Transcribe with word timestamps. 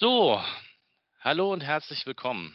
So, 0.00 0.40
hallo 1.18 1.52
und 1.52 1.64
herzlich 1.64 2.06
willkommen 2.06 2.54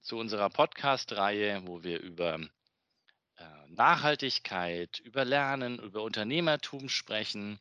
zu 0.00 0.16
unserer 0.16 0.48
Podcast-Reihe, 0.48 1.66
wo 1.66 1.82
wir 1.82 1.98
über 1.98 2.36
äh, 2.36 3.44
Nachhaltigkeit, 3.66 5.00
über 5.00 5.24
Lernen, 5.24 5.80
über 5.80 6.04
Unternehmertum 6.04 6.88
sprechen. 6.88 7.58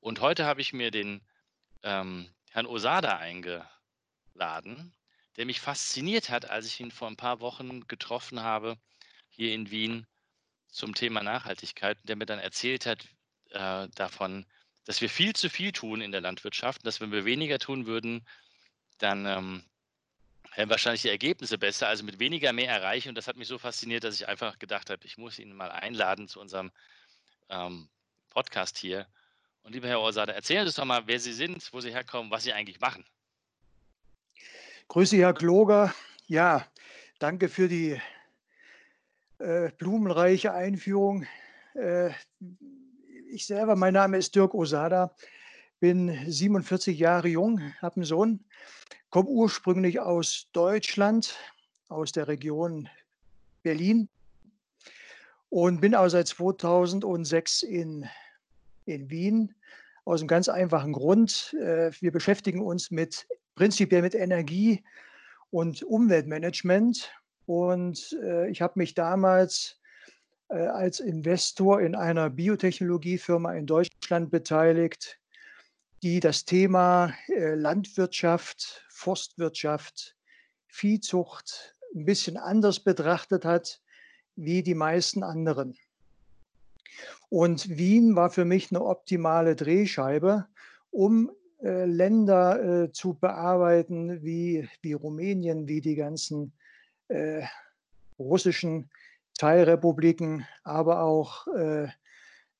Und 0.00 0.20
heute 0.20 0.44
habe 0.44 0.60
ich 0.60 0.74
mir 0.74 0.90
den 0.90 1.22
ähm, 1.82 2.28
Herrn 2.50 2.66
Osada 2.66 3.16
eingeladen, 3.16 4.92
der 5.38 5.46
mich 5.46 5.62
fasziniert 5.62 6.28
hat, 6.28 6.50
als 6.50 6.66
ich 6.66 6.78
ihn 6.78 6.90
vor 6.90 7.08
ein 7.08 7.16
paar 7.16 7.40
Wochen 7.40 7.88
getroffen 7.88 8.42
habe 8.42 8.76
hier 9.30 9.54
in 9.54 9.70
Wien 9.70 10.06
zum 10.68 10.94
Thema 10.94 11.22
Nachhaltigkeit, 11.22 11.96
der 12.02 12.16
mir 12.16 12.26
dann 12.26 12.38
erzählt 12.38 12.84
hat 12.84 13.08
äh, 13.52 13.88
davon, 13.94 14.44
dass 14.84 15.00
wir 15.00 15.08
viel 15.08 15.34
zu 15.34 15.48
viel 15.48 15.72
tun 15.72 16.00
in 16.00 16.12
der 16.12 16.20
Landwirtschaft, 16.20 16.84
dass 16.86 17.00
wenn 17.00 17.12
wir 17.12 17.24
weniger 17.24 17.58
tun 17.58 17.86
würden, 17.86 18.26
dann 18.98 19.26
ähm, 19.26 19.62
wären 20.56 20.70
wahrscheinlich 20.70 21.02
die 21.02 21.08
Ergebnisse 21.08 21.58
besser, 21.58 21.88
also 21.88 22.04
mit 22.04 22.18
weniger 22.18 22.52
mehr 22.52 22.70
erreichen. 22.70 23.10
Und 23.10 23.14
das 23.16 23.28
hat 23.28 23.36
mich 23.36 23.48
so 23.48 23.58
fasziniert, 23.58 24.04
dass 24.04 24.14
ich 24.14 24.28
einfach 24.28 24.58
gedacht 24.58 24.90
habe, 24.90 25.04
ich 25.04 25.18
muss 25.18 25.38
ihn 25.38 25.54
mal 25.54 25.70
einladen 25.70 26.28
zu 26.28 26.40
unserem 26.40 26.70
ähm, 27.48 27.88
Podcast 28.30 28.78
hier. 28.78 29.06
Und 29.62 29.72
lieber 29.72 29.88
Herr 29.88 30.00
Orsada, 30.00 30.32
erzählen 30.32 30.64
Sie 30.64 30.68
uns 30.68 30.76
doch 30.76 30.84
mal, 30.84 31.06
wer 31.06 31.20
Sie 31.20 31.32
sind, 31.32 31.72
wo 31.72 31.80
Sie 31.80 31.92
herkommen, 31.92 32.30
was 32.30 32.42
Sie 32.42 32.52
eigentlich 32.52 32.80
machen. 32.80 33.04
Grüße, 34.88 35.16
Herr 35.16 35.34
Kloger. 35.34 35.94
Ja, 36.26 36.66
danke 37.18 37.48
für 37.48 37.68
die 37.68 38.00
äh, 39.38 39.70
blumenreiche 39.78 40.52
Einführung. 40.52 41.26
Äh, 41.74 42.10
ich 43.32 43.46
selber, 43.46 43.76
mein 43.76 43.94
Name 43.94 44.18
ist 44.18 44.34
Dirk 44.34 44.52
Osada, 44.52 45.14
bin 45.80 46.16
47 46.30 46.98
Jahre 46.98 47.28
jung, 47.28 47.60
habe 47.80 47.96
einen 47.96 48.04
Sohn, 48.04 48.44
komme 49.08 49.30
ursprünglich 49.30 50.00
aus 50.00 50.48
Deutschland, 50.52 51.34
aus 51.88 52.12
der 52.12 52.28
Region 52.28 52.90
Berlin 53.62 54.08
und 55.48 55.80
bin 55.80 55.94
auch 55.94 56.08
seit 56.08 56.28
2006 56.28 57.62
in, 57.62 58.06
in 58.84 59.10
Wien. 59.10 59.54
Aus 60.04 60.20
einem 60.20 60.28
ganz 60.28 60.48
einfachen 60.48 60.92
Grund. 60.92 61.54
Äh, 61.60 61.92
wir 62.00 62.10
beschäftigen 62.10 62.60
uns 62.60 62.90
mit 62.90 63.28
prinzipiell 63.54 64.02
mit 64.02 64.16
Energie 64.16 64.82
und 65.50 65.84
Umweltmanagement. 65.84 67.12
Und 67.46 68.18
äh, 68.20 68.50
ich 68.50 68.60
habe 68.60 68.74
mich 68.76 68.94
damals 68.94 69.80
als 70.52 71.00
Investor 71.00 71.80
in 71.80 71.94
einer 71.94 72.30
Biotechnologiefirma 72.30 73.54
in 73.54 73.66
Deutschland 73.66 74.30
beteiligt, 74.30 75.18
die 76.02 76.20
das 76.20 76.44
Thema 76.44 77.14
äh, 77.28 77.54
Landwirtschaft, 77.54 78.84
Forstwirtschaft, 78.90 80.16
Viehzucht 80.66 81.76
ein 81.94 82.04
bisschen 82.04 82.36
anders 82.36 82.80
betrachtet 82.80 83.44
hat 83.44 83.80
wie 84.36 84.62
die 84.62 84.74
meisten 84.74 85.22
anderen. 85.22 85.76
Und 87.28 87.68
Wien 87.68 88.16
war 88.16 88.30
für 88.30 88.44
mich 88.44 88.70
eine 88.70 88.84
optimale 88.84 89.56
Drehscheibe, 89.56 90.46
um 90.90 91.30
äh, 91.62 91.84
Länder 91.84 92.84
äh, 92.84 92.92
zu 92.92 93.14
bearbeiten 93.14 94.22
wie, 94.22 94.68
wie 94.80 94.92
Rumänien, 94.92 95.68
wie 95.68 95.80
die 95.80 95.94
ganzen 95.94 96.52
äh, 97.08 97.42
russischen 98.18 98.90
Teilrepubliken, 99.42 100.46
aber 100.62 101.02
auch 101.02 101.48
äh, 101.48 101.88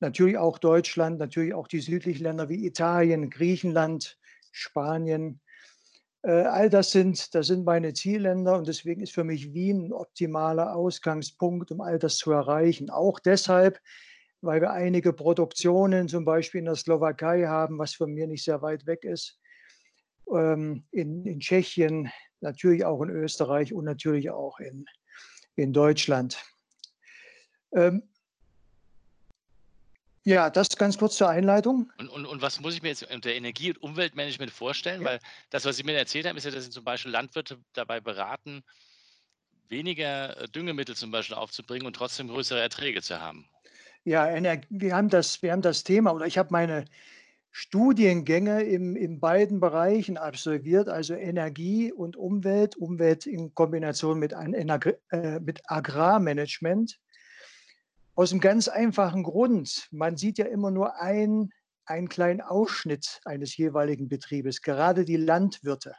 natürlich 0.00 0.36
auch 0.36 0.58
Deutschland, 0.58 1.20
natürlich 1.20 1.54
auch 1.54 1.68
die 1.68 1.78
südlichen 1.78 2.24
Länder 2.24 2.48
wie 2.48 2.66
Italien, 2.66 3.30
Griechenland, 3.30 4.18
Spanien. 4.50 5.40
Äh, 6.22 6.32
all 6.32 6.70
das 6.70 6.90
sind, 6.90 7.36
das 7.36 7.46
sind 7.46 7.64
meine 7.64 7.92
Zielländer 7.92 8.58
und 8.58 8.66
deswegen 8.66 9.00
ist 9.00 9.12
für 9.12 9.22
mich 9.22 9.54
Wien 9.54 9.86
ein 9.86 9.92
optimaler 9.92 10.74
Ausgangspunkt, 10.74 11.70
um 11.70 11.80
all 11.80 12.00
das 12.00 12.16
zu 12.16 12.32
erreichen. 12.32 12.90
Auch 12.90 13.20
deshalb, 13.20 13.78
weil 14.40 14.60
wir 14.60 14.72
einige 14.72 15.12
Produktionen 15.12 16.08
zum 16.08 16.24
Beispiel 16.24 16.58
in 16.58 16.64
der 16.64 16.74
Slowakei 16.74 17.46
haben, 17.46 17.78
was 17.78 17.94
von 17.94 18.12
mir 18.12 18.26
nicht 18.26 18.42
sehr 18.42 18.60
weit 18.60 18.86
weg 18.86 19.04
ist, 19.04 19.38
ähm, 20.34 20.84
in, 20.90 21.24
in 21.26 21.38
Tschechien, 21.38 22.10
natürlich 22.40 22.84
auch 22.84 23.02
in 23.02 23.10
Österreich 23.10 23.72
und 23.72 23.84
natürlich 23.84 24.30
auch 24.30 24.58
in, 24.58 24.84
in 25.54 25.72
Deutschland. 25.72 26.42
Ähm, 27.72 28.02
ja, 30.24 30.50
das 30.50 30.76
ganz 30.76 30.98
kurz 30.98 31.16
zur 31.16 31.28
Einleitung. 31.28 31.90
Und, 31.98 32.08
und, 32.08 32.26
und 32.26 32.42
was 32.42 32.60
muss 32.60 32.74
ich 32.74 32.82
mir 32.82 32.90
jetzt 32.90 33.10
unter 33.12 33.32
Energie- 33.32 33.70
und 33.70 33.82
Umweltmanagement 33.82 34.52
vorstellen? 34.52 35.02
Ja. 35.02 35.08
Weil 35.08 35.18
das, 35.50 35.64
was 35.64 35.76
Sie 35.76 35.82
mir 35.82 35.94
erzählt 35.94 36.26
haben, 36.26 36.36
ist 36.36 36.44
ja, 36.44 36.52
dass 36.52 36.64
Sie 36.64 36.70
zum 36.70 36.84
Beispiel 36.84 37.10
Landwirte 37.10 37.58
dabei 37.72 38.00
beraten, 38.00 38.62
weniger 39.68 40.40
äh, 40.40 40.48
Düngemittel 40.48 40.94
zum 40.94 41.10
Beispiel 41.10 41.36
aufzubringen 41.36 41.86
und 41.86 41.96
trotzdem 41.96 42.28
größere 42.28 42.60
Erträge 42.60 43.02
zu 43.02 43.20
haben. 43.20 43.48
Ja, 44.04 44.28
wir 44.68 44.96
haben 44.96 45.08
das, 45.08 45.42
wir 45.42 45.52
haben 45.52 45.62
das 45.62 45.84
Thema, 45.84 46.12
oder 46.12 46.26
ich 46.26 46.36
habe 46.36 46.48
meine 46.50 46.84
Studiengänge 47.50 48.62
im, 48.62 48.96
in 48.96 49.20
beiden 49.20 49.60
Bereichen 49.60 50.16
absolviert, 50.16 50.88
also 50.88 51.14
Energie 51.14 51.92
und 51.92 52.16
Umwelt, 52.16 52.76
Umwelt 52.76 53.26
in 53.26 53.54
Kombination 53.54 54.18
mit, 54.18 54.34
ein, 54.34 54.54
äh, 54.54 55.40
mit 55.40 55.60
Agrarmanagement. 55.66 56.98
Aus 58.14 58.30
einem 58.30 58.40
ganz 58.40 58.68
einfachen 58.68 59.22
Grund. 59.22 59.88
Man 59.90 60.16
sieht 60.16 60.38
ja 60.38 60.44
immer 60.44 60.70
nur 60.70 61.00
ein, 61.00 61.50
einen 61.86 62.08
kleinen 62.08 62.40
Ausschnitt 62.42 63.20
eines 63.24 63.56
jeweiligen 63.56 64.08
Betriebes, 64.08 64.60
gerade 64.62 65.04
die 65.04 65.16
Landwirte. 65.16 65.94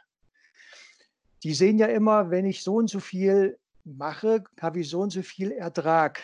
Die 1.42 1.54
sehen 1.54 1.78
ja 1.78 1.86
immer, 1.86 2.30
wenn 2.30 2.46
ich 2.46 2.62
so 2.62 2.76
und 2.76 2.88
so 2.88 3.00
viel 3.00 3.58
mache, 3.84 4.44
habe 4.60 4.80
ich 4.80 4.88
so 4.88 5.00
und 5.00 5.10
so 5.10 5.22
viel 5.22 5.50
Ertrag. 5.50 6.22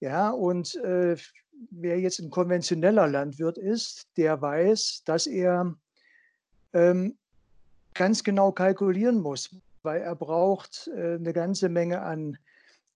Ja, 0.00 0.30
und 0.30 0.74
äh, 0.76 1.16
wer 1.70 2.00
jetzt 2.00 2.18
ein 2.18 2.30
konventioneller 2.30 3.06
Landwirt 3.06 3.58
ist, 3.58 4.08
der 4.16 4.40
weiß, 4.40 5.02
dass 5.04 5.26
er 5.26 5.76
ähm, 6.72 7.16
ganz 7.94 8.24
genau 8.24 8.52
kalkulieren 8.52 9.20
muss, 9.20 9.54
weil 9.82 10.00
er 10.00 10.16
braucht 10.16 10.90
äh, 10.96 11.14
eine 11.14 11.32
ganze 11.32 11.68
Menge 11.68 12.02
an 12.02 12.38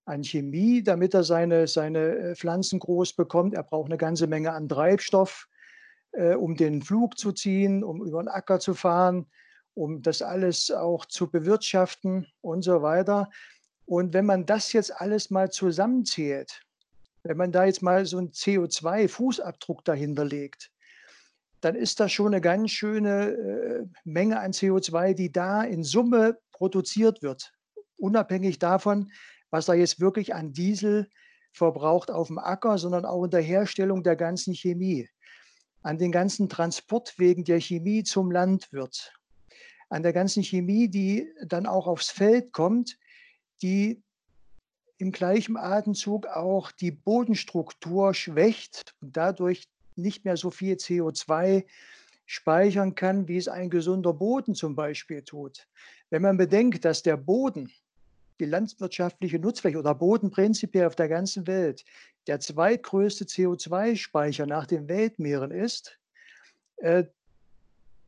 an 0.07 0.23
Chemie, 0.23 0.83
damit 0.83 1.15
er 1.15 1.25
seine, 1.25 1.67
seine 1.67 2.17
äh, 2.17 2.35
Pflanzen 2.35 2.79
groß 2.79 3.13
bekommt. 3.15 3.55
Er 3.55 3.65
braucht 3.65 3.87
eine 3.87 3.99
ganze 3.99 4.27
Menge 4.27 4.53
an 4.53 4.69
Treibstoff, 4.69 5.49
äh, 6.13 6.35
um 6.35 6.57
den 6.57 6.81
Flug 6.81 7.19
zu 7.19 7.33
ziehen, 7.33 7.85
um 7.85 8.05
über 8.05 8.23
den 8.23 8.29
Acker 8.29 8.61
zu 8.61 8.75
fahren, 8.75 9.27
um 9.75 10.03
das 10.03 10.23
alles 10.23 10.71
auch 10.71 11.05
zu 11.07 11.31
bewirtschaften 11.31 12.27
und 12.41 12.63
so 12.63 12.83
weiter. 12.83 13.29
Und 13.85 14.15
wenn 14.15 14.27
man 14.27 14.47
das 14.47 14.73
jetzt 14.73 15.01
alles 15.01 15.31
mal 15.31 15.51
zusammenzählt, 15.51 16.63
wenn 17.25 17.37
man 17.37 17.51
da 17.51 17.65
jetzt 17.65 17.83
mal 17.83 18.07
so 18.07 18.19
einen 18.19 18.31
CO2-Fußabdruck 18.31 19.83
dahinter 19.85 20.25
legt, 20.25 20.71
dann 21.61 21.75
ist 21.75 21.99
das 21.99 22.13
schon 22.13 22.29
eine 22.29 22.41
ganz 22.41 22.71
schöne 22.71 23.31
äh, 23.31 23.87
Menge 24.05 24.39
an 24.39 24.53
CO2, 24.53 25.15
die 25.15 25.33
da 25.33 25.65
in 25.65 25.83
Summe 25.83 26.39
produziert 26.53 27.23
wird. 27.23 27.53
Unabhängig 27.97 28.61
davon, 28.61 29.11
was 29.51 29.69
er 29.69 29.75
jetzt 29.75 30.01
wirklich 30.01 30.35
an 30.35 30.53
Diesel 30.53 31.09
verbraucht 31.53 32.11
auf 32.11 32.29
dem 32.29 32.39
Acker, 32.39 32.79
sondern 32.79 33.05
auch 33.05 33.25
in 33.25 33.31
der 33.31 33.41
Herstellung 33.41 34.03
der 34.03 34.17
ganzen 34.17 34.55
Chemie, 34.55 35.09
an 35.83 35.99
den 35.99 36.13
ganzen 36.13 36.49
Transportwegen 36.49 37.45
der 37.45 37.61
Chemie 37.61 38.03
zum 38.05 38.31
Landwirt, 38.31 39.13
an 39.89 40.03
der 40.03 40.13
ganzen 40.13 40.43
Chemie, 40.43 40.89
die 40.89 41.29
dann 41.47 41.67
auch 41.67 41.87
aufs 41.87 42.11
Feld 42.11 42.53
kommt, 42.53 42.99
die 43.63 44.03
im 44.99 45.13
gleichen 45.13 45.57
Atemzug 45.57 46.27
auch 46.27 46.73
die 46.73 46.91
Bodenstruktur 46.91 48.15
schwächt 48.15 48.95
und 49.01 49.17
dadurch 49.17 49.69
nicht 49.95 50.25
mehr 50.25 50.37
so 50.37 50.51
viel 50.51 50.75
CO2 50.75 51.65
speichern 52.27 52.95
kann, 52.95 53.29
wie 53.29 53.37
es 53.37 53.49
ein 53.49 53.71
gesunder 53.71 54.13
Boden 54.13 54.55
zum 54.55 54.75
Beispiel 54.75 55.23
tut. 55.23 55.69
Wenn 56.11 56.23
man 56.23 56.37
bedenkt, 56.37 56.85
dass 56.85 57.03
der 57.03 57.17
Boden 57.17 57.71
die 58.41 58.45
landwirtschaftliche 58.45 59.39
Nutzfläche 59.39 59.79
oder 59.79 59.95
Boden 59.95 60.31
prinzipiell 60.31 60.87
auf 60.87 60.97
der 60.97 61.09
ganzen 61.09 61.47
Welt 61.47 61.85
der 62.27 62.41
zweitgrößte 62.41 63.25
CO2-Speicher 63.25 64.47
nach 64.47 64.67
den 64.67 64.89
Weltmeeren 64.89 65.51
ist, 65.51 65.99
äh, 66.79 67.05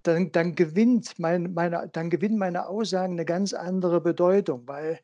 dann, 0.02 0.32
dann, 0.32 0.54
gewinnt 0.54 1.18
mein, 1.18 1.52
meine, 1.52 1.88
dann 1.92 2.10
gewinnen 2.10 2.38
meine 2.38 2.66
Aussagen 2.66 3.14
eine 3.14 3.24
ganz 3.24 3.52
andere 3.52 4.00
Bedeutung, 4.00 4.66
weil 4.66 5.00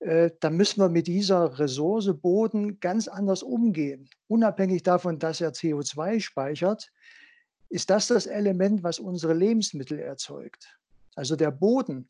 äh, 0.00 0.30
dann 0.40 0.56
müssen 0.56 0.80
wir 0.80 0.88
mit 0.88 1.06
dieser 1.06 1.58
Ressource 1.58 2.12
Boden 2.20 2.80
ganz 2.80 3.08
anders 3.08 3.42
umgehen. 3.42 4.08
Unabhängig 4.28 4.82
davon, 4.82 5.18
dass 5.18 5.40
er 5.40 5.52
CO2 5.52 6.20
speichert, 6.20 6.90
ist 7.68 7.90
das 7.90 8.08
das 8.08 8.26
Element, 8.26 8.82
was 8.82 8.98
unsere 8.98 9.34
Lebensmittel 9.34 9.98
erzeugt. 9.98 10.78
Also 11.16 11.36
der 11.36 11.50
Boden 11.50 12.08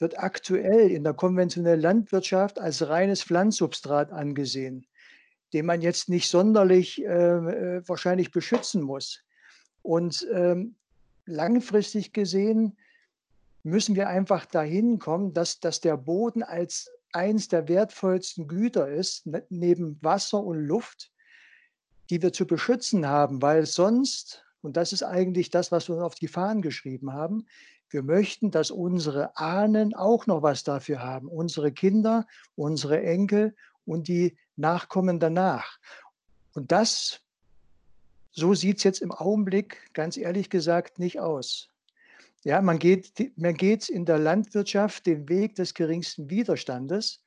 wird 0.00 0.18
aktuell 0.18 0.90
in 0.90 1.04
der 1.04 1.14
konventionellen 1.14 1.80
Landwirtschaft 1.80 2.58
als 2.58 2.88
reines 2.88 3.22
Pflanzsubstrat 3.22 4.12
angesehen, 4.12 4.86
den 5.52 5.66
man 5.66 5.82
jetzt 5.82 6.08
nicht 6.08 6.28
sonderlich 6.28 7.04
äh, 7.04 7.06
äh, 7.06 7.82
wahrscheinlich 7.86 8.30
beschützen 8.30 8.82
muss. 8.82 9.22
Und 9.82 10.26
ähm, 10.32 10.76
langfristig 11.26 12.12
gesehen 12.12 12.76
müssen 13.62 13.94
wir 13.94 14.08
einfach 14.08 14.46
dahin 14.46 14.98
kommen, 14.98 15.34
dass, 15.34 15.60
dass 15.60 15.80
der 15.80 15.96
Boden 15.96 16.42
als 16.42 16.90
eins 17.12 17.48
der 17.48 17.68
wertvollsten 17.68 18.48
Güter 18.48 18.88
ist, 18.88 19.26
ne, 19.26 19.44
neben 19.50 19.98
Wasser 20.02 20.42
und 20.42 20.58
Luft, 20.58 21.12
die 22.08 22.22
wir 22.22 22.32
zu 22.32 22.46
beschützen 22.46 23.06
haben, 23.06 23.42
weil 23.42 23.66
sonst, 23.66 24.44
und 24.62 24.76
das 24.76 24.92
ist 24.92 25.02
eigentlich 25.02 25.50
das, 25.50 25.70
was 25.70 25.88
wir 25.88 26.04
auf 26.04 26.14
die 26.14 26.28
Fahnen 26.28 26.62
geschrieben 26.62 27.12
haben, 27.12 27.46
wir 27.90 28.02
möchten, 28.02 28.50
dass 28.50 28.70
unsere 28.70 29.36
Ahnen 29.36 29.94
auch 29.94 30.26
noch 30.26 30.42
was 30.42 30.64
dafür 30.64 31.02
haben, 31.02 31.28
unsere 31.28 31.72
Kinder, 31.72 32.26
unsere 32.54 33.02
Enkel 33.02 33.54
und 33.84 34.08
die 34.08 34.36
Nachkommen 34.56 35.18
danach. 35.18 35.78
Und 36.54 36.72
das, 36.72 37.20
so 38.30 38.54
sieht 38.54 38.78
es 38.78 38.84
jetzt 38.84 39.02
im 39.02 39.12
Augenblick, 39.12 39.90
ganz 39.92 40.16
ehrlich 40.16 40.50
gesagt, 40.50 40.98
nicht 40.98 41.20
aus. 41.20 41.68
Ja, 42.42 42.62
man 42.62 42.78
geht, 42.78 43.36
man 43.36 43.54
geht 43.54 43.88
in 43.88 44.06
der 44.06 44.18
Landwirtschaft 44.18 45.06
den 45.06 45.28
Weg 45.28 45.56
des 45.56 45.74
geringsten 45.74 46.30
Widerstandes. 46.30 47.22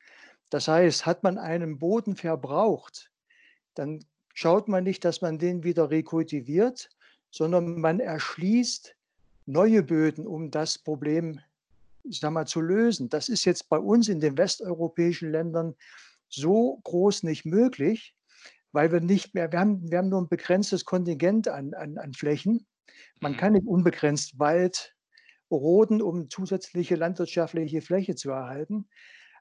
Das 0.50 0.66
heißt, 0.66 1.06
hat 1.06 1.22
man 1.22 1.38
einen 1.38 1.78
Boden 1.78 2.16
verbraucht, 2.16 3.10
dann 3.74 4.04
schaut 4.34 4.68
man 4.68 4.84
nicht, 4.84 5.04
dass 5.04 5.20
man 5.20 5.38
den 5.38 5.62
wieder 5.62 5.90
rekultiviert, 5.90 6.90
sondern 7.30 7.80
man 7.80 8.00
erschließt 8.00 8.96
neue 9.46 9.82
Böden, 9.82 10.26
um 10.26 10.50
das 10.50 10.78
Problem 10.78 11.40
ich 12.04 12.20
sag 12.20 12.30
mal, 12.32 12.46
zu 12.46 12.60
lösen. 12.60 13.08
Das 13.08 13.28
ist 13.28 13.44
jetzt 13.44 13.68
bei 13.68 13.78
uns 13.78 14.08
in 14.08 14.20
den 14.20 14.36
westeuropäischen 14.38 15.30
Ländern 15.30 15.74
so 16.28 16.80
groß 16.84 17.22
nicht 17.22 17.44
möglich, 17.44 18.14
weil 18.72 18.92
wir 18.92 19.00
nicht 19.00 19.34
mehr, 19.34 19.50
wir 19.50 19.58
haben, 19.58 19.90
wir 19.90 19.98
haben 19.98 20.08
nur 20.08 20.20
ein 20.20 20.28
begrenztes 20.28 20.84
Kontingent 20.84 21.48
an, 21.48 21.74
an, 21.74 21.98
an 21.98 22.12
Flächen. 22.12 22.66
Man 23.20 23.32
mhm. 23.32 23.36
kann 23.36 23.52
nicht 23.54 23.66
unbegrenzt 23.66 24.38
Wald 24.38 24.94
roden, 25.50 26.02
um 26.02 26.28
zusätzliche 26.28 26.96
landwirtschaftliche 26.96 27.80
Fläche 27.80 28.14
zu 28.16 28.30
erhalten. 28.30 28.88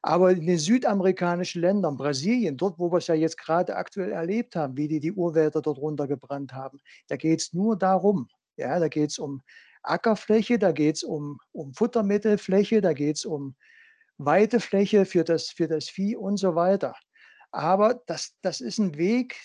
Aber 0.02 0.32
in 0.32 0.46
den 0.46 0.60
südamerikanischen 0.60 1.62
Ländern, 1.62 1.98
Brasilien, 1.98 2.58
dort, 2.58 2.78
wo 2.78 2.92
wir 2.92 2.98
es 2.98 3.08
ja 3.08 3.16
jetzt 3.16 3.38
gerade 3.38 3.76
aktuell 3.76 4.12
erlebt 4.12 4.56
haben, 4.56 4.76
wie 4.76 4.90
die 4.90 5.00
die 5.00 5.14
Urwälder 5.14 5.62
dort 5.62 5.78
runtergebrannt 5.78 6.54
haben, 6.54 6.80
da 7.08 7.16
geht 7.16 7.40
es 7.40 7.54
nur 7.54 7.78
darum. 7.78 8.28
Ja, 8.58 8.80
da 8.80 8.90
geht 8.90 9.12
es 9.12 9.18
um 9.18 9.42
Ackerfläche, 9.84 10.58
da 10.58 10.72
geht 10.72 10.98
es 10.98 11.04
um, 11.04 11.40
um 11.52 11.74
Futtermittelfläche, 11.74 12.82
da 12.82 12.94
geht 12.94 13.18
es 13.18 13.26
um 13.26 13.56
Weidefläche 14.18 15.06
für 15.06 15.24
das, 15.24 15.50
für 15.50 15.68
das 15.68 15.90
Vieh 15.90 16.16
und 16.16 16.38
so 16.38 16.56
weiter. 16.56 16.96
Aber 17.52 18.02
das, 18.08 18.36
das 18.42 18.62
ist 18.62 18.80
ein 18.80 18.98
Weg, 18.98 19.38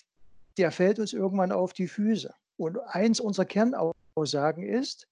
der 0.56 0.72
fällt 0.72 0.98
uns 0.98 1.12
irgendwann 1.12 1.52
auf 1.52 1.72
die 1.72 1.88
Füße. 1.88 2.32
Und 2.56 2.78
eins 2.78 3.20
unserer 3.20 3.46
Kernaussagen 3.46 4.62
ist, 4.62 5.06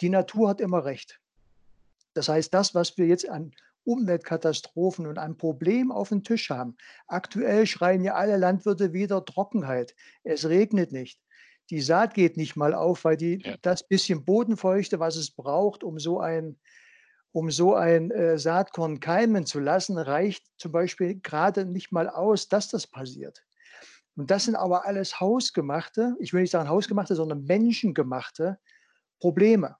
die 0.00 0.08
Natur 0.08 0.50
hat 0.50 0.60
immer 0.60 0.84
recht. 0.84 1.20
Das 2.14 2.28
heißt, 2.28 2.52
das, 2.52 2.74
was 2.74 2.96
wir 2.96 3.06
jetzt 3.06 3.28
an 3.28 3.52
Umweltkatastrophen 3.84 5.06
und 5.06 5.18
ein 5.18 5.36
Problem 5.36 5.92
auf 5.92 6.08
dem 6.08 6.22
Tisch 6.22 6.50
haben. 6.50 6.76
Aktuell 7.06 7.66
schreien 7.66 8.02
ja 8.02 8.14
alle 8.14 8.36
Landwirte 8.36 8.92
wieder 8.92 9.24
Trockenheit. 9.24 9.94
Es 10.22 10.48
regnet 10.48 10.92
nicht. 10.92 11.20
Die 11.70 11.80
Saat 11.80 12.14
geht 12.14 12.36
nicht 12.36 12.56
mal 12.56 12.74
auf, 12.74 13.04
weil 13.04 13.16
die, 13.16 13.42
ja. 13.42 13.56
das 13.62 13.86
bisschen 13.86 14.24
Bodenfeuchte, 14.24 15.00
was 15.00 15.16
es 15.16 15.30
braucht, 15.30 15.82
um 15.82 15.98
so 15.98 16.20
ein, 16.20 16.58
um 17.32 17.50
so 17.50 17.74
ein 17.74 18.10
äh, 18.10 18.38
Saatkorn 18.38 19.00
keimen 19.00 19.46
zu 19.46 19.60
lassen, 19.60 19.98
reicht 19.98 20.46
zum 20.58 20.72
Beispiel 20.72 21.20
gerade 21.20 21.64
nicht 21.64 21.90
mal 21.90 22.08
aus, 22.08 22.48
dass 22.48 22.68
das 22.68 22.86
passiert. 22.86 23.44
Und 24.16 24.30
das 24.30 24.44
sind 24.44 24.54
aber 24.54 24.86
alles 24.86 25.20
hausgemachte, 25.20 26.14
ich 26.20 26.32
will 26.32 26.42
nicht 26.42 26.52
sagen 26.52 26.68
hausgemachte, 26.68 27.16
sondern 27.16 27.44
menschengemachte 27.44 28.58
Probleme. 29.18 29.76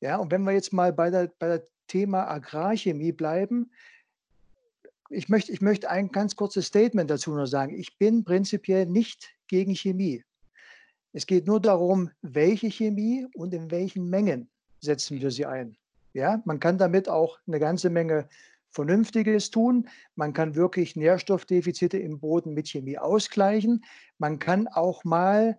Ja, 0.00 0.16
und 0.18 0.30
wenn 0.30 0.42
wir 0.42 0.52
jetzt 0.52 0.72
mal 0.72 0.92
bei 0.92 1.10
der, 1.10 1.32
bei 1.38 1.48
der 1.48 1.66
Thema 1.88 2.28
Agrarchemie 2.28 3.12
bleiben, 3.12 3.72
ich 5.10 5.28
möchte, 5.28 5.52
ich 5.52 5.60
möchte 5.60 5.90
ein 5.90 6.12
ganz 6.12 6.36
kurzes 6.36 6.66
Statement 6.66 7.10
dazu 7.10 7.32
nur 7.32 7.46
sagen. 7.46 7.74
Ich 7.74 7.96
bin 7.98 8.24
prinzipiell 8.24 8.86
nicht 8.86 9.30
gegen 9.48 9.74
Chemie. 9.74 10.22
Es 11.18 11.26
geht 11.26 11.48
nur 11.48 11.60
darum, 11.60 12.12
welche 12.22 12.70
Chemie 12.70 13.26
und 13.34 13.52
in 13.52 13.72
welchen 13.72 14.08
Mengen 14.08 14.48
setzen 14.78 15.20
wir 15.20 15.32
sie 15.32 15.46
ein. 15.46 15.76
Ja, 16.12 16.40
man 16.44 16.60
kann 16.60 16.78
damit 16.78 17.08
auch 17.08 17.40
eine 17.48 17.58
ganze 17.58 17.90
Menge 17.90 18.28
Vernünftiges 18.70 19.50
tun. 19.50 19.88
Man 20.14 20.32
kann 20.32 20.54
wirklich 20.54 20.94
Nährstoffdefizite 20.94 21.98
im 21.98 22.20
Boden 22.20 22.54
mit 22.54 22.68
Chemie 22.68 22.98
ausgleichen. 22.98 23.84
Man 24.18 24.38
kann 24.38 24.68
auch 24.68 25.02
mal 25.02 25.58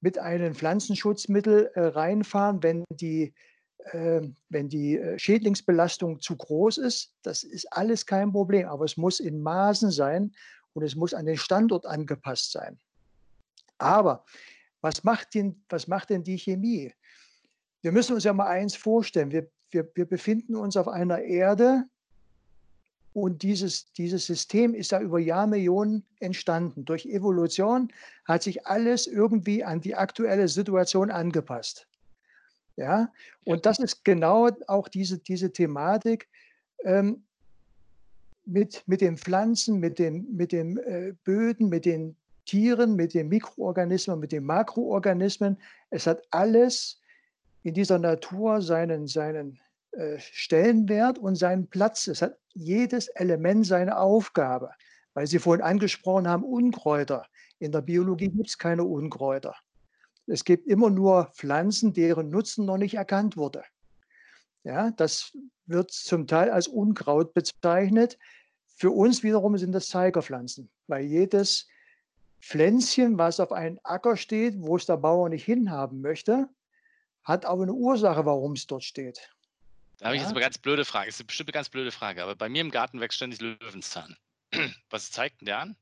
mit 0.00 0.18
einem 0.18 0.54
Pflanzenschutzmittel 0.54 1.72
äh, 1.74 1.80
reinfahren, 1.80 2.62
wenn 2.62 2.84
die 2.90 3.34
ähm, 3.90 4.36
wenn 4.50 4.68
die 4.68 4.98
äh, 4.98 5.18
Schädlingsbelastung 5.18 6.20
zu 6.20 6.36
groß 6.36 6.78
ist, 6.78 7.12
das 7.24 7.42
ist 7.42 7.72
alles 7.72 8.06
kein 8.06 8.30
Problem, 8.30 8.68
aber 8.68 8.84
es 8.84 8.96
muss 8.96 9.18
in 9.18 9.42
Maßen 9.42 9.90
sein 9.90 10.32
und 10.74 10.84
es 10.84 10.94
muss 10.94 11.12
an 11.12 11.26
den 11.26 11.38
Standort 11.38 11.86
angepasst 11.86 12.52
sein. 12.52 12.78
Aber 13.78 14.24
was 14.82 15.04
macht 15.04 15.34
denn, 15.34 15.62
was 15.68 15.88
macht 15.88 16.10
denn 16.10 16.22
die 16.22 16.38
Chemie? 16.38 16.92
Wir 17.80 17.92
müssen 17.92 18.14
uns 18.14 18.24
ja 18.24 18.32
mal 18.32 18.48
eins 18.48 18.76
vorstellen. 18.76 19.30
Wir, 19.30 19.48
wir, 19.70 19.90
wir 19.94 20.04
befinden 20.04 20.54
uns 20.54 20.76
auf 20.76 20.88
einer 20.88 21.20
Erde 21.22 21.84
und 23.14 23.42
dieses, 23.42 23.92
dieses 23.92 24.26
System 24.26 24.74
ist 24.74 24.92
ja 24.92 25.00
über 25.00 25.18
Jahrmillionen 25.18 26.04
entstanden. 26.20 26.84
Durch 26.84 27.06
Evolution 27.06 27.92
hat 28.24 28.42
sich 28.42 28.66
alles 28.66 29.06
irgendwie 29.06 29.64
an 29.64 29.80
die 29.80 29.94
aktuelle 29.94 30.48
Situation 30.48 31.10
angepasst. 31.10 31.86
Ja, 32.76 33.12
und 33.44 33.66
das 33.66 33.78
ist 33.78 34.04
genau 34.04 34.48
auch 34.66 34.88
diese, 34.88 35.18
diese 35.18 35.52
Thematik 35.52 36.28
ähm, 36.84 37.22
mit, 38.46 38.82
mit 38.86 39.02
den 39.02 39.18
Pflanzen, 39.18 39.78
mit 39.78 39.98
den 39.98 40.34
mit 40.34 40.52
dem, 40.52 40.78
äh, 40.78 41.12
Böden, 41.22 41.68
mit 41.68 41.84
den 41.84 42.16
Tieren, 42.44 42.96
mit 42.96 43.14
den 43.14 43.28
Mikroorganismen, 43.28 44.18
mit 44.18 44.32
den 44.32 44.44
Makroorganismen. 44.44 45.58
Es 45.90 46.06
hat 46.06 46.22
alles 46.30 47.00
in 47.62 47.74
dieser 47.74 47.98
Natur 47.98 48.60
seinen, 48.62 49.06
seinen 49.06 49.60
äh, 49.92 50.18
Stellenwert 50.18 51.18
und 51.18 51.36
seinen 51.36 51.68
Platz. 51.68 52.06
Es 52.08 52.22
hat 52.22 52.38
jedes 52.54 53.08
Element 53.08 53.66
seine 53.66 53.98
Aufgabe. 53.98 54.70
Weil 55.14 55.26
Sie 55.26 55.38
vorhin 55.38 55.64
angesprochen 55.64 56.26
haben, 56.26 56.44
Unkräuter. 56.44 57.26
In 57.58 57.70
der 57.70 57.82
Biologie 57.82 58.28
gibt 58.28 58.48
es 58.48 58.58
keine 58.58 58.84
Unkräuter. 58.84 59.54
Es 60.26 60.44
gibt 60.44 60.66
immer 60.66 60.90
nur 60.90 61.30
Pflanzen, 61.34 61.92
deren 61.92 62.30
Nutzen 62.30 62.64
noch 62.64 62.78
nicht 62.78 62.94
erkannt 62.94 63.36
wurde. 63.36 63.62
Ja, 64.64 64.90
das 64.92 65.36
wird 65.66 65.90
zum 65.90 66.26
Teil 66.26 66.50
als 66.50 66.68
Unkraut 66.68 67.34
bezeichnet. 67.34 68.18
Für 68.76 68.90
uns 68.90 69.22
wiederum 69.22 69.58
sind 69.58 69.72
das 69.72 69.88
Zeigerpflanzen, 69.88 70.70
weil 70.86 71.04
jedes 71.04 71.68
Pflänzchen, 72.42 73.18
was 73.18 73.38
auf 73.38 73.52
einem 73.52 73.78
Acker 73.84 74.16
steht, 74.16 74.54
wo 74.58 74.76
es 74.76 74.84
der 74.84 74.96
Bauer 74.96 75.28
nicht 75.28 75.44
hinhaben 75.44 76.00
möchte, 76.00 76.48
hat 77.22 77.46
aber 77.46 77.62
eine 77.62 77.72
Ursache, 77.72 78.26
warum 78.26 78.52
es 78.52 78.66
dort 78.66 78.82
steht. 78.82 79.30
Da 79.98 80.06
habe 80.06 80.16
ich 80.16 80.22
jetzt 80.22 80.32
eine 80.32 80.40
ganz 80.40 80.58
blöde 80.58 80.84
Frage. 80.84 81.06
Das 81.06 81.20
ist 81.20 81.26
bestimmt 81.26 81.50
eine 81.50 81.54
ganz 81.54 81.68
blöde 81.68 81.92
Frage, 81.92 82.22
aber 82.22 82.34
bei 82.34 82.48
mir 82.48 82.60
im 82.60 82.72
Garten 82.72 83.00
wächst 83.00 83.16
ständig 83.16 83.40
Löwenzahn. 83.40 84.16
Was 84.90 85.12
zeigt 85.12 85.40
denn 85.40 85.46
der 85.46 85.60
an? 85.60 85.76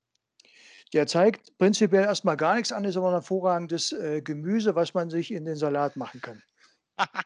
Der 0.93 1.07
zeigt 1.07 1.57
prinzipiell 1.57 2.05
erstmal 2.05 2.37
gar 2.37 2.57
nichts 2.57 2.73
an, 2.73 2.85
ist 2.85 2.97
aber 2.97 3.09
ein 3.09 3.15
hervorragendes 3.15 3.93
äh, 3.93 4.21
Gemüse, 4.23 4.75
was 4.75 4.93
man 4.93 5.09
sich 5.09 5.31
in 5.31 5.45
den 5.45 5.55
Salat 5.55 5.95
machen 5.95 6.21
kann. 6.21 6.43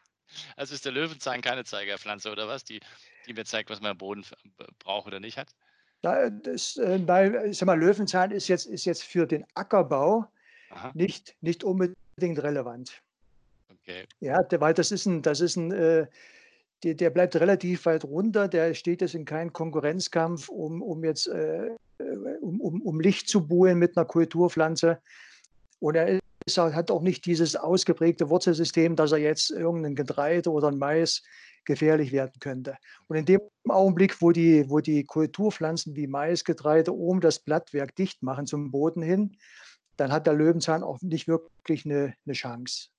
also 0.55 0.75
ist 0.75 0.85
der 0.85 0.91
Löwenzahn 0.91 1.41
keine 1.41 1.65
Zeigerpflanze 1.65 2.31
oder 2.31 2.47
was, 2.47 2.63
die, 2.63 2.79
die 3.25 3.33
mir 3.33 3.43
zeigt, 3.43 3.71
was 3.71 3.81
man 3.81 3.93
im 3.93 3.97
Boden 3.97 4.23
braucht 4.77 5.07
oder 5.07 5.19
nicht 5.19 5.39
hat? 5.39 5.49
Da, 6.05 6.29
das, 6.29 6.77
äh, 6.77 6.99
weil, 7.07 7.49
ich 7.49 7.57
sag 7.57 7.65
mal, 7.65 7.79
Löwenzahn 7.79 8.29
ist 8.29 8.47
jetzt, 8.47 8.67
ist 8.67 8.85
jetzt 8.85 9.01
für 9.01 9.25
den 9.25 9.43
Ackerbau 9.55 10.27
nicht, 10.93 11.35
nicht 11.41 11.63
unbedingt 11.63 12.43
relevant. 12.43 13.01
Okay. 13.71 14.05
Ja, 14.19 14.45
weil 14.59 14.73
das 14.75 14.91
ist 14.91 15.07
ein, 15.07 15.23
das 15.23 15.41
ist 15.41 15.55
ein 15.55 15.71
äh, 15.71 16.05
der, 16.83 16.93
der 16.93 17.09
bleibt 17.09 17.35
relativ 17.37 17.87
weit 17.87 18.03
runter, 18.03 18.47
der 18.47 18.75
steht 18.75 19.01
jetzt 19.01 19.15
in 19.15 19.25
keinem 19.25 19.51
Konkurrenzkampf, 19.51 20.49
um, 20.49 20.83
um 20.83 21.03
jetzt 21.03 21.27
äh, 21.27 21.71
um, 22.41 22.61
um, 22.61 22.81
um 22.81 22.99
Licht 22.99 23.27
zu 23.27 23.47
buhlen 23.47 23.79
mit 23.79 23.97
einer 23.97 24.05
Kulturpflanze. 24.05 24.99
Und 25.79 25.95
er 25.95 26.19
ist, 26.45 26.57
hat 26.57 26.91
auch 26.91 27.01
nicht 27.01 27.25
dieses 27.25 27.55
ausgeprägte 27.55 28.29
Wurzelsystem, 28.29 28.95
dass 28.95 29.11
er 29.11 29.17
jetzt 29.17 29.49
irgendein 29.49 29.95
Getreide 29.95 30.51
oder 30.51 30.67
ein 30.67 30.77
Mais 30.77 31.23
gefährlich 31.65 32.11
werden 32.11 32.33
könnte. 32.39 32.77
Und 33.07 33.17
in 33.17 33.25
dem 33.25 33.41
Augenblick, 33.67 34.21
wo 34.21 34.31
die, 34.31 34.69
wo 34.69 34.79
die 34.79 35.03
Kulturpflanzen 35.03 35.95
wie 35.95 36.07
Mais, 36.07 36.43
Getreide 36.43 36.95
oben 36.95 37.21
das 37.21 37.39
Blattwerk 37.39 37.95
dicht 37.95 38.23
machen 38.23 38.45
zum 38.45 38.71
Boden 38.71 39.01
hin, 39.01 39.37
dann 39.97 40.11
hat 40.11 40.27
der 40.27 40.33
Löwenzahn 40.33 40.83
auch 40.83 41.01
nicht 41.01 41.27
wirklich 41.27 41.85
eine, 41.85 42.15
eine 42.25 42.33
Chance. 42.33 42.89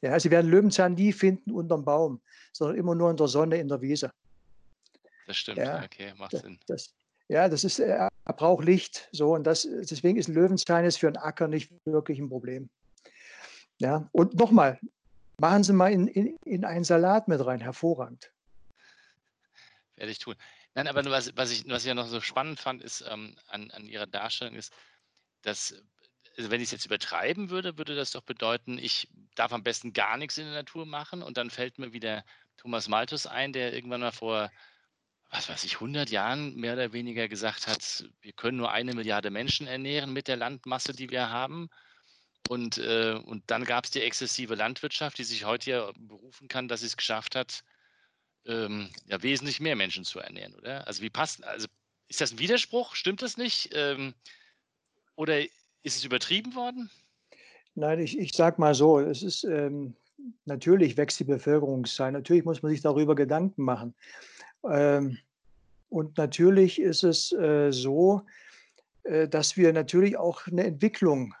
Ja, 0.00 0.18
Sie 0.18 0.30
werden 0.30 0.50
Löwenzahn 0.50 0.94
nie 0.94 1.12
finden 1.12 1.50
unterm 1.50 1.84
Baum, 1.84 2.20
sondern 2.52 2.76
immer 2.76 2.94
nur 2.94 3.10
in 3.10 3.16
der 3.16 3.28
Sonne 3.28 3.56
in 3.56 3.68
der 3.68 3.80
Wiese. 3.80 4.12
Das 5.26 5.36
stimmt, 5.36 5.58
ja, 5.58 5.82
okay, 5.84 6.14
macht 6.16 6.32
das, 6.32 6.42
Sinn. 6.42 6.58
Das, 6.66 6.94
ja, 7.28 7.48
das 7.48 7.64
ist, 7.64 7.80
er 7.80 8.10
braucht 8.24 8.64
Licht. 8.64 9.08
So, 9.12 9.34
und 9.34 9.44
das, 9.44 9.62
deswegen 9.62 10.18
ist 10.18 10.28
ein 10.28 10.34
Löwenzahn 10.34 10.84
jetzt 10.84 10.98
für 10.98 11.08
einen 11.08 11.16
Acker 11.16 11.48
nicht 11.48 11.70
wirklich 11.84 12.18
ein 12.18 12.28
Problem. 12.28 12.70
Ja, 13.78 14.08
und 14.12 14.34
nochmal, 14.34 14.80
machen 15.40 15.64
Sie 15.64 15.72
mal 15.72 15.92
in, 15.92 16.08
in, 16.08 16.36
in 16.44 16.64
einen 16.64 16.84
Salat 16.84 17.28
mit 17.28 17.44
rein, 17.44 17.60
hervorragend. 17.60 18.32
Werde 19.96 20.12
ich 20.12 20.18
tun. 20.18 20.36
Nein, 20.74 20.86
aber 20.86 21.04
was 21.06 21.36
was 21.36 21.50
ich 21.50 21.68
was 21.68 21.82
ich 21.82 21.88
ja 21.88 21.94
noch 21.94 22.06
so 22.06 22.20
spannend 22.20 22.60
fand, 22.60 22.82
ist, 22.82 23.04
ähm, 23.08 23.36
an 23.48 23.70
an 23.72 23.86
Ihrer 23.86 24.06
Darstellung 24.06 24.54
ist, 24.54 24.72
dass 25.42 25.74
also, 26.38 26.50
wenn 26.52 26.60
ich's 26.60 26.70
jetzt 26.70 26.86
übertreiben 26.86 27.50
würde, 27.50 27.78
würde 27.78 27.96
das 27.96 28.12
doch 28.12 28.22
bedeuten, 28.22 28.78
ich 28.78 29.08
darf 29.34 29.52
am 29.52 29.64
besten 29.64 29.92
gar 29.92 30.16
nichts 30.16 30.38
in 30.38 30.44
der 30.44 30.54
Natur 30.54 30.86
machen 30.86 31.22
und 31.22 31.36
dann 31.36 31.50
fällt 31.50 31.78
mir 31.78 31.92
wieder 31.92 32.24
Thomas 32.56 32.86
Malthus 32.86 33.26
ein, 33.26 33.52
der 33.52 33.72
irgendwann 33.72 34.00
mal 34.02 34.12
vor, 34.12 34.52
was 35.30 35.48
weiß 35.48 35.64
ich, 35.64 35.80
100 35.80 36.10
Jahren 36.10 36.54
mehr 36.54 36.74
oder 36.74 36.92
weniger 36.92 37.28
gesagt 37.28 37.66
hat: 37.66 38.08
„Wir 38.20 38.32
können 38.32 38.56
nur 38.56 38.70
eine 38.70 38.94
Milliarde 38.94 39.30
Menschen 39.30 39.66
ernähren 39.66 40.12
mit 40.12 40.28
der 40.28 40.36
Landmasse, 40.36 40.92
die 40.92 41.10
wir 41.10 41.30
haben.“ 41.30 41.70
Und, 42.46 42.78
äh 42.78 43.14
und 43.24 43.44
dann 43.50 43.64
gab's 43.64 43.90
die 43.90 44.00
exzessive 44.02 44.54
Landwirtschaft, 44.54 45.18
die 45.18 45.24
sich 45.24 45.44
heute 45.44 45.70
ja 45.70 45.92
berufen 45.98 46.48
kann, 46.48 46.68
dass 46.68 46.80
sie's 46.80 46.96
geschafft 46.96 47.34
hat, 47.36 47.62
ähm, 48.46 48.90
ja, 49.06 49.22
wesentlich 49.22 49.60
mehr 49.60 49.76
Menschen 49.76 50.04
zu 50.04 50.20
ernähren, 50.20 50.54
oder? 50.56 50.86
Also, 50.88 51.02
wie 51.02 51.10
passt 51.10 51.44
also, 51.44 51.68
ist 52.08 52.20
das 52.22 52.32
'n 52.32 52.40
Widerspruch? 52.40 52.94
Stimmt 52.96 53.22
das 53.22 53.36
nicht? 53.38 53.70
Ähm, 53.74 54.14
oder 55.16 55.40
ist 55.42 55.96
es 55.96 56.04
übertrieben 56.04 56.54
worden? 56.54 56.90
Nein, 57.76 58.00
ich 58.00 58.18
ich 58.18 58.32
sage 58.32 58.60
mal 58.60 58.74
so, 58.74 58.98
es 59.00 59.22
ist, 59.22 59.44
ähm 59.44 59.94
natürlich 60.46 60.96
wächst 60.96 61.20
die 61.20 61.24
Bevölkerungszahl. 61.24 62.10
Natürlich 62.10 62.44
muss 62.44 62.60
man 62.62 62.72
sich 62.72 62.80
darüber 62.82 63.14
Gedanken 63.14 63.62
machen. 63.62 63.94
Ähm, 64.68 65.18
und 65.90 66.18
natürlich 66.18 66.80
ist 66.80 67.04
es, 67.04 67.32
äh, 67.32 67.72
so, 67.72 68.22
äh, 69.04 69.28
dass 69.28 69.56
wir 69.56 69.72
natürlich 69.72 70.16
auch 70.18 70.46
'ne 70.48 70.64
Entwicklung 70.64 71.34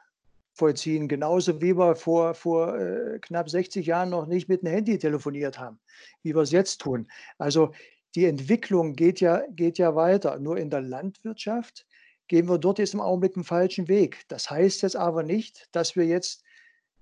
vollziehen, 0.58 1.08
genauso 1.08 1.60
wie 1.62 1.76
wir 1.76 1.96
vor 1.96 2.34
vor, 2.34 2.76
äh, 2.78 3.18
knapp 3.20 3.50
60 3.50 3.86
Jahren 3.86 4.10
noch 4.10 4.26
nicht 4.26 4.48
mit 4.48 4.62
'm 4.64 4.68
Handy 4.70 4.98
telefoniert 4.98 5.58
haben, 5.58 5.80
wie 6.22 6.34
wir's 6.34 6.52
jetzt 6.52 6.78
tun. 6.82 7.08
Also, 7.38 7.72
die 8.16 8.26
Entwicklung 8.26 8.94
geht 8.94 9.20
ja 9.20 9.42
geht 9.50 9.78
ja 9.78 9.94
weiter. 9.96 10.38
Nur 10.40 10.58
in 10.58 10.70
der 10.70 10.82
Landwirtschaft 10.82 11.86
gehen 12.28 12.48
wir 12.48 12.58
dort 12.58 12.78
jetzt 12.80 12.94
im 12.94 13.00
Augenblick 13.02 13.36
'n 13.36 13.44
falschen 13.44 13.88
Weg. 13.88 14.22
Das 14.28 14.50
heißt 14.50 14.82
jetzt 14.82 14.96
aber 14.96 15.22
nicht, 15.24 15.68
dass 15.72 15.96
wir 15.96 16.04
jetzt 16.06 16.44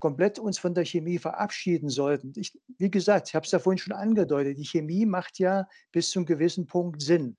komplett 0.00 0.38
uns 0.38 0.58
von 0.58 0.74
der 0.74 0.84
Chemie 0.84 1.18
verabschieden 1.18 1.88
sollten. 1.90 2.32
Ich 2.36 2.52
wie 2.78 2.90
gesagt, 2.90 3.28
ich 3.30 3.34
habe 3.36 3.46
es 3.46 3.52
ja 3.52 3.58
vorhin 3.60 3.78
schon 3.78 3.94
angedeutet, 3.94 4.58
die 4.58 4.64
Chemie 4.66 5.06
macht 5.06 5.38
ja 5.40 5.66
bis 5.92 6.10
zum 6.10 6.26
gewissen 6.26 6.66
Punkt 6.66 7.02
Sinn. 7.02 7.36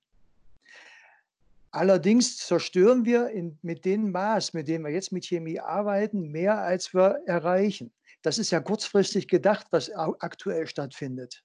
Allerdings 1.70 2.38
zerstören 2.38 3.04
wir 3.04 3.28
in 3.28 3.58
mit 3.62 3.84
dem 3.84 4.10
Maß, 4.10 4.54
mit 4.54 4.68
dem 4.68 4.84
wir 4.84 4.90
jetzt 4.90 5.12
mit 5.12 5.26
Chemie 5.26 5.60
arbeiten, 5.60 6.30
mehr 6.30 6.58
als 6.58 6.94
wir 6.94 7.20
erreichen. 7.26 7.92
Das 8.22 8.38
ist 8.38 8.50
ja 8.50 8.60
kurzfristig 8.60 9.28
gedacht, 9.28 9.66
was 9.70 9.90
aktuell 9.90 10.66
stattfindet. 10.66 11.44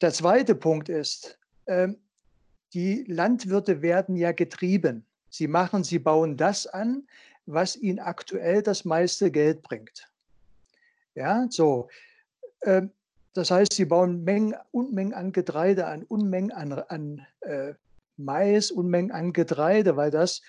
Der 0.00 0.12
2. 0.12 0.44
Punkt 0.54 0.88
ist, 0.88 1.38
ähm, 1.66 1.98
die 2.74 3.04
Landwirte 3.04 3.82
werden 3.82 4.16
ja 4.16 4.32
getrieben. 4.32 5.06
Sie 5.30 5.46
machen 5.46 5.84
sie 5.84 5.98
bauen 5.98 6.36
das 6.36 6.66
an, 6.66 7.06
was 7.46 7.76
ihnen 7.76 7.98
aktuell 7.98 8.62
das 8.62 8.84
meiste 8.84 9.30
Geld 9.30 9.62
bringt. 9.62 10.10
Ja, 11.14 11.46
so. 11.50 11.88
Ähm, 12.62 12.90
das 13.32 13.50
heißt, 13.50 13.72
sie 13.72 13.84
bauen 13.84 14.24
Mengen 14.24 14.54
Unmengen 14.70 15.14
an 15.14 15.32
Getreide 15.32 15.86
an, 15.86 16.02
Unmengen 16.04 16.52
an 16.52 16.72
an, 16.72 17.26
äh, 17.40 17.74
Mais, 18.18 18.70
Unmengen 18.72 19.12
an 19.12 19.32
Getreide, 19.32 19.96
weil 19.96 20.10
das, 20.10 20.42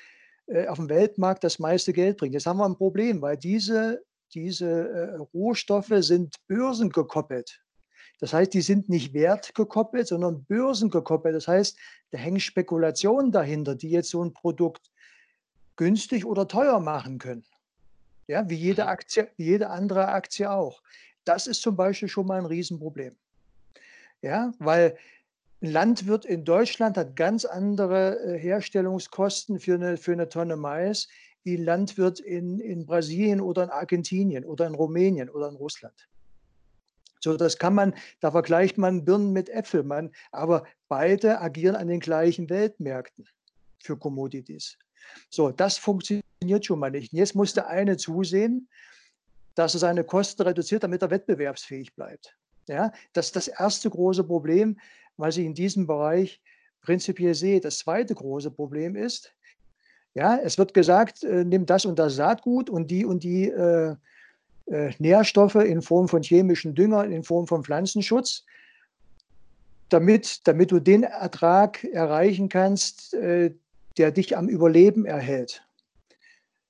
äh, 0.48 0.68
aufm 0.68 0.90
Weltmarkt 0.90 1.44
das 1.44 1.60
meiste 1.60 1.94
Geld 1.94 2.18
bringt. 2.18 2.34
Jetzt 2.34 2.48
haben 2.48 2.58
wir 2.60 2.66
'n 2.68 2.78
Problem, 2.78 3.22
weil 3.22 3.38
diese 3.38 4.04
diese, 4.36 4.68
äh, 4.90 5.16
Rohstoffe 5.34 5.92
sind 6.02 6.36
börsengekoppelt. 6.48 7.62
Das 8.22 8.34
heißt, 8.34 8.54
die 8.54 8.62
sind 8.62 8.90
nicht 8.90 9.14
wertgekoppelt, 9.14 10.08
sondern 10.08 10.46
börsengekoppelt. 10.46 11.36
Das 11.36 11.48
heißt, 11.50 11.78
da 12.12 12.18
hängen 12.20 12.40
Spekulationen 12.42 13.32
dahinter, 13.32 13.76
die 13.76 13.90
jetzt 13.92 14.10
so 14.12 14.22
'n 14.24 14.34
Produkt 14.34 14.92
günstig 15.78 16.26
oder 16.26 16.48
teuer 16.48 16.80
machen 16.82 17.20
können. 17.20 17.46
Ja, 18.28 18.50
wie 18.50 18.56
jede 18.56 18.84
Mhm. 18.84 18.90
Aktie 18.90 19.30
wie 19.38 19.46
jede 19.46 19.70
andere 19.72 20.10
Aktie 20.10 20.52
auch. 20.52 20.82
Das 21.26 21.48
ist 21.48 21.62
zum 21.64 21.76
Beispiel 21.78 22.10
schon 22.10 22.28
mal 22.28 22.40
'n 22.40 22.46
Riesenproblem. 22.48 23.16
Ja, 24.24 24.52
weil 24.60 24.98
'n 25.62 25.72
Landwirt 25.72 26.24
in 26.26 26.46
Deutschland 26.46 26.96
hat 26.98 27.16
ganz 27.18 27.44
andere, 27.44 28.18
äh, 28.24 28.40
Herstellungskosten 28.40 29.60
für 29.60 29.78
'ne 29.78 29.98
für 29.98 30.16
'ne 30.16 30.30
Tonne 30.30 30.56
Mais 30.56 31.08
wie 31.44 31.56
'n 31.58 31.64
Landwirt 31.66 32.20
in 32.22 32.60
in 32.60 32.86
Brasilien 32.86 33.42
oder 33.42 33.64
in 33.64 33.70
Argentinien 33.70 34.46
oder 34.46 34.68
in 34.68 34.76
Rumänien 34.76 35.30
oder 35.30 35.50
in 35.50 35.56
Russland. 35.56 36.08
So, 37.24 37.36
das 37.36 37.58
kann 37.58 37.74
man 37.76 37.94
da 38.22 38.32
vergleicht 38.32 38.78
man 38.78 39.04
Birnen 39.06 39.34
mit 39.34 39.50
Äpfeln, 39.50 39.88
man 39.88 40.12
aber 40.32 40.66
beide 40.88 41.42
agieren 41.42 41.76
an 41.76 41.88
den 41.88 42.00
gleichen 42.00 42.50
Weltmärkten 42.50 43.26
für 43.84 43.98
Commodities. 43.98 44.78
So, 45.30 45.52
das 45.52 45.78
funktioniert 45.78 46.66
schon 46.66 46.80
mal 46.80 46.92
nicht. 46.92 47.12
Jetzt 47.14 47.36
muss 47.36 47.54
der 47.54 47.68
eine 47.68 47.98
zusehen, 47.98 48.70
dass 49.56 49.76
er 49.76 49.80
seine 49.82 50.04
Kosten 50.06 50.44
reduziert, 50.44 50.84
damit 50.84 51.02
er 51.04 51.12
wettbewerbsfähig 51.12 51.96
bleibt. 51.96 52.38
Ja, 52.70 52.92
das 53.14 53.28
ist 53.28 53.38
das 53.38 53.48
1. 53.50 53.90
große 53.90 54.24
Problem, 54.26 54.80
was 55.20 55.38
ich 55.38 55.46
in 55.46 55.54
diesem 55.54 55.86
Bereich 55.88 56.42
prinzipiell 56.82 57.34
sehe. 57.34 57.60
Das 57.60 57.80
2. 57.80 58.06
große 58.06 58.52
Problem 58.52 58.96
ist, 58.96 59.34
ja, 60.16 60.38
es 60.38 60.58
wird 60.58 60.74
gesagt, 60.74 61.24
äh, 61.24 61.46
nimm 61.46 61.66
das 61.66 61.86
und 61.86 62.00
das 62.00 62.16
Saatgut 62.16 62.70
und 62.70 62.90
die 62.90 63.06
und 63.06 63.24
die, 63.24 63.50
äh, 63.50 63.96
äh, 64.66 64.92
Nährstoffe 64.98 65.56
in 65.56 65.82
Form 65.82 66.08
von 66.08 66.24
chemischen 66.24 66.74
Dünger, 66.74 67.06
in 67.06 67.24
Form 67.24 67.48
von 67.48 67.64
Pflanzenschutz 67.64 68.46
damit 69.90 70.48
damit 70.48 70.72
du 70.72 70.80
den 70.80 71.04
Ertrag 71.04 71.84
erreichen 71.84 72.50
kannst, 72.50 73.14
äh, 73.16 73.52
der 73.98 74.12
dich 74.12 74.38
am 74.38 74.48
Überleben 74.48 75.06
erhält. 75.06 75.64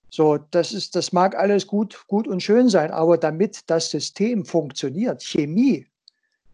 So, 0.10 0.38
das 0.38 0.74
ist 0.74 0.96
das 0.96 1.12
mag 1.12 1.36
alles 1.36 1.68
gut 1.68 2.06
gut 2.08 2.28
und 2.28 2.42
schön 2.42 2.70
sein, 2.70 2.92
aber 2.92 3.18
damit 3.18 3.70
das 3.70 3.92
System 3.92 4.46
funktioniert 4.46 5.22
Chemie 5.22 5.86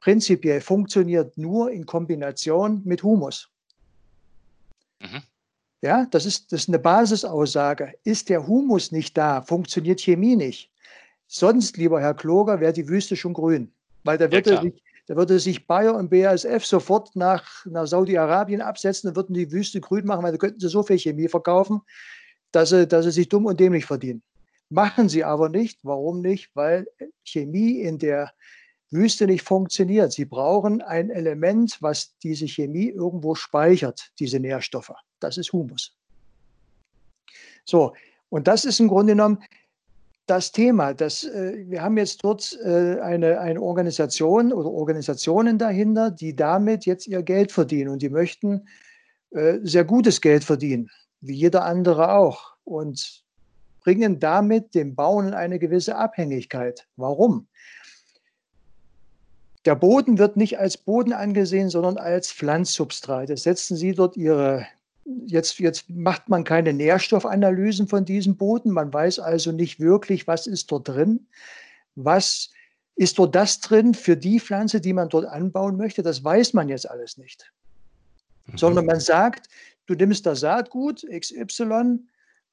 prinzipiell 0.06 0.62
funktioniert 0.62 1.38
nur 1.38 1.72
in 1.72 1.88
Kombination 1.88 2.84
mit 2.86 3.04
Humus. 3.04 3.50
Mhm. 5.02 5.26
Ja, 5.84 6.06
das 6.10 6.26
ist 6.26 6.52
das 6.52 6.62
ist 6.62 6.70
'ne 6.70 6.80
Basisaussage. 6.80 7.94
Ist 8.04 8.30
der 8.30 8.48
Humus 8.48 8.92
nicht 8.92 9.18
da, 9.18 9.42
funktioniert 9.42 10.00
Chemie 10.02 10.36
nicht. 10.36 10.72
Sonst, 11.28 11.78
lieber 11.78 12.02
Herr 12.02 12.14
Kloger, 12.16 12.60
wäre 12.62 12.74
die 12.74 12.88
Wüste 12.90 13.16
schon 13.16 13.34
grün, 13.34 13.74
weil 14.04 14.18
da 14.18 14.32
Ja, 14.32 14.42
würde 14.42 14.58
klar. 14.58 14.58
sich 14.58 14.84
da 15.08 15.16
würde 15.18 15.40
sich 15.40 15.68
Bayer 15.68 15.96
und 15.96 16.10
BASF 16.10 16.66
sofort 16.66 17.16
nach 17.16 17.66
nach 17.66 17.88
Saudi-Arabien 17.88 18.62
absetzen 18.62 19.10
und 19.10 19.16
würden 19.18 19.34
die 19.36 19.52
Wüste 19.52 19.82
grün 19.82 20.06
machen, 20.06 20.24
weil 20.24 20.32
da 20.34 20.38
könnten 20.38 20.60
sie 20.60 20.70
so 20.70 20.84
viel 20.84 21.00
Chemie 21.00 21.28
verkaufen, 21.30 21.82
dass 22.52 22.70
sie 22.72 22.88
dass 22.88 23.06
sie 23.06 23.12
sich 23.12 23.30
dumm 23.30 23.46
und 23.48 23.60
dämlich 23.60 23.86
verdienen. 23.86 24.24
Machen 24.70 25.10
sie 25.10 25.24
aber 25.24 25.50
nicht. 25.50 25.80
Warum 25.84 26.22
nicht? 26.22 26.52
Weil, 26.56 26.88
Chemie 27.26 27.82
in 27.82 28.00
der 28.00 28.34
Wüste 28.96 29.28
nicht 29.28 29.44
funktioniert. 29.44 30.12
Sie 30.12 30.26
brauchen 30.26 30.82
ein 30.82 31.10
Element, 31.10 31.78
was 31.82 32.18
diese 32.20 32.48
Chemie 32.48 32.90
irgendwo 32.90 33.36
speichert, 33.36 34.12
diese 34.20 34.40
Nährstoffe. 34.40 34.94
Das 35.20 35.38
ist 35.38 35.54
Humus. 35.54 35.96
So, 37.66 37.94
und 38.30 38.48
das 38.48 38.66
ist 38.66 38.80
im 38.80 38.88
Grunde 38.88 39.14
genommen 39.14 39.44
das 40.28 40.52
Thema, 40.52 40.94
das 40.94 41.24
äh, 41.24 41.66
wir 41.68 41.84
haben 41.84 41.98
jetzt 41.98 42.24
dort, 42.24 42.58
äh, 42.64 43.00
eine 43.00 43.40
eine 43.40 43.62
Organisation 43.62 44.52
oder 44.52 44.72
Organisationen 44.72 45.60
dahinter, 45.60 46.10
die 46.10 46.36
damit 46.36 46.86
jetzt 46.86 47.08
ihr 47.08 47.22
Geld 47.22 47.52
verdienen 47.52 47.90
und 47.90 48.02
die 48.02 48.10
möchten, 48.10 48.68
äh, 49.32 49.60
sehr 49.62 49.84
gutes 49.84 50.22
Geld 50.22 50.44
verdienen, 50.44 50.90
wie 51.22 51.36
jeder 51.36 51.64
andere 51.66 52.14
auch 52.14 52.56
und 52.64 53.24
bringen 53.82 54.20
damit 54.20 54.74
den 54.74 54.96
Bauern 54.96 55.28
in 55.28 55.34
eine 55.36 55.60
gewisse 55.60 55.96
Abhängigkeit. 55.96 56.88
Warum? 56.96 57.48
Der 59.66 59.76
Boden 59.76 60.18
wird 60.18 60.38
nicht 60.38 60.60
als 60.60 60.78
Boden 60.78 61.12
angesehen, 61.12 61.70
sondern 61.70 61.98
als 61.98 62.32
Pflanzsubstrat. 62.32 63.30
Jetzt 63.30 63.44
setzen 63.44 63.76
Sie 63.76 63.94
dort 63.94 64.16
Ihre 64.16 64.68
jetzt 65.28 65.60
jetzt 65.60 65.90
macht 65.90 66.30
man 66.30 66.44
keine 66.44 66.74
Nährstoffanalysen 66.74 67.88
von 67.88 68.06
diesem 68.06 68.38
Boden. 68.38 68.72
Man 68.72 68.92
weiß 68.92 69.20
also 69.20 69.52
nicht 69.52 69.80
wirklich, 69.80 70.28
was 70.28 70.48
ist 70.48 70.72
dort 70.72 70.88
drin. 70.88 71.28
Was 71.96 72.50
ist 72.96 73.20
dort 73.20 73.36
das 73.36 73.60
drin 73.60 73.94
für 73.94 74.18
die 74.18 74.40
Pflanze, 74.40 74.82
die 74.82 74.94
man 74.94 75.10
dort 75.10 75.26
anbauen 75.26 75.78
möchte? 75.78 76.02
Das 76.02 76.24
weiß 76.24 76.54
man 76.54 76.70
jetzt 76.70 76.90
alles 76.90 77.18
nicht. 77.18 77.52
Sondern 78.56 78.86
Mhm. 78.86 78.92
man 78.92 79.00
sagt, 79.00 79.48
du 79.86 79.96
nimmst 79.96 80.26
das 80.26 80.40
Saatgut 80.42 81.06
XY, 81.10 82.00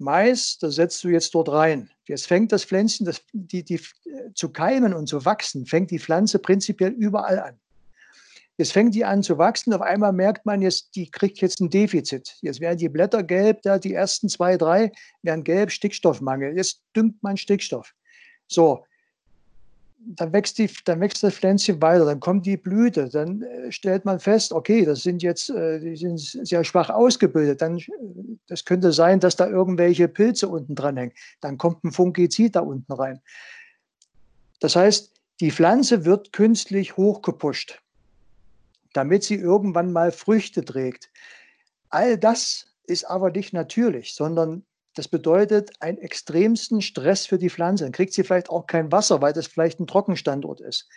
Mais, 0.03 0.59
das 0.59 0.75
setzt 0.75 1.03
du 1.05 1.09
jetzt 1.09 1.35
dort 1.35 1.49
rein. 1.49 1.89
Jetzt 2.07 2.27
fängt 2.27 2.53
das 2.53 2.65
Pflänzchen, 2.65 3.07
das 3.07 3.23
die 3.33 3.65
die 3.65 3.77
äh, 3.77 4.33
zu 4.35 4.51
keimen 4.51 4.93
und 4.93 5.07
zu 5.07 5.25
wachsen, 5.25 5.65
fängt 5.65 5.91
die 5.91 5.99
Pflanze 5.99 6.39
prinzipiell 6.39 6.93
überall 6.93 7.39
an. 7.39 7.61
Jetzt 8.59 8.73
fängt 8.73 8.95
die 8.95 9.05
an 9.05 9.23
zu 9.23 9.39
wachsen, 9.39 9.73
auf 9.73 9.81
einmal 9.81 10.13
merkt 10.13 10.45
man 10.45 10.61
jetzt, 10.61 10.95
die 10.95 11.11
kriegt 11.11 11.41
jetzt 11.41 11.61
'n 11.61 11.71
Defizit. 11.71 12.37
Jetzt 12.43 12.61
werden 12.61 12.79
die 12.79 12.89
Blätter 12.89 13.23
gelb, 13.23 13.63
da 13.63 13.79
die 13.79 13.95
ersten 13.95 14.29
2, 14.29 14.59
3 14.59 14.93
werden 15.23 15.45
gelb, 15.45 15.71
Stickstoffmangel. 15.71 16.57
Jetzt 16.57 16.83
düngt 16.95 17.23
man 17.23 17.37
Stickstoff. 17.37 17.95
So 18.49 18.85
dann 20.07 20.33
wächst, 20.33 20.59
die, 20.59 20.71
dann 20.85 21.01
wächst 21.01 21.23
das 21.23 21.35
Pflänzchen 21.35 21.81
weiter, 21.81 22.05
dann 22.05 22.21
kommt 22.21 22.47
die 22.47 22.57
Blüte, 22.57 23.09
dann 23.09 23.43
äh, 23.43 23.73
stellt 23.73 24.05
man 24.05 24.21
fest, 24.21 24.53
okay, 24.53 24.85
das 24.85 25.03
sind 25.03 25.23
jetzt, 25.23 25.51
äh, 25.51 25.81
die 25.81 25.97
sind 25.97 26.19
sehr 26.19 26.65
schwach 26.65 26.91
ausgebildet, 26.91 27.63
dann, 27.63 27.81
das 28.49 28.65
könnte 28.65 28.93
sein, 28.93 29.21
dass 29.21 29.37
da 29.37 29.49
irgendwelche 29.49 30.09
Pilze 30.09 30.49
unten 30.49 30.75
dran 30.75 30.97
hängen, 30.97 31.13
dann 31.41 31.59
kommt 31.59 31.85
ein 31.85 31.93
Fungizid 31.93 32.57
da 32.57 32.61
unten 32.61 32.93
rein. 32.93 33.21
Das 34.61 34.77
heißt, 34.77 35.13
die 35.41 35.51
Pflanze 35.51 36.05
wird 36.05 36.33
künstlich 36.33 36.97
hochgepusht, 36.97 37.83
damit 38.93 39.25
sie 39.25 39.37
irgendwann 39.37 39.93
mal 39.93 40.13
Früchte 40.13 40.65
trägt. 40.65 41.11
All 41.89 42.17
das 42.17 42.67
ist 42.87 43.05
aber 43.05 43.31
nicht 43.31 43.53
natürlich, 43.53 44.15
sondern 44.15 44.65
das 44.95 45.09
bedeutet 45.09 45.71
einen 45.81 45.99
extremsten 45.99 46.83
Stress 46.83 47.27
für 47.27 47.39
die 47.39 47.51
Pflanze. 47.51 47.85
Dann 47.85 47.93
kriegt 47.93 48.13
sie 48.13 48.25
vielleicht 48.25 48.51
auch 48.51 48.67
kein 48.67 48.93
Wasser, 48.93 49.23
weil 49.23 49.33
das 49.33 49.47
vielleicht 49.47 49.81
ein 49.81 49.87
Trockenstandort 49.87 50.61
ist. 50.61 50.89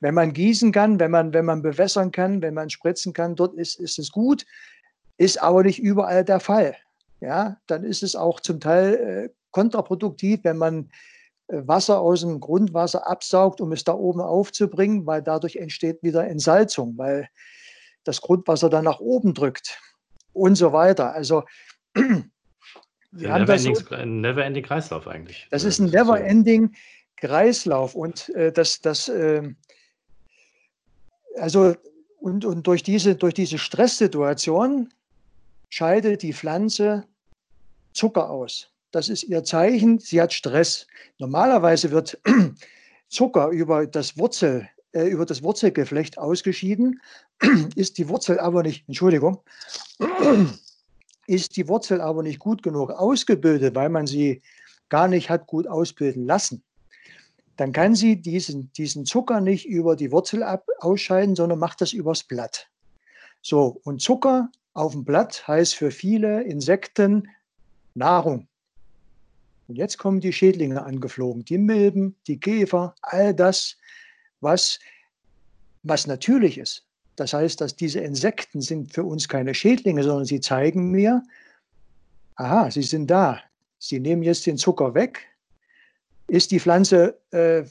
Wenn 0.00 0.14
man 0.14 0.32
gießen 0.32 0.72
kann, 0.72 1.00
wenn 1.00 1.10
man, 1.10 1.32
wenn 1.32 1.44
man 1.44 1.62
bewässern 1.62 2.12
kann, 2.12 2.42
wenn 2.42 2.54
man 2.54 2.70
spritzen 2.70 3.12
kann, 3.12 3.36
dort 3.36 3.54
ist, 3.54 3.78
ist 3.80 3.98
es 3.98 4.12
gut, 4.12 4.44
ist 5.16 5.42
aber 5.42 5.62
nicht 5.62 5.80
überall 5.80 6.24
der 6.24 6.40
Fall. 6.40 6.76
Ja, 7.20 7.56
dann 7.66 7.84
ist 7.84 8.02
es 8.02 8.14
auch 8.14 8.40
zum 8.40 8.60
Teil 8.60 8.94
äh, 8.94 9.28
kontraproduktiv, 9.50 10.40
wenn 10.44 10.56
man 10.56 10.90
äh, 11.48 11.62
Wasser 11.66 12.00
aus 12.00 12.20
dem 12.20 12.38
Grundwasser 12.38 13.08
absaugt, 13.08 13.60
um 13.60 13.72
es 13.72 13.82
da 13.82 13.92
oben 13.94 14.20
aufzubringen, 14.20 15.04
weil 15.06 15.22
dadurch 15.22 15.56
entsteht 15.56 16.02
wieder 16.02 16.28
Entsalzung, 16.28 16.96
weil 16.96 17.28
das 18.04 18.20
Grundwasser 18.20 18.70
dann 18.70 18.84
nach 18.84 19.00
oben 19.00 19.34
drückt 19.34 19.80
und 20.32 20.54
so 20.54 20.72
weiter. 20.72 21.12
Also 21.12 21.42
wir 23.10 23.32
haben 23.32 23.46
das 23.46 23.62
so, 23.62 23.72
ein 23.90 24.20
never-ending 24.20 24.62
Kreislauf 24.62 25.06
eigentlich. 25.08 25.46
Das 25.50 25.64
ist 25.64 25.78
ein 25.78 25.90
never-ending 25.90 26.74
Kreislauf 27.16 27.94
und 27.94 28.28
äh, 28.30 28.52
das, 28.52 28.80
das 28.80 29.08
äh, 29.08 29.42
also 31.36 31.74
und, 32.20 32.44
und 32.44 32.66
durch 32.66 32.82
diese, 32.82 33.14
durch 33.14 33.34
diese 33.34 33.58
Stresssituation 33.58 34.90
scheidet 35.70 36.22
die 36.22 36.32
Pflanze 36.32 37.04
Zucker 37.92 38.30
aus. 38.30 38.70
Das 38.90 39.08
ist 39.08 39.24
ihr 39.24 39.44
Zeichen, 39.44 39.98
sie 39.98 40.20
hat 40.20 40.32
Stress. 40.32 40.86
Normalerweise 41.18 41.90
wird 41.90 42.18
Zucker 43.08 43.48
über 43.48 43.86
das 43.86 44.16
Wurzel, 44.16 44.68
äh, 44.92 45.04
über 45.04 45.26
das 45.26 45.42
Wurzelgeflecht 45.42 46.18
ausgeschieden, 46.18 47.00
ist 47.74 47.98
die 47.98 48.08
Wurzel 48.08 48.38
aber 48.40 48.62
nicht, 48.62 48.88
Entschuldigung, 48.88 49.40
ist 51.28 51.56
die 51.56 51.68
Wurzel 51.68 52.00
aber 52.00 52.22
nicht 52.22 52.38
gut 52.38 52.62
genug 52.62 52.90
ausgebildet, 52.90 53.74
weil 53.74 53.90
man 53.90 54.06
sie 54.06 54.42
gar 54.88 55.08
nicht 55.08 55.28
hat 55.28 55.46
gut 55.46 55.66
ausbilden 55.66 56.24
lassen, 56.24 56.64
dann 57.56 57.72
kann 57.72 57.94
sie 57.94 58.16
diesen, 58.20 58.72
diesen 58.72 59.04
Zucker 59.04 59.40
nicht 59.40 59.66
über 59.66 59.94
die 59.94 60.10
Wurzel 60.10 60.42
ab, 60.42 60.66
ausscheiden, 60.78 61.36
sondern 61.36 61.58
macht 61.58 61.80
das 61.80 61.92
übers 61.92 62.24
Blatt. 62.24 62.68
So, 63.42 63.80
und 63.84 64.00
Zucker 64.00 64.50
auf 64.72 64.92
dem 64.92 65.04
Blatt 65.04 65.46
heißt 65.46 65.74
für 65.74 65.90
viele 65.90 66.42
Insekten 66.44 67.28
Nahrung. 67.94 68.48
Und 69.66 69.76
jetzt 69.76 69.98
kommen 69.98 70.20
die 70.20 70.32
Schädlinge 70.32 70.82
angeflogen, 70.82 71.44
die 71.44 71.58
Milben, 71.58 72.16
die 72.26 72.40
Käfer, 72.40 72.94
all 73.02 73.34
das, 73.34 73.76
was, 74.40 74.78
was 75.82 76.06
natürlich 76.06 76.56
ist. 76.56 76.87
Das 77.18 77.32
heißt, 77.32 77.60
dass 77.60 77.74
diese 77.74 77.98
Insekten 77.98 78.60
sind 78.60 78.92
für 78.92 79.02
uns 79.02 79.28
keine 79.28 79.52
Schädlinge, 79.52 80.04
sondern 80.04 80.24
sie 80.24 80.40
zeigen 80.40 80.90
mir, 80.90 81.22
aha, 82.36 82.70
sie 82.70 82.82
sind 82.82 83.10
da. 83.10 83.40
Sie 83.78 83.98
nehmen 83.98 84.22
jetzt 84.22 84.46
den 84.46 84.56
Zucker 84.56 84.94
weg. 84.94 85.20
Ist 86.28 86.52
die 86.52 86.60
Pflanze 86.60 87.18
äh, 87.32 87.64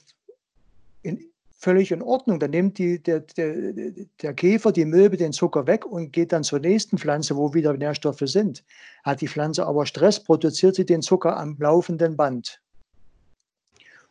in, 1.01 1.23
völlig 1.57 1.93
in 1.93 2.01
Ordnung? 2.01 2.39
Dann 2.39 2.51
nimmt 2.51 2.77
die, 2.77 3.01
der, 3.01 3.21
der, 3.21 3.73
der 4.21 4.33
Käfer, 4.33 4.73
die 4.73 4.83
Milbe 4.83 5.15
den 5.15 5.31
Zucker 5.31 5.65
weg 5.65 5.85
und 5.85 6.11
geht 6.11 6.33
dann 6.33 6.43
zur 6.43 6.59
nächsten 6.59 6.97
Pflanze, 6.97 7.37
wo 7.37 7.53
wieder 7.53 7.73
Nährstoffe 7.73 8.23
sind. 8.23 8.65
Hat 9.03 9.21
die 9.21 9.29
Pflanze 9.29 9.65
aber 9.65 9.85
Stress, 9.85 10.21
produziert 10.21 10.75
sie 10.75 10.85
den 10.85 11.01
Zucker 11.01 11.37
am 11.37 11.55
laufenden 11.57 12.17
Band 12.17 12.61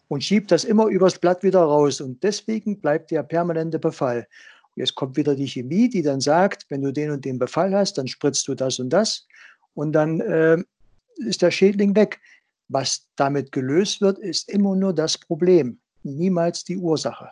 und 0.08 0.22
schiebt 0.22 0.50
das 0.52 0.64
immer 0.64 0.86
übers 0.86 1.18
Blatt 1.18 1.42
wieder 1.42 1.60
raus. 1.60 2.00
Und 2.00 2.22
deswegen 2.22 2.80
bleibt 2.80 3.10
der 3.10 3.22
permanente 3.22 3.78
Befall. 3.78 4.26
Jetzt 4.76 4.94
kommt 4.94 5.16
wieder 5.16 5.34
die 5.34 5.48
Chemie, 5.48 5.88
die 5.88 6.02
dann 6.02 6.20
sagt, 6.20 6.66
wenn 6.68 6.82
du 6.82 6.92
den 6.92 7.10
und 7.10 7.24
den 7.24 7.38
Befall 7.38 7.74
hast, 7.74 7.98
dann 7.98 8.06
spritzt 8.06 8.46
du 8.46 8.54
das 8.54 8.78
und 8.78 8.90
das 8.90 9.26
und 9.74 9.92
dann 9.92 10.20
äh, 10.20 10.62
ist 11.16 11.42
der 11.42 11.50
Schädling 11.50 11.96
weg. 11.96 12.20
Was 12.68 13.08
damit 13.16 13.52
gelöst 13.52 14.00
wird, 14.00 14.18
ist 14.18 14.50
immer 14.50 14.76
nur 14.76 14.92
das 14.92 15.16
Problem, 15.16 15.78
niemals 16.02 16.64
die 16.64 16.76
Ursache. 16.76 17.30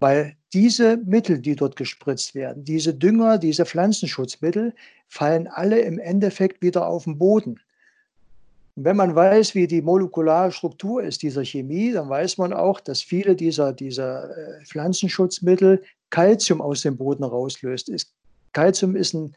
Weil 0.00 0.36
diese 0.52 0.98
Mittel, 0.98 1.40
die 1.40 1.56
dort 1.56 1.76
gespritzt 1.76 2.34
werden, 2.34 2.64
diese 2.64 2.94
Dünger, 2.94 3.38
diese 3.38 3.64
Pflanzenschutzmittel, 3.64 4.74
fallen 5.08 5.46
alle 5.48 5.80
im 5.80 5.98
Endeffekt 5.98 6.62
wieder 6.62 6.86
auf 6.86 7.04
den 7.04 7.18
Boden. 7.18 7.58
Und 8.78 8.84
wenn 8.84 8.96
man 8.96 9.16
weiß, 9.16 9.56
wie 9.56 9.66
die 9.66 9.82
molekulare 9.82 10.52
Struktur 10.52 11.02
ist 11.02 11.24
dieser 11.24 11.44
Chemie, 11.44 11.90
dann 11.90 12.08
weiß 12.08 12.38
man 12.38 12.52
auch, 12.52 12.78
dass 12.78 13.02
viele 13.02 13.34
dieser, 13.34 13.72
dieser 13.72 14.30
äh, 14.30 14.64
Pflanzenschutzmittel 14.64 15.82
Calcium 16.10 16.60
aus 16.60 16.82
dem 16.82 16.96
Boden 16.96 17.24
rauslöst. 17.24 17.90
Calcium 18.52 18.94
ist 18.94 19.14
ein 19.14 19.34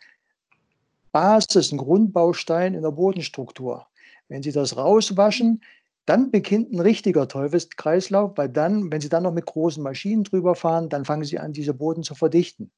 Basis, 1.11 1.71
ein 1.71 1.79
Grundbaustein 1.79 2.75
in 2.75 2.83
der 2.83 2.91
Bodenstruktur. 2.91 3.87
Wenn 4.27 4.43
Sie 4.43 4.51
das 4.51 4.77
rauswaschen, 4.77 5.63
dann 6.05 6.29
beginnt 6.29 6.71
ein 6.71 6.79
richtiger 6.79 7.27
Teufelskreislauf, 7.27 8.33
weil 8.35 8.49
dann, 8.49 8.91
wenn 8.91 9.01
Sie 9.01 9.09
dann 9.09 9.23
noch 9.23 9.33
mit 9.33 9.47
großen 9.47 9.81
Maschinen 9.81 10.23
drüber 10.23 10.53
fahren, 10.53 10.87
dann 10.87 11.03
fangen 11.03 11.23
Sie 11.23 11.39
an, 11.39 11.51
diese 11.51 11.73
Boden 11.73 12.03
zu 12.03 12.13
verdichten. 12.13 12.69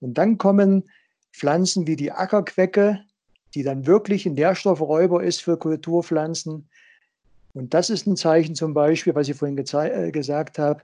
Und 0.00 0.16
dann 0.16 0.38
kommen 0.38 0.84
Pflanzen 1.34 1.86
wie 1.86 1.96
die 1.96 2.12
Ackerquecke, 2.12 3.04
die 3.54 3.62
dann 3.62 3.86
wirklich 3.86 4.26
ein 4.26 4.34
Nährstoffräuber 4.34 5.22
ist 5.22 5.42
für 5.42 5.56
Kulturpflanzen. 5.56 6.68
Und 7.54 7.74
das 7.74 7.90
ist 7.90 8.06
ein 8.06 8.16
Zeichen 8.16 8.54
zum 8.54 8.74
Beispiel, 8.74 9.14
was 9.14 9.28
ich 9.28 9.36
vorhin 9.36 9.56
äh, 9.56 10.10
gesagt 10.10 10.58
habe, 10.58 10.82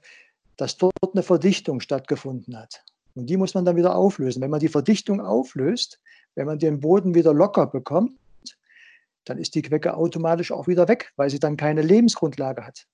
dass 0.57 0.79
dort 0.79 0.95
eine 1.13 1.23
Verdichtung 1.23 1.81
stattgefunden 1.81 2.57
hat. 2.57 2.85
Und 3.15 3.27
die 3.27 3.37
muss 3.37 3.55
man 3.55 3.65
dann 3.65 3.77
wieder 3.77 3.95
auflösen. 3.95 4.41
Wenn 4.41 4.51
man 4.51 4.61
die 4.61 4.69
Verdichtung 4.69 5.21
auflöst, 5.21 6.01
wenn 6.35 6.47
man 6.47 6.59
den 6.59 6.81
Boden 6.81 7.15
wieder 7.15 7.35
locker 7.35 7.67
bekommt, 7.67 8.13
dann 9.25 9.39
ist 9.39 9.55
die 9.55 9.63
Quecke 9.63 9.95
automatisch 9.95 10.51
auch 10.51 10.67
wieder 10.67 10.89
weg, 10.89 11.13
weil 11.17 11.31
sie 11.31 11.39
dann 11.39 11.57
keine 11.57 11.83
Lebensgrundlage 11.83 12.67
hat. 12.67 12.87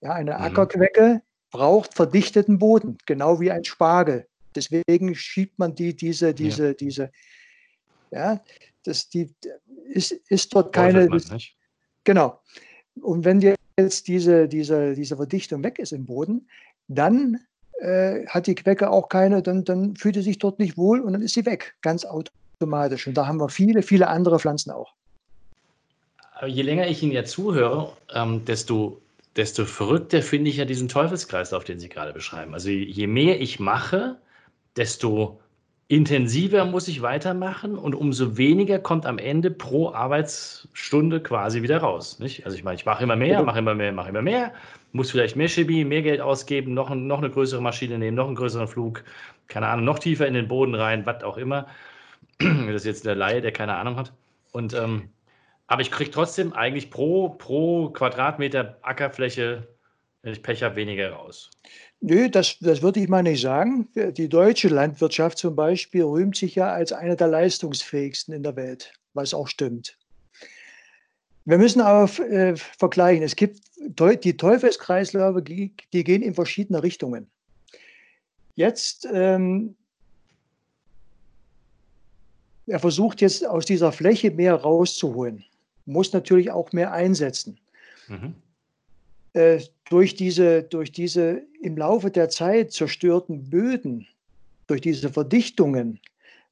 Ja, 0.00 0.12
eine 0.12 0.34
mhm. 0.34 0.42
Ackerquecke 0.42 1.22
braucht 1.50 1.94
verdichteten 1.94 2.58
Boden, 2.58 2.98
genau 3.06 3.40
wie 3.40 3.50
ein 3.50 3.64
Spargel. 3.64 4.26
Deswegen 4.54 5.14
schiebt 5.14 5.58
man 5.58 5.74
die, 5.74 5.94
diese, 5.94 6.34
diese, 6.34 6.68
ja. 6.68 6.74
diese, 6.74 7.12
ja, 8.10 8.40
das, 8.84 9.08
die, 9.08 9.34
ist, 9.88 10.12
ist 10.28 10.54
dort 10.54 10.72
keine. 10.72 11.06
Man, 11.06 11.22
genau. 12.04 12.40
Und 13.00 13.24
wenn 13.24 13.40
jetzt 13.78 14.06
diese, 14.08 14.48
diese, 14.48 14.94
diese 14.94 15.16
Verdichtung 15.16 15.62
weg 15.64 15.78
ist 15.78 15.92
im 15.92 16.06
Boden, 16.06 16.48
dann 16.88 17.40
äh, 17.80 18.26
hat 18.26 18.46
die 18.46 18.54
Quecke 18.54 18.90
auch 18.90 19.08
keine, 19.08 19.42
dann, 19.42 19.64
dann 19.64 19.96
fühlt 19.96 20.14
sie 20.14 20.22
sich 20.22 20.38
dort 20.38 20.58
nicht 20.58 20.76
wohl 20.76 21.00
und 21.00 21.12
dann 21.12 21.22
ist 21.22 21.34
sie 21.34 21.44
weg, 21.46 21.74
ganz 21.82 22.04
automatisch. 22.04 23.06
Und 23.06 23.14
da 23.14 23.26
haben 23.26 23.40
wir 23.40 23.48
viele, 23.48 23.82
viele 23.82 24.08
andere 24.08 24.38
Pflanzen 24.38 24.70
auch. 24.70 24.94
Aber 26.34 26.48
je 26.48 26.62
länger 26.62 26.86
ich 26.88 27.02
Ihnen 27.02 27.12
ja 27.12 27.24
zuhöre, 27.24 27.92
ähm, 28.12 28.44
desto, 28.44 29.00
desto 29.36 29.64
verrückter 29.64 30.22
finde 30.22 30.50
ich 30.50 30.56
ja 30.56 30.64
diesen 30.64 30.88
Teufelskreislauf, 30.88 31.64
den 31.64 31.78
Sie 31.78 31.88
gerade 31.88 32.12
beschreiben. 32.12 32.54
Also 32.54 32.70
je 32.70 33.06
mehr 33.06 33.40
ich 33.40 33.60
mache, 33.60 34.18
desto 34.76 35.40
intensiver 35.88 36.64
muss 36.64 36.88
ich 36.88 37.02
weitermachen 37.02 37.76
und 37.76 37.94
umso 37.94 38.36
weniger 38.36 38.78
kommt 38.78 39.06
am 39.06 39.18
Ende 39.18 39.50
pro 39.50 39.92
Arbeitsstunde 39.92 41.22
quasi 41.22 41.62
wieder 41.62 41.78
raus. 41.78 42.18
Nicht? 42.18 42.44
Also 42.44 42.56
ich 42.56 42.64
meine, 42.64 42.76
ich 42.76 42.86
mache 42.86 43.02
immer 43.02 43.16
mehr, 43.16 43.42
mache 43.42 43.58
immer 43.58 43.74
mehr, 43.74 43.92
mache 43.92 44.08
immer 44.08 44.22
mehr, 44.22 44.52
muss 44.92 45.10
vielleicht 45.10 45.36
mehr 45.36 45.48
Chemie, 45.48 45.84
mehr 45.84 46.02
Geld 46.02 46.20
ausgeben, 46.20 46.74
noch, 46.74 46.94
noch 46.94 47.18
eine 47.18 47.30
größere 47.30 47.60
Maschine 47.60 47.98
nehmen, 47.98 48.16
noch 48.16 48.26
einen 48.26 48.36
größeren 48.36 48.68
Flug, 48.68 49.04
keine 49.48 49.68
Ahnung, 49.68 49.84
noch 49.84 49.98
tiefer 49.98 50.26
in 50.26 50.34
den 50.34 50.48
Boden 50.48 50.74
rein, 50.74 51.04
was 51.06 51.22
auch 51.22 51.36
immer. 51.36 51.66
Das 52.38 52.76
ist 52.76 52.86
jetzt 52.86 53.06
der 53.06 53.14
Laie, 53.14 53.40
der 53.40 53.52
keine 53.52 53.76
Ahnung 53.76 53.96
hat. 53.96 54.12
Und 54.52 54.74
ähm, 54.74 55.10
aber 55.66 55.82
ich 55.82 55.90
kriege 55.90 56.10
trotzdem 56.10 56.52
eigentlich 56.52 56.90
pro, 56.90 57.30
pro 57.30 57.90
Quadratmeter 57.90 58.78
Ackerfläche, 58.82 59.68
wenn 60.22 60.32
ich 60.32 60.42
Pech 60.42 60.62
habe, 60.62 60.76
weniger 60.76 61.12
raus. 61.12 61.50
Nö, 62.00 62.28
das, 62.28 62.58
das 62.60 62.82
würde 62.82 63.00
ich 63.00 63.08
mal 63.08 63.22
nicht 63.22 63.40
sagen. 63.40 63.88
Die 63.94 64.28
deutsche 64.28 64.68
Landwirtschaft 64.68 65.38
zum 65.38 65.56
Beispiel 65.56 66.02
rühmt 66.02 66.36
sich 66.36 66.54
ja 66.54 66.70
als 66.72 66.92
eine 66.92 67.16
der 67.16 67.28
leistungsfähigsten 67.28 68.34
in 68.34 68.42
der 68.42 68.56
Welt, 68.56 68.92
was 69.14 69.32
auch 69.32 69.48
stimmt. 69.48 69.96
Wir 71.46 71.58
müssen 71.58 71.80
aber 71.80 72.10
äh, 72.20 72.56
vergleichen. 72.56 73.22
Es 73.22 73.36
gibt 73.36 73.60
die 73.78 74.36
Teufelskreisläufe, 74.36 75.42
die, 75.42 75.74
gehen 75.92 76.22
in 76.22 76.34
verschiedene 76.34 76.82
Richtungen. 76.82 77.30
Jetzt, 78.54 79.06
ähm, 79.12 79.76
er 82.66 82.78
versucht 82.78 83.20
jetzt 83.20 83.46
aus 83.46 83.66
dieser 83.66 83.92
Fläche 83.92 84.30
mehr 84.30 84.54
rauszuholen, 84.54 85.44
muss 85.84 86.12
natürlich 86.12 86.50
auch 86.50 86.72
mehr 86.72 86.92
einsetzen. 86.92 87.58
Mhm. 88.08 88.34
Äh, 89.34 89.60
durch, 89.90 90.14
diese, 90.14 90.62
durch 90.62 90.90
diese 90.90 91.42
im 91.60 91.76
Laufe 91.76 92.10
der 92.10 92.30
Zeit 92.30 92.72
zerstörten 92.72 93.50
Böden, 93.50 94.06
durch 94.66 94.80
diese 94.80 95.10
Verdichtungen, 95.10 96.00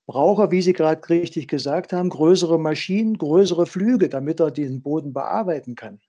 braucht 0.07 0.41
er, 0.41 0.51
wie 0.51 0.63
Sie 0.63 0.73
gerade 0.73 1.09
richtig 1.09 1.49
gesagt 1.49 1.93
haben, 1.93 2.11
größere 2.11 2.59
Maschinen, 2.59 3.17
größere 3.17 3.67
Flüge, 3.67 4.09
damit 4.09 4.41
er 4.41 4.51
diesen 4.51 4.83
Boden 4.83 5.13
bearbeiten 5.13 5.75
kann. 5.75 6.01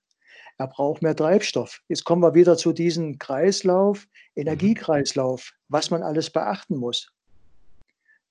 Er 0.58 0.68
braucht 0.68 1.02
mehr 1.02 1.16
Treibstoff. 1.16 1.82
Jetzt 1.88 2.04
kommen 2.04 2.22
wir 2.22 2.36
wieder 2.36 2.58
zu 2.58 2.74
diesem 2.74 3.18
Kreislauf, 3.18 4.06
mhm. 4.06 4.42
Energiekreislauf, 4.42 5.54
was 5.70 5.90
man 5.92 6.04
alles 6.04 6.30
beachten 6.30 6.78
muss. 6.78 7.12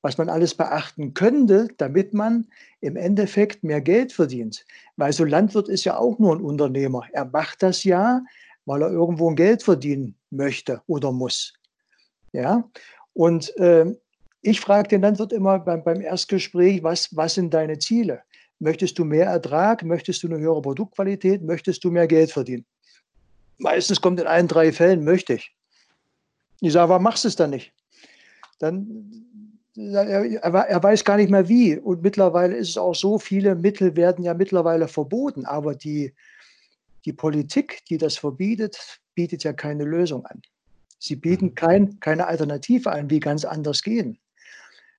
Was 0.03 0.19
man 0.19 0.29
alles 0.29 0.55
beachten 0.55 1.15
könnte, 1.15 1.69
damit 1.79 2.13
man 2.13 2.49
im 2.81 2.97
Endeffekt 2.97 3.63
mehr 3.63 3.81
Geld 3.81 4.13
verdient. 4.13 4.67
Weil 4.97 5.13
so 5.13 5.25
Landwirt 5.25 5.69
ist 5.69 5.85
ja 5.85 5.97
auch 5.97 6.19
nur 6.19 6.35
ein 6.35 6.43
Unternehmer. 6.43 7.05
Er 7.13 7.25
macht 7.25 7.63
das 7.63 7.85
ja, 7.85 8.21
weil 8.67 8.83
er 8.83 8.91
irgendwo 8.91 9.31
ein 9.31 9.37
Geld 9.37 9.63
verdienen 9.63 10.17
möchte 10.31 10.83
oder 10.87 11.13
muss. 11.13 11.55
Ja, 12.33 12.69
und 13.13 13.57
äh, 13.59 13.95
ich 14.41 14.61
frage 14.61 14.89
den 14.89 15.03
Landwirt 15.03 15.33
immer 15.33 15.59
beim, 15.61 15.85
beim 15.85 16.01
Erstgespräch, 16.01 16.83
was, 16.83 17.15
was 17.15 17.35
sind 17.35 17.55
deine 17.55 17.79
Ziele? 17.79 18.23
Möchtest 18.59 18.99
du 18.99 19.05
mehr 19.05 19.27
Ertrag? 19.27 19.85
Möchtest 19.85 20.23
du 20.23 20.29
eine 20.29 20.39
höhere 20.39 20.63
Produktqualität? 20.63 21.43
Möchtest 21.43 21.85
du 21.85 21.91
mehr 21.91 22.07
Geld 22.07 22.33
verdienen? 22.33 22.65
Meistens 23.59 24.01
kommt 24.01 24.21
in 24.21 24.27
allen 24.27 24.49
drei 24.49 24.73
Fällen, 24.73 25.05
möchte 25.05 25.35
ich. 25.35 25.55
Ich 26.61 26.73
sage, 26.73 26.89
warum 26.89 27.03
machst 27.03 27.25
du 27.25 27.29
es 27.29 27.37
dann 27.37 27.51
nicht? 27.51 27.73
Dann, 28.59 29.27
er, 29.77 30.45
er 30.45 30.83
weiß 30.83 31.05
gar 31.05 31.17
nicht 31.17 31.31
mehr 31.31 31.49
wie. 31.49 31.79
Und 31.79 32.03
mittlerweile 32.03 32.57
ist 32.57 32.71
es 32.71 32.79
auch 32.79 32.95
so, 32.95 33.19
viele 33.19 33.55
Mittel 33.55 33.97
werden 33.97 34.25
ja 34.25 34.35
mittlerweile 34.35 34.89
verboten. 34.89 35.47
Aber 35.47 35.75
die, 35.75 36.15
die 37.05 37.13
Politik, 37.13 37.85
die 37.89 37.99
das 37.99 38.17
verbietet, 38.17 39.01
bietet 39.15 39.45
ja 39.45 39.53
keine 39.53 39.85
Lösung 39.85 40.25
an. 40.27 40.43
Sie 40.99 41.17
bieten 41.17 41.47
mhm. 41.47 41.55
kein, 41.55 42.01
keine 42.01 42.27
Alternative 42.27 42.91
an, 42.91 43.11
wie 43.11 43.21
ganz 43.21 43.45
anders 43.45 43.83
gehen. 43.83 44.19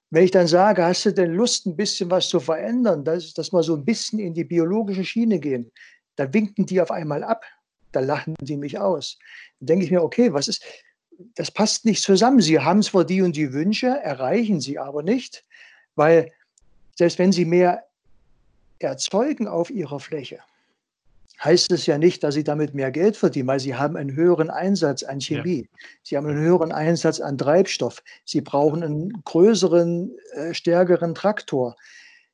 Wenn 0.09 0.25
ich 0.25 0.31
dann 0.31 0.47
sage, 0.47 0.83
hast 0.83 1.05
du 1.05 1.13
denn 1.13 1.33
Lust, 1.33 1.65
ein 1.65 1.75
bisschen 1.75 2.11
was 2.11 2.29
zu 2.29 2.39
verändern, 2.39 3.03
dass, 3.03 3.33
dass 3.33 3.51
wir 3.51 3.63
so 3.63 3.75
ein 3.75 3.85
bisschen 3.85 4.19
in 4.19 4.33
die 4.33 4.43
biologische 4.43 5.03
Schiene 5.03 5.39
gehen, 5.39 5.71
da 6.17 6.31
winken 6.31 6.67
die 6.67 6.79
auf 6.81 6.91
einmal 6.91 7.23
ab, 7.23 7.43
da 7.91 7.99
lachen 7.99 8.35
die 8.41 8.57
mich 8.57 8.77
aus. 8.77 9.17
Dann 9.59 9.67
denke 9.67 9.85
ich 9.85 9.91
mir, 9.91 10.03
okay, 10.03 10.31
was 10.31 10.47
ist, 10.47 10.63
das 11.35 11.51
passt 11.51 11.85
nicht 11.85 12.03
zusammen. 12.03 12.41
Sie 12.41 12.59
haben 12.59 12.81
zwar 12.83 13.05
die 13.05 13.21
und 13.21 13.35
die 13.35 13.53
Wünsche, 13.53 13.87
erreichen 13.87 14.59
sie 14.59 14.79
aber 14.79 15.03
nicht, 15.03 15.45
weil 15.95 16.31
selbst 16.95 17.19
wenn 17.19 17.31
sie 17.31 17.45
mehr 17.45 17.83
erzeugen 18.79 19.47
auf 19.47 19.69
ihrer 19.69 19.99
Fläche, 19.99 20.39
heißt 21.43 21.71
es 21.71 21.85
ja 21.85 21.97
nicht, 21.97 22.23
dass 22.23 22.35
sie 22.35 22.43
damit 22.43 22.73
mehr 22.73 22.91
Geld 22.91 23.17
verdienen, 23.17 23.47
weil 23.47 23.59
sie 23.59 23.75
haben 23.75 23.97
einen 23.97 24.15
höheren 24.15 24.49
Einsatz 24.49 25.03
an 25.03 25.19
Chemie. 25.19 25.61
Ja. 25.61 25.79
Sie 26.03 26.17
haben 26.17 26.27
einen 26.27 26.39
höheren 26.39 26.71
Einsatz 26.71 27.19
an 27.19 27.37
Treibstoff. 27.37 28.03
Sie 28.25 28.41
brauchen 28.41 28.83
einen 28.83 29.23
größeren, 29.23 30.11
äh, 30.35 30.53
stärkeren 30.53 31.15
Traktor. 31.15 31.75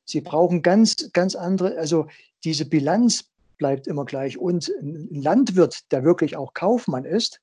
Sie 0.04 0.20
brauchen 0.20 0.62
ganz, 0.62 1.10
ganz 1.12 1.34
andere, 1.34 1.76
also 1.78 2.06
diese 2.44 2.64
Bilanz 2.64 3.30
bleibt 3.58 3.86
immer 3.86 4.04
gleich. 4.04 4.38
Und 4.38 4.70
ein 4.80 5.22
Landwirt, 5.22 5.90
der 5.92 6.04
wirklich 6.04 6.36
auch 6.36 6.54
Kaufmann 6.54 7.04
ist, 7.04 7.40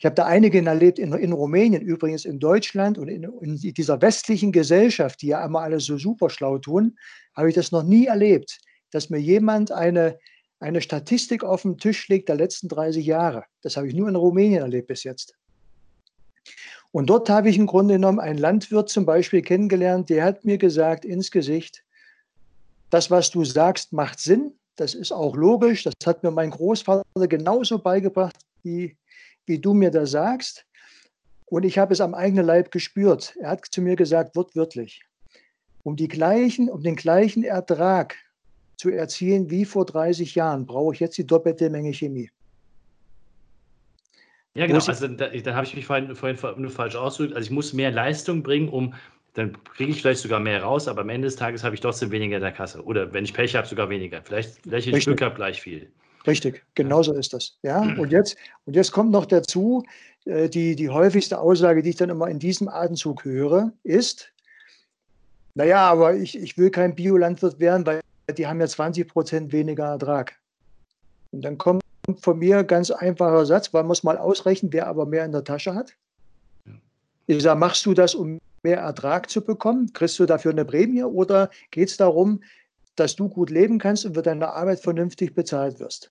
ich 0.00 0.06
habe 0.06 0.14
da 0.14 0.24
einige 0.24 0.64
erlebt 0.64 0.98
in, 0.98 1.12
in, 1.12 1.32
Rumänien, 1.32 1.82
übrigens 1.82 2.24
in 2.24 2.40
Deutschland 2.40 2.96
und 2.96 3.08
in, 3.08 3.22
in, 3.22 3.56
dieser 3.58 4.00
westlichen 4.00 4.50
Gesellschaft, 4.50 5.20
die 5.20 5.26
ja 5.26 5.44
immer 5.44 5.60
alle 5.60 5.78
so 5.78 5.98
super 5.98 6.30
schlau 6.30 6.56
tun, 6.56 6.98
habe 7.36 7.50
ich 7.50 7.54
das 7.54 7.70
noch 7.70 7.82
nie 7.82 8.06
erlebt, 8.06 8.60
dass 8.92 9.10
mir 9.10 9.18
jemand 9.18 9.72
eine, 9.72 10.18
eine 10.58 10.80
Statistik 10.80 11.44
auf 11.44 11.62
den 11.62 11.76
Tisch 11.76 12.08
legt 12.08 12.30
der 12.30 12.36
letzten 12.36 12.68
30 12.68 13.04
Jahre. 13.04 13.44
Das 13.60 13.76
habe 13.76 13.88
ich 13.88 13.94
nur 13.94 14.08
in 14.08 14.16
Rumänien 14.16 14.62
erlebt 14.62 14.88
bis 14.88 15.04
jetzt. 15.04 15.36
Und 16.92 17.10
dort 17.10 17.28
habe 17.28 17.50
ich 17.50 17.58
im 17.58 17.66
Grunde 17.66 17.94
genommen 17.94 18.20
einen 18.20 18.38
Landwirt 18.38 18.88
zum 18.88 19.04
Beispiel 19.04 19.42
kennengelernt, 19.42 20.08
der 20.08 20.24
hat 20.24 20.46
mir 20.46 20.56
gesagt 20.56 21.04
ins 21.04 21.30
Gesicht, 21.30 21.84
das, 22.88 23.10
was 23.10 23.30
du 23.30 23.44
sagst, 23.44 23.92
macht 23.92 24.18
Sinn. 24.18 24.54
Das 24.76 24.94
ist 24.94 25.12
auch 25.12 25.36
logisch. 25.36 25.82
Das 25.82 25.92
hat 26.06 26.22
mir 26.22 26.30
mein 26.30 26.50
Großvater 26.50 27.04
genauso 27.28 27.78
beigebracht, 27.78 28.36
wie, 28.62 28.96
wie 29.46 29.58
du 29.58 29.74
mir 29.74 29.90
das 29.90 30.12
sagst. 30.12 30.66
Und 31.46 31.64
ich 31.64 31.78
habe 31.78 31.92
es 31.92 32.00
am 32.00 32.14
eigenen 32.14 32.46
Leib 32.46 32.70
gespürt. 32.70 33.34
Er 33.40 33.50
hat 33.50 33.66
zu 33.66 33.82
mir 33.82 33.96
gesagt, 33.96 34.36
wortwörtlich, 34.36 35.02
um, 35.82 35.96
die 35.96 36.08
gleichen, 36.08 36.68
um 36.68 36.82
den 36.82 36.96
gleichen 36.96 37.42
Ertrag 37.42 38.16
zu 38.76 38.90
erzielen 38.90 39.50
wie 39.50 39.64
vor 39.64 39.84
30 39.84 40.34
Jahren, 40.34 40.66
brauche 40.66 40.94
ich 40.94 41.00
jetzt 41.00 41.18
die 41.18 41.26
doppelte 41.26 41.68
Menge 41.68 41.92
Chemie. 41.92 42.30
Ja, 44.54 44.66
genau. 44.66 44.84
Also 44.84 45.08
da, 45.08 45.28
da 45.28 45.54
habe 45.54 45.66
ich 45.66 45.74
mich 45.74 45.86
vorhin, 45.86 46.14
vorhin 46.14 46.62
nur 46.62 46.70
falsch 46.70 46.96
ausgedrückt. 46.96 47.36
Also 47.36 47.46
ich 47.46 47.52
muss 47.52 47.72
mehr 47.72 47.90
Leistung 47.90 48.42
bringen, 48.42 48.68
um 48.68 48.94
dann 49.34 49.56
kriege 49.64 49.92
ich 49.92 50.00
vielleicht 50.00 50.20
sogar 50.20 50.40
mehr 50.40 50.62
raus, 50.62 50.88
aber 50.88 51.02
am 51.02 51.08
Ende 51.08 51.26
des 51.26 51.36
Tages 51.36 51.62
habe 51.62 51.74
ich 51.74 51.80
trotzdem 51.80 52.10
weniger 52.10 52.36
in 52.36 52.42
der 52.42 52.52
Kasse. 52.52 52.84
Oder 52.84 53.12
wenn 53.12 53.24
ich 53.24 53.32
Pech 53.32 53.54
habe, 53.54 53.66
sogar 53.66 53.88
weniger. 53.88 54.22
Vielleicht, 54.22 54.60
vielleicht 54.62 54.88
ich 54.88 55.04
Glück 55.04 55.22
habe, 55.22 55.36
gleich 55.36 55.60
viel. 55.60 55.90
Richtig, 56.26 56.64
genau 56.74 57.02
so 57.02 57.14
ist 57.14 57.32
das. 57.32 57.58
Ja, 57.62 57.80
und 57.98 58.12
jetzt, 58.12 58.36
und 58.66 58.76
jetzt 58.76 58.92
kommt 58.92 59.10
noch 59.10 59.26
dazu, 59.26 59.84
äh, 60.24 60.48
die, 60.48 60.76
die 60.76 60.88
häufigste 60.88 61.38
Aussage, 61.38 61.82
die 61.82 61.90
ich 61.90 61.96
dann 61.96 62.10
immer 62.10 62.28
in 62.28 62.38
diesem 62.38 62.68
Atemzug 62.68 63.24
höre, 63.24 63.72
ist, 63.82 64.32
naja, 65.54 65.88
aber 65.88 66.14
ich, 66.14 66.38
ich 66.38 66.56
will 66.56 66.70
kein 66.70 66.94
Biolandwirt 66.94 67.58
werden, 67.58 67.84
weil 67.86 68.00
die 68.36 68.46
haben 68.46 68.60
ja 68.60 68.66
20 68.66 69.08
Prozent 69.08 69.52
weniger 69.52 69.86
Ertrag. 69.86 70.38
Und 71.32 71.42
dann 71.42 71.58
kommt 71.58 71.82
von 72.20 72.38
mir 72.38 72.64
ganz 72.64 72.90
einfacher 72.90 73.46
Satz, 73.46 73.72
man 73.72 73.86
muss 73.86 74.02
mal 74.02 74.18
ausrechnen, 74.18 74.72
wer 74.72 74.86
aber 74.86 75.06
mehr 75.06 75.24
in 75.24 75.32
der 75.32 75.44
Tasche 75.44 75.74
hat. 75.74 75.94
Ich 77.26 77.42
sage, 77.42 77.58
machst 77.58 77.86
du 77.86 77.94
das, 77.94 78.14
um 78.14 78.40
mehr 78.62 78.78
Ertrag 78.78 79.30
zu 79.30 79.40
bekommen? 79.40 79.92
Kriegst 79.92 80.18
du 80.18 80.26
dafür 80.26 80.50
eine 80.52 80.64
Prämie 80.64 81.04
oder 81.04 81.50
geht 81.70 81.88
es 81.88 81.96
darum, 81.96 82.40
dass 82.96 83.16
du 83.16 83.28
gut 83.28 83.50
leben 83.50 83.78
kannst 83.78 84.04
und 84.04 84.14
für 84.14 84.22
deine 84.22 84.52
Arbeit 84.52 84.80
vernünftig 84.80 85.34
bezahlt 85.34 85.80
wirst? 85.80 86.10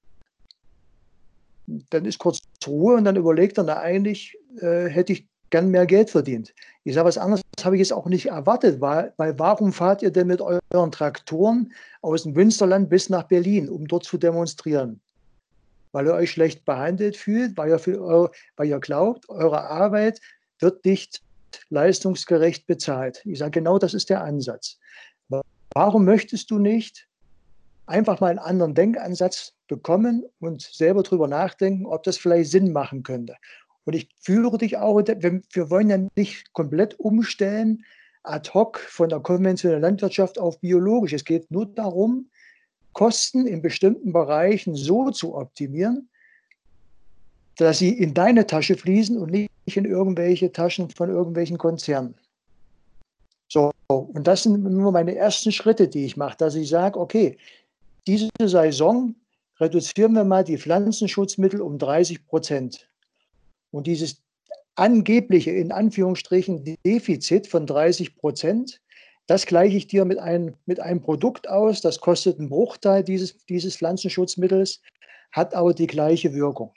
Dann 1.89 2.05
ist 2.05 2.17
kurz 2.17 2.39
Ruhe 2.65 2.95
und 2.95 3.03
dann 3.03 3.15
überlegt 3.15 3.57
er, 3.57 3.63
na 3.63 3.77
eigentlich 3.77 4.37
äh, 4.59 4.85
hätte 4.85 5.13
ich 5.13 5.27
gern 5.49 5.69
mehr 5.69 5.85
Geld 5.85 6.09
verdient. 6.09 6.53
Ich 6.83 6.93
sage, 6.93 7.07
was 7.07 7.17
anderes 7.17 7.41
habe 7.63 7.75
ich 7.75 7.79
jetzt 7.79 7.93
auch 7.93 8.05
nicht 8.05 8.27
erwartet, 8.27 8.81
weil, 8.81 9.13
weil 9.17 9.37
warum 9.37 9.73
fahrt 9.73 10.01
ihr 10.01 10.11
denn 10.11 10.27
mit 10.27 10.41
euren 10.41 10.91
Traktoren 10.91 11.73
aus 12.01 12.23
dem 12.23 12.33
Münsterland 12.33 12.89
bis 12.89 13.09
nach 13.09 13.23
Berlin, 13.23 13.69
um 13.69 13.87
dort 13.87 14.05
zu 14.05 14.17
demonstrieren? 14.17 14.99
Weil 15.91 16.05
ihr 16.05 16.13
euch 16.13 16.31
schlecht 16.31 16.65
behandelt 16.65 17.17
fühlt, 17.17 17.57
weil 17.57 17.69
ihr, 17.69 17.79
für 17.79 17.99
eure, 17.99 18.31
weil 18.57 18.67
ihr 18.67 18.79
glaubt, 18.79 19.27
eure 19.29 19.63
Arbeit 19.63 20.19
wird 20.59 20.85
nicht 20.85 21.21
leistungsgerecht 21.69 22.67
bezahlt. 22.67 23.23
Ich 23.25 23.39
sage, 23.39 23.51
genau 23.51 23.79
das 23.79 23.93
ist 23.93 24.09
der 24.09 24.23
Ansatz. 24.23 24.77
Warum 25.73 26.05
möchtest 26.05 26.51
du 26.51 26.60
nicht 26.60 27.08
einfach 27.86 28.19
mal 28.19 28.29
einen 28.29 28.39
anderen 28.39 28.75
Denkansatz 28.75 29.53
bekommen 29.67 30.25
und 30.39 30.62
selber 30.62 31.03
darüber 31.03 31.27
nachdenken, 31.27 31.86
ob 31.86 32.03
das 32.03 32.17
vielleicht 32.17 32.51
Sinn 32.51 32.71
machen 32.71 33.03
könnte? 33.03 33.36
Und 33.86 33.93
ich 33.95 34.10
führe 34.19 34.58
dich 34.58 34.77
auch, 34.77 34.97
wir 34.97 35.69
wollen 35.69 35.89
ja 35.89 35.97
nicht 36.15 36.53
komplett 36.53 36.99
umstellen, 36.99 37.84
ad 38.23 38.51
hoc 38.53 38.79
von 38.79 39.10
der 39.10 39.19
konventionellen 39.19 39.82
Landwirtschaft 39.82 40.38
auf 40.38 40.60
biologisch. 40.60 41.13
Es 41.13 41.25
geht 41.25 41.49
nur 41.49 41.65
darum, 41.65 42.29
Kosten 42.93 43.47
in 43.47 43.62
bestimmten 43.62 44.12
Bereichen 44.12 44.75
so 44.75 45.10
zu 45.12 45.36
optimieren, 45.36 46.10
dass 47.58 47.79
sie 47.79 47.89
in 47.89 48.13
deine 48.13 48.45
Tasche 48.45 48.75
fließen 48.75 49.17
und 49.17 49.32
nicht 49.32 49.49
in 49.65 49.86
irgendwelche 49.86 50.51
Taschen 50.51 50.89
von 50.89 51.10
irgendwelchen 51.10 51.58
Konzernen. 51.58 52.15
So, 53.51 53.71
und 53.88 54.27
das 54.27 54.43
sind 54.43 54.63
nur 54.63 54.91
meine 54.91 55.15
ersten 55.15 55.51
Schritte, 55.51 55.88
die 55.88 56.05
ich 56.05 56.15
mache, 56.15 56.38
dass 56.38 56.55
ich 56.55 56.69
sage, 56.69 56.99
okay, 56.99 57.38
diese 58.05 58.29
Saison 58.39 59.15
reduzieren 59.59 60.13
wir 60.13 60.23
mal 60.23 60.43
die 60.43 60.57
Pflanzenschutzmittel 60.57 61.62
um 61.62 61.77
30 61.77 62.25
Prozent. 62.27 62.89
Und 63.71 63.88
dieses 63.88 64.21
angebliche, 64.75 65.51
in 65.51 65.71
Anführungsstrichen, 65.71 66.77
Defizit 66.85 67.47
von 67.47 67.65
30 67.65 68.15
Prozent, 68.15 68.81
das 69.27 69.45
gleiche 69.45 69.77
ich 69.77 69.88
dir 69.88 70.05
mit 70.05 70.17
einem, 70.19 70.55
mit 70.65 70.79
einem 70.79 71.01
Produkt 71.01 71.49
aus, 71.49 71.81
das 71.81 71.99
kostet 71.99 72.39
einen 72.39 72.49
Bruchteil 72.49 73.03
dieses, 73.03 73.45
dieses 73.45 73.75
Pflanzenschutzmittels, 73.77 74.81
hat 75.31 75.53
aber 75.53 75.73
die 75.73 75.88
gleiche 75.88 76.33
Wirkung. 76.33 76.73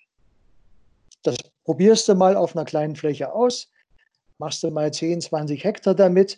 Das 1.23 1.37
probierst 1.65 2.09
du 2.09 2.15
mal 2.15 2.37
auf 2.37 2.57
einer 2.57 2.65
kleinen 2.65 2.97
Fläche 2.97 3.33
aus, 3.33 3.71
machst 4.39 4.63
du 4.63 4.71
mal 4.71 4.93
10, 4.93 5.21
20 5.21 5.63
Hektar 5.63 5.95
damit 5.95 6.37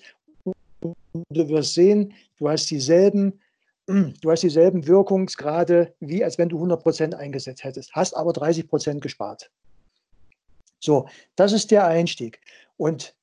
du 1.28 1.48
wirst 1.48 1.74
sehen, 1.74 2.12
du 2.38 2.48
hast 2.48 2.70
dieselben, 2.70 3.40
du 3.86 4.30
hast 4.30 4.42
dieselben 4.42 4.86
Wirkungsgrade, 4.86 5.94
wie 6.00 6.24
als 6.24 6.38
wenn 6.38 6.48
du 6.48 6.56
100 6.56 6.82
Prozent 6.82 7.14
eingesetzt 7.14 7.64
hättest, 7.64 7.94
hast 7.94 8.14
aber 8.16 8.32
30 8.32 8.68
Prozent 8.68 9.02
gespart. 9.02 9.50
So, 10.80 11.08
das 11.36 11.52
ist 11.52 11.70
der 11.70 11.86
Einstieg. 11.86 12.40
Und 12.76 13.14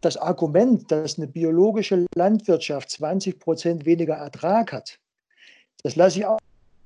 das 0.00 0.16
Argument, 0.16 0.90
dass 0.90 1.18
eine 1.18 1.28
biologische 1.28 2.06
Landwirtschaft 2.14 2.90
20 2.90 3.38
Prozent 3.38 3.86
weniger 3.86 4.14
Ertrag 4.14 4.72
hat, 4.72 4.98
das 5.82 5.96
lasse 5.96 6.18
ich 6.18 6.26
auch 6.26 6.38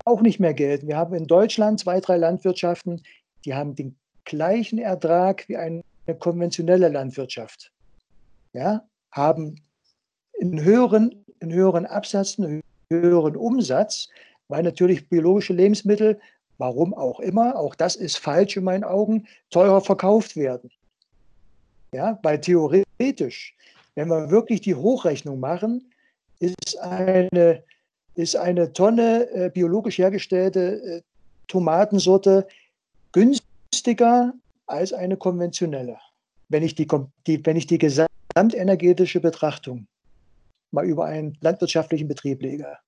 auch 0.08 0.22
nicht 0.22 0.40
mehr 0.40 0.54
gelten. 0.54 0.88
Wir 0.88 0.96
haben 0.96 1.14
in 1.14 1.26
Deutschland 1.26 1.78
zwei, 1.78 2.00
drei 2.00 2.16
Landwirtschaften, 2.16 3.02
die 3.44 3.54
haben 3.54 3.74
den 3.74 3.96
gleichen 4.24 4.78
Ertrag 4.78 5.48
wie 5.48 5.56
eine 5.56 5.82
konventionelle 6.18 6.88
Landwirtschaft. 6.88 7.72
Ja, 8.54 8.88
haben 9.12 9.60
einen 10.40 10.62
höheren, 10.62 11.24
einen 11.40 11.52
höheren 11.52 11.86
Absatz, 11.86 12.38
höheren 12.90 13.36
Umsatz, 13.36 14.08
weil 14.48 14.62
natürlich 14.62 15.08
biologische 15.08 15.52
Lebensmittel, 15.52 16.20
warum 16.58 16.94
auch 16.94 17.20
immer, 17.20 17.56
auch 17.56 17.74
das 17.74 17.96
ist 17.96 18.18
falsch 18.18 18.56
in 18.56 18.64
meinen 18.64 18.84
Augen, 18.84 19.26
teurer 19.50 19.80
verkauft 19.80 20.36
werden. 20.36 20.70
Ja, 21.92 22.18
weil 22.22 22.40
theoretisch, 22.40 23.54
wenn 23.94 24.08
wir 24.08 24.30
wirklich 24.30 24.60
die 24.60 24.74
Hochrechnung 24.74 25.40
machen, 25.40 25.90
ist 26.40 26.78
eine, 26.80 27.62
ist 28.14 28.36
eine 28.36 28.72
Tonne 28.72 29.30
äh, 29.30 29.50
biologisch 29.50 29.98
hergestellte 29.98 30.82
äh, 30.82 31.02
Tomatensorte 31.46 32.46
günstiger 33.12 34.34
als 34.66 34.92
eine 34.92 35.16
konventionelle. 35.16 35.96
Wenn 36.48 36.62
ich 36.62 36.74
die, 36.74 36.86
die, 37.26 37.44
wenn 37.44 37.56
ich 37.56 37.66
die 37.66 37.78
gesamtenergetische 37.78 39.20
Betrachtung 39.20 39.86
mal 40.70 40.84
über 40.84 41.06
einen 41.06 41.36
landwirtschaftlichen 41.40 42.08
Betrieb 42.08 42.42
lege. 42.42 42.78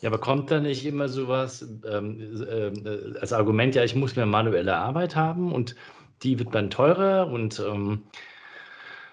Ja, 0.00 0.10
aber 0.10 0.18
kommt 0.18 0.50
da 0.50 0.60
nicht 0.60 0.86
immer 0.86 1.08
sowas 1.08 1.66
ähm, 1.90 2.40
äh, 2.40 3.18
als 3.18 3.32
Argument, 3.32 3.74
ja, 3.74 3.82
ich 3.82 3.96
muss 3.96 4.14
mehr 4.14 4.26
manuelle 4.26 4.76
Arbeit 4.76 5.16
haben 5.16 5.52
und 5.52 5.74
die 6.22 6.38
wird 6.38 6.54
dann 6.54 6.70
teurer 6.70 7.26
und 7.26 7.58
ähm, 7.60 8.04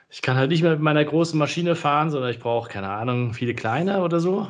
ich 0.09 0.21
kann 0.21 0.37
halt 0.37 0.51
nicht 0.51 0.61
mehr 0.61 0.71
mit 0.71 0.81
meiner 0.81 1.03
großen 1.03 1.37
Maschine 1.37 1.75
fahren, 1.75 2.11
sondern 2.11 2.29
ich 2.29 2.39
brauche, 2.39 2.69
keine 2.69 2.89
Ahnung, 2.89 3.33
viele 3.33 3.55
kleine 3.55 4.01
oder 4.01 4.19
so? 4.19 4.47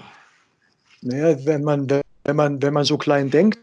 Naja, 1.02 1.38
wenn 1.46 1.64
man, 1.64 1.90
wenn 2.24 2.36
man, 2.36 2.62
wenn 2.62 2.74
man 2.74 2.84
so 2.84 2.98
klein 2.98 3.30
denkt, 3.30 3.60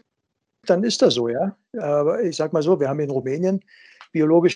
dann 0.65 0.83
ist 0.83 1.01
das 1.01 1.13
so, 1.13 1.29
ja. 1.29 1.55
Aber 1.79 2.21
ich 2.23 2.35
sag 2.35 2.53
mal 2.53 2.63
so, 2.63 2.79
wir 2.79 2.89
haben 2.89 2.99
in 2.99 3.09
Rumänien 3.09 3.63
biologisch, 4.11 4.55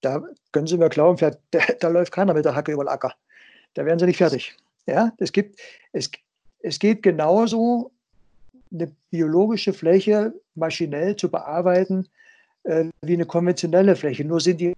da 0.00 0.22
können 0.52 0.66
Sie 0.66 0.76
mir 0.76 0.88
glauben, 0.88 1.18
da, 1.50 1.60
da 1.80 1.88
läuft 1.88 2.12
keiner 2.12 2.34
mit 2.34 2.44
der 2.44 2.54
Hacke 2.54 2.72
über 2.72 2.84
den 2.84 2.88
Acker. 2.88 3.14
Da 3.74 3.84
werden 3.84 3.98
sie 3.98 4.06
nicht 4.06 4.18
fertig. 4.18 4.56
Ja, 4.86 5.12
es 5.18 5.32
gibt, 5.32 5.60
es, 5.92 6.10
es 6.60 6.78
geht 6.78 7.02
genauso, 7.02 7.90
eine 8.72 8.90
biologische 9.10 9.72
Fläche 9.72 10.32
maschinell 10.54 11.16
zu 11.16 11.30
bearbeiten 11.30 12.06
äh, 12.64 12.86
wie 13.02 13.14
eine 13.14 13.26
konventionelle 13.26 13.96
Fläche. 13.96 14.24
Nur 14.24 14.40
sind 14.40 14.60
die 14.60 14.74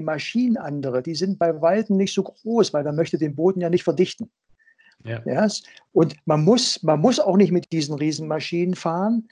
Maschinen 0.00 0.56
andere. 0.56 1.02
Die 1.02 1.14
sind 1.14 1.38
bei 1.38 1.60
Weitem 1.60 1.96
nicht 1.96 2.14
so 2.14 2.22
groß, 2.22 2.72
weil 2.72 2.84
man 2.84 2.96
möchte 2.96 3.18
den 3.18 3.34
Boden 3.34 3.60
ja 3.60 3.70
nicht 3.70 3.84
verdichten. 3.84 4.30
Ja. 5.04 5.22
ja. 5.24 5.48
Und 5.92 6.16
man 6.26 6.44
muss, 6.44 6.82
man 6.82 7.00
muss 7.00 7.20
auch 7.20 7.36
nicht 7.36 7.52
mit 7.52 7.70
diesen 7.72 7.94
Riesenmaschinen 7.94 8.74
fahren, 8.74 9.28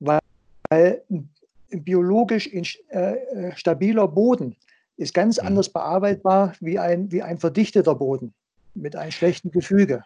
weil 0.00 0.20
ein 0.70 1.28
biologisch 1.70 2.46
in, 2.46 2.64
äh, 2.90 3.14
äh, 3.14 3.56
stabiler 3.56 4.08
Boden 4.08 4.56
ist 4.98 5.14
ganz 5.14 5.40
mhm. 5.40 5.46
anders 5.46 5.70
bearbeitbar 5.70 6.52
wie 6.60 6.78
ein, 6.78 7.10
wie 7.10 7.22
ein 7.22 7.38
verdichteter 7.38 7.94
Boden 7.94 8.34
mit 8.74 8.94
einem 8.94 9.12
schlechten 9.12 9.50
Gefüge. 9.50 10.02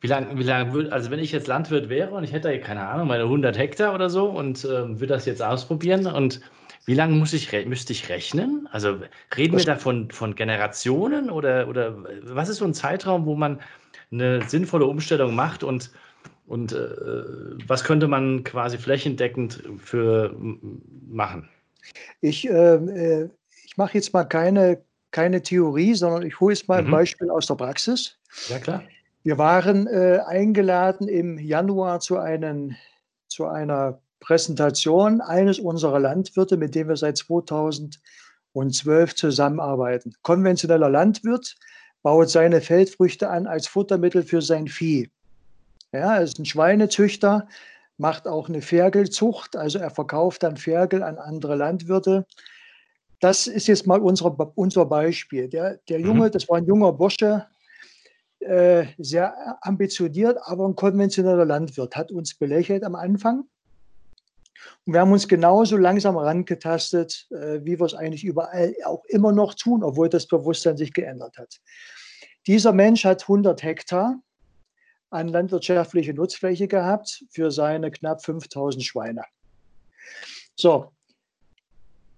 Wie 0.00 0.08
lange, 0.08 0.36
wie 0.38 0.42
lang, 0.42 0.90
also 0.90 1.10
wenn 1.10 1.18
ich 1.18 1.32
jetzt 1.32 1.46
Landwirt 1.46 1.88
wäre 1.88 2.10
und 2.10 2.24
ich 2.24 2.32
hätte, 2.32 2.58
keine 2.60 2.86
Ahnung, 2.86 3.08
meine 3.08 3.22
100 3.22 3.56
Hektar 3.56 3.94
oder 3.94 4.10
so 4.10 4.28
und 4.28 4.64
äh, 4.64 5.00
würde 5.00 5.14
das 5.14 5.24
jetzt 5.24 5.42
ausprobieren 5.42 6.06
und 6.06 6.40
wie 6.86 6.94
lange 6.94 7.14
muss 7.14 7.32
ich, 7.32 7.50
müsste 7.66 7.94
ich 7.94 8.10
rechnen? 8.10 8.68
Also 8.70 8.98
reden 9.36 9.56
wir 9.56 9.64
da 9.64 9.76
von, 9.76 10.10
von 10.10 10.34
Generationen 10.34 11.30
oder, 11.30 11.68
oder 11.68 11.96
was 12.24 12.50
ist 12.50 12.58
so 12.58 12.66
ein 12.66 12.74
Zeitraum, 12.74 13.24
wo 13.24 13.34
man 13.34 13.60
eine 14.12 14.42
sinnvolle 14.46 14.84
Umstellung 14.84 15.34
macht 15.34 15.64
und, 15.64 15.90
und 16.46 16.72
äh, 16.72 16.76
was 17.66 17.84
könnte 17.84 18.06
man 18.06 18.44
quasi 18.44 18.76
flächendeckend 18.76 19.62
für 19.78 20.36
machen? 21.08 21.48
Ich, 22.20 22.46
ähm, 22.46 22.88
äh, 22.88 23.28
ich 23.74 23.78
mache 23.78 23.94
jetzt 23.94 24.12
mal 24.12 24.22
keine, 24.22 24.84
keine 25.10 25.42
Theorie, 25.42 25.96
sondern 25.96 26.22
ich 26.22 26.38
hole 26.38 26.54
jetzt 26.54 26.68
mal 26.68 26.78
ein 26.78 26.86
mhm. 26.86 26.92
Beispiel 26.92 27.28
aus 27.28 27.48
der 27.48 27.56
Praxis. 27.56 28.16
Ja, 28.48 28.60
klar. 28.60 28.84
Wir 29.24 29.36
waren 29.36 29.88
äh, 29.88 30.20
eingeladen 30.24 31.08
im 31.08 31.40
Januar 31.40 31.98
zu, 31.98 32.16
einen, 32.16 32.76
zu 33.26 33.46
einer 33.46 34.00
Präsentation 34.20 35.20
eines 35.20 35.58
unserer 35.58 35.98
Landwirte, 35.98 36.56
mit 36.56 36.76
dem 36.76 36.86
wir 36.86 36.96
seit 36.96 37.16
2012 37.16 37.96
zusammenarbeiten. 39.16 40.14
Konventioneller 40.22 40.88
Landwirt 40.88 41.56
baut 42.04 42.30
seine 42.30 42.60
Feldfrüchte 42.60 43.28
an 43.28 43.48
als 43.48 43.66
Futtermittel 43.66 44.22
für 44.22 44.40
sein 44.40 44.68
Vieh. 44.68 45.10
Ja, 45.90 46.14
er 46.14 46.22
ist 46.22 46.38
ein 46.38 46.44
Schweinezüchter, 46.44 47.48
macht 47.96 48.28
auch 48.28 48.48
eine 48.48 48.62
Ferkelzucht, 48.62 49.56
also 49.56 49.80
er 49.80 49.90
verkauft 49.90 50.44
dann 50.44 50.56
Ferkel 50.56 51.02
an 51.02 51.18
andere 51.18 51.56
Landwirte. 51.56 52.24
Das 53.24 53.46
ist 53.46 53.68
jetzt 53.68 53.86
mal 53.86 54.00
unser, 54.00 54.36
unser 54.54 54.84
Beispiel. 54.84 55.48
Der, 55.48 55.78
der 55.88 55.98
mhm. 55.98 56.04
Junge, 56.04 56.30
das 56.30 56.46
war 56.46 56.58
ein 56.58 56.66
junger 56.66 56.92
Bursche, 56.92 57.46
äh, 58.40 58.84
sehr 58.98 59.56
ambitioniert, 59.62 60.36
aber 60.42 60.68
ein 60.68 60.76
konventioneller 60.76 61.46
Landwirt, 61.46 61.96
hat 61.96 62.12
uns 62.12 62.34
belächelt 62.34 62.84
am 62.84 62.94
Anfang. 62.94 63.44
Und 64.84 64.92
wir 64.92 65.00
haben 65.00 65.12
uns 65.12 65.26
genauso 65.26 65.78
langsam 65.78 66.18
herangetastet, 66.18 67.26
äh, 67.30 67.64
wie 67.64 67.80
wir 67.80 67.86
es 67.86 67.94
eigentlich 67.94 68.24
überall 68.24 68.76
auch 68.84 69.02
immer 69.06 69.32
noch 69.32 69.54
tun, 69.54 69.82
obwohl 69.82 70.10
das 70.10 70.26
Bewusstsein 70.26 70.76
sich 70.76 70.92
geändert 70.92 71.38
hat. 71.38 71.62
Dieser 72.46 72.74
Mensch 72.74 73.06
hat 73.06 73.22
100 73.22 73.62
Hektar 73.62 74.20
an 75.08 75.28
landwirtschaftliche 75.28 76.12
Nutzfläche 76.12 76.68
gehabt 76.68 77.24
für 77.30 77.50
seine 77.50 77.90
knapp 77.90 78.22
5000 78.22 78.84
Schweine. 78.84 79.22
So, 80.56 80.93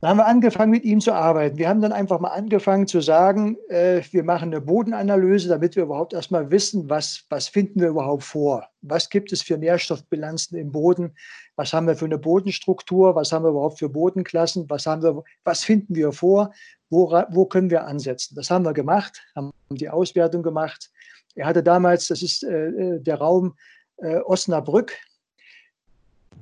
dann 0.06 0.10
haben 0.10 0.18
wir 0.18 0.26
angefangen, 0.28 0.70
mit 0.70 0.84
ihm 0.84 1.00
zu 1.00 1.12
arbeiten. 1.12 1.58
Wir 1.58 1.68
haben 1.68 1.80
dann 1.80 1.90
einfach 1.90 2.20
mal 2.20 2.28
angefangen 2.28 2.86
zu 2.86 3.00
sagen, 3.00 3.56
äh, 3.68 4.02
wir 4.12 4.22
machen 4.22 4.54
eine 4.54 4.60
Bodenanalyse, 4.60 5.48
damit 5.48 5.74
wir 5.74 5.82
überhaupt 5.82 6.12
erstmal 6.12 6.48
wissen, 6.52 6.88
was, 6.88 7.24
was 7.28 7.48
finden 7.48 7.80
wir 7.80 7.88
überhaupt 7.88 8.22
vor? 8.22 8.68
Was 8.82 9.10
gibt 9.10 9.32
es 9.32 9.42
für 9.42 9.58
Nährstoffbilanzen 9.58 10.56
im 10.58 10.70
Boden? 10.70 11.16
Was 11.56 11.72
haben 11.72 11.88
wir 11.88 11.96
für 11.96 12.04
eine 12.04 12.18
Bodenstruktur? 12.18 13.16
Was 13.16 13.32
haben 13.32 13.44
wir 13.44 13.48
überhaupt 13.48 13.80
für 13.80 13.88
Bodenklassen? 13.88 14.70
Was, 14.70 14.86
haben 14.86 15.02
wir, 15.02 15.24
was 15.42 15.64
finden 15.64 15.96
wir 15.96 16.12
vor? 16.12 16.52
Wo, 16.88 17.10
wo 17.30 17.46
können 17.46 17.70
wir 17.70 17.84
ansetzen? 17.84 18.36
Das 18.36 18.48
haben 18.48 18.64
wir 18.64 18.74
gemacht, 18.74 19.26
haben 19.34 19.50
die 19.70 19.88
Auswertung 19.88 20.44
gemacht. 20.44 20.88
Er 21.34 21.46
hatte 21.46 21.64
damals, 21.64 22.06
das 22.06 22.22
ist 22.22 22.44
äh, 22.44 22.68
äh 22.68 23.00
der 23.00 23.16
Raum 23.16 23.56
äh, 23.96 24.18
Osnabrück, 24.18 24.96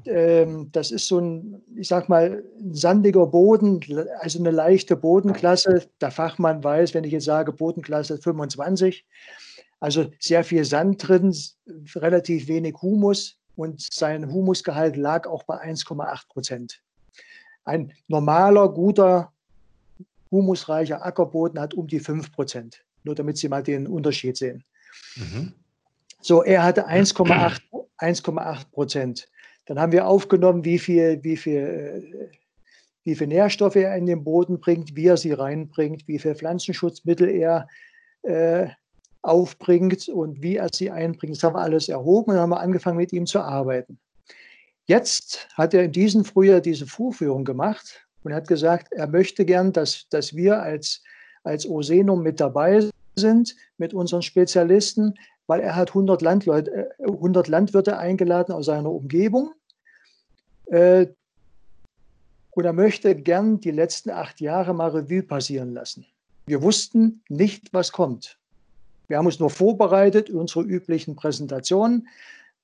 das 0.04 0.90
ist 0.90 1.08
so 1.08 1.18
ein, 1.18 1.62
ich 1.76 1.88
sag 1.88 2.08
mal, 2.08 2.44
sandiger 2.72 3.26
Boden, 3.26 3.80
also 4.20 4.38
eine 4.38 4.50
leichte 4.50 4.96
Bodenklasse. 4.96 5.88
Der 6.00 6.10
Fachmann 6.10 6.62
weiß, 6.62 6.92
wenn 6.94 7.04
ich 7.04 7.12
jetzt 7.12 7.24
sage 7.24 7.52
Bodenklasse 7.52 8.18
25, 8.18 9.06
also 9.80 10.10
sehr 10.18 10.44
viel 10.44 10.64
Sand 10.64 11.08
drin, 11.08 11.34
relativ 11.96 12.48
wenig 12.48 12.76
Humus 12.82 13.38
und 13.56 13.80
sein 13.80 14.30
Humusgehalt 14.30 14.96
lag 14.96 15.26
auch 15.26 15.44
bei 15.44 15.62
1,8 15.62 16.28
Prozent. 16.28 16.82
Ein 17.64 17.92
normaler, 18.08 18.68
guter, 18.68 19.32
humusreicher 20.30 21.04
Ackerboden 21.04 21.60
hat 21.60 21.74
um 21.74 21.86
die 21.86 22.00
5 22.00 22.32
Prozent. 22.32 22.84
Nur 23.04 23.14
damit 23.14 23.38
Sie 23.38 23.48
mal 23.48 23.62
den 23.62 23.86
Unterschied 23.86 24.36
sehen. 24.36 24.64
Mhm. 25.16 25.52
So, 26.20 26.42
er 26.42 26.62
hatte 26.62 26.88
1,8 26.88 28.70
Prozent. 28.70 29.28
Dann 29.66 29.78
haben 29.78 29.92
wir 29.92 30.06
aufgenommen, 30.06 30.64
wie 30.64 30.78
viel, 30.78 31.22
wie 31.22 31.36
viel, 31.36 31.56
äh, 31.56 32.28
wie 33.04 33.14
viel 33.14 33.26
Nährstoffe 33.26 33.76
er 33.76 33.96
in 33.96 34.06
den 34.06 34.24
Boden 34.24 34.60
bringt, 34.60 34.96
wie 34.96 35.06
er 35.06 35.16
sie 35.16 35.32
reinbringt, 35.32 36.06
wie 36.06 36.18
viel 36.18 36.34
Pflanzenschutzmittel 36.34 37.28
er 37.28 37.68
äh, 38.22 38.68
aufbringt 39.22 40.08
und 40.08 40.42
wie 40.42 40.56
er 40.56 40.68
sie 40.72 40.90
einbringt. 40.90 41.36
Das 41.36 41.42
haben 41.42 41.56
wir 41.56 41.62
alles 41.62 41.88
erhoben 41.88 42.32
und 42.32 42.38
haben 42.38 42.50
wir 42.50 42.60
angefangen, 42.60 42.98
mit 42.98 43.12
ihm 43.12 43.26
zu 43.26 43.40
arbeiten. 43.40 43.98
Jetzt 44.86 45.48
hat 45.54 45.72
er 45.72 45.84
in 45.84 45.92
diesem 45.92 46.24
Frühjahr 46.24 46.60
diese 46.60 46.86
Vorführung 46.86 47.44
gemacht 47.44 48.06
und 48.22 48.34
hat 48.34 48.48
gesagt, 48.48 48.92
er 48.92 49.06
möchte 49.06 49.44
gern, 49.44 49.72
dass, 49.72 50.06
dass 50.10 50.36
wir 50.36 50.60
als, 50.60 51.02
als 51.42 51.66
Osenum 51.66 52.22
mit 52.22 52.38
dabei 52.38 52.90
sind, 53.16 53.54
mit 53.78 53.94
unseren 53.94 54.22
Spezialisten, 54.22 55.14
weil 55.46 55.60
er 55.60 55.76
hat 55.76 55.90
100, 55.90 56.22
Landleute, 56.22 56.90
100 57.00 57.48
Landwirte 57.48 57.98
eingeladen 57.98 58.52
aus 58.52 58.66
seiner 58.66 58.90
Umgebung. 58.90 59.52
Äh, 60.66 61.06
und 62.50 62.64
er 62.64 62.72
möchte 62.72 63.14
gern 63.16 63.60
die 63.60 63.72
letzten 63.72 64.10
acht 64.10 64.40
Jahre 64.40 64.74
mal 64.74 64.90
Revue 64.90 65.22
passieren 65.22 65.72
lassen. 65.72 66.06
Wir 66.46 66.62
wussten 66.62 67.22
nicht, 67.28 67.72
was 67.72 67.90
kommt. 67.90 68.38
Wir 69.08 69.18
haben 69.18 69.26
uns 69.26 69.40
nur 69.40 69.50
vorbereitet, 69.50 70.30
unsere 70.30 70.64
üblichen 70.64 71.16
Präsentationen, 71.16 72.08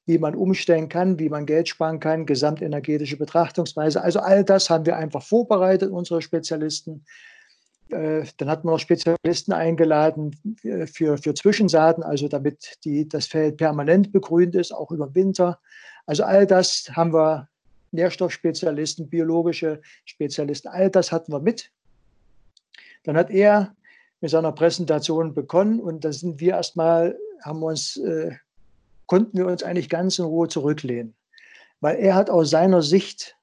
wie 0.06 0.18
man 0.18 0.34
umstellen 0.34 0.88
kann, 0.88 1.18
wie 1.18 1.28
man 1.28 1.44
Geld 1.44 1.68
sparen 1.68 2.00
kann, 2.00 2.24
gesamtenergetische 2.24 3.16
Betrachtungsweise. 3.16 4.02
Also 4.02 4.20
all 4.20 4.44
das 4.44 4.70
haben 4.70 4.86
wir 4.86 4.96
einfach 4.96 5.22
vorbereitet, 5.22 5.90
unsere 5.90 6.22
Spezialisten. 6.22 7.04
Äh, 7.92 8.24
dann 8.36 8.48
hat 8.48 8.64
man 8.64 8.74
noch 8.74 8.80
Spezialisten 8.80 9.52
eingeladen 9.52 10.36
äh, 10.62 10.86
für, 10.86 11.18
für 11.18 11.34
Zwischensaaten, 11.34 12.02
also 12.02 12.28
damit 12.28 12.78
die, 12.84 13.08
das 13.08 13.26
Feld 13.26 13.56
permanent 13.56 14.12
begrünt 14.12 14.54
ist, 14.54 14.72
auch 14.72 14.90
über 14.90 15.14
Winter. 15.14 15.60
Also 16.06 16.24
all 16.24 16.46
das 16.46 16.90
haben 16.92 17.12
wir, 17.12 17.48
Nährstoffspezialisten, 17.92 19.08
biologische 19.08 19.80
Spezialisten, 20.04 20.68
all 20.68 20.90
das 20.90 21.10
hatten 21.10 21.32
wir 21.32 21.40
mit. 21.40 21.72
Dann 23.02 23.16
hat 23.16 23.30
er 23.30 23.74
mit 24.20 24.30
seiner 24.30 24.52
Präsentation 24.52 25.34
begonnen 25.34 25.80
und 25.80 26.04
da 26.04 26.12
sind 26.12 26.40
wir 26.40 26.54
erstmal, 26.54 27.18
haben 27.42 27.62
uns, 27.62 27.96
äh, 27.96 28.36
konnten 29.06 29.38
wir 29.38 29.46
uns 29.46 29.62
eigentlich 29.62 29.88
ganz 29.88 30.18
in 30.18 30.24
Ruhe 30.24 30.48
zurücklehnen, 30.48 31.14
weil 31.80 31.96
er 31.96 32.14
hat 32.14 32.30
aus 32.30 32.50
seiner 32.50 32.82
Sicht 32.82 33.36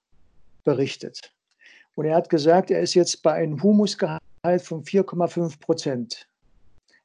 berichtet. 0.64 1.34
Und 1.96 2.06
er 2.06 2.16
hat 2.16 2.30
gesagt, 2.30 2.70
er 2.70 2.82
ist 2.82 2.94
jetzt 2.94 3.24
bei 3.24 3.34
einem 3.34 3.62
Humusgehalt 3.62 4.22
von 4.43 4.84
4,5 4.84 5.60
Prozent. 5.60 6.28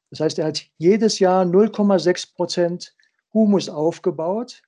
Das 0.09 0.19
heißt, 0.19 0.39
er 0.39 0.45
hat 0.45 0.65
jedes 0.77 1.19
Jahr 1.19 1.43
0,6 1.43 2.33
Prozent 2.35 2.95
Humus 3.33 3.67
aufgebaut, 3.69 4.61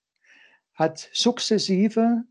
hat 0.73 1.09
sukzessive 1.13 2.23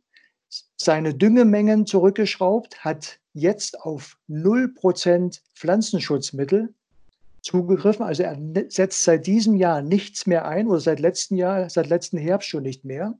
seine 0.77 1.15
Düngemengen 1.15 1.87
zurückgeschraubt, 1.87 2.85
hat 2.85 3.19
jetzt 3.33 3.81
auf 3.81 4.19
0 4.29 4.75
Prozent 4.75 5.43
Pflanzenschutzmittel 5.55 6.75
zugegriffen. 7.41 8.05
Also 8.05 8.23
er 8.23 8.39
setzt 8.69 9.05
seit 9.05 9.27
diesem 9.27 9.57
Jahr 9.57 9.83
nichts 9.83 10.27
mehr 10.27 10.47
ein 10.47 10.67
oder 10.67 10.81
seit 10.81 11.01
letztem 11.01 11.37
Jahr, 11.37 11.69
seit 11.71 11.89
letzten 11.89 12.19
Herbst 12.19 12.49
schon 12.49 12.63
nicht 12.63 12.85
mehr. 12.85 13.17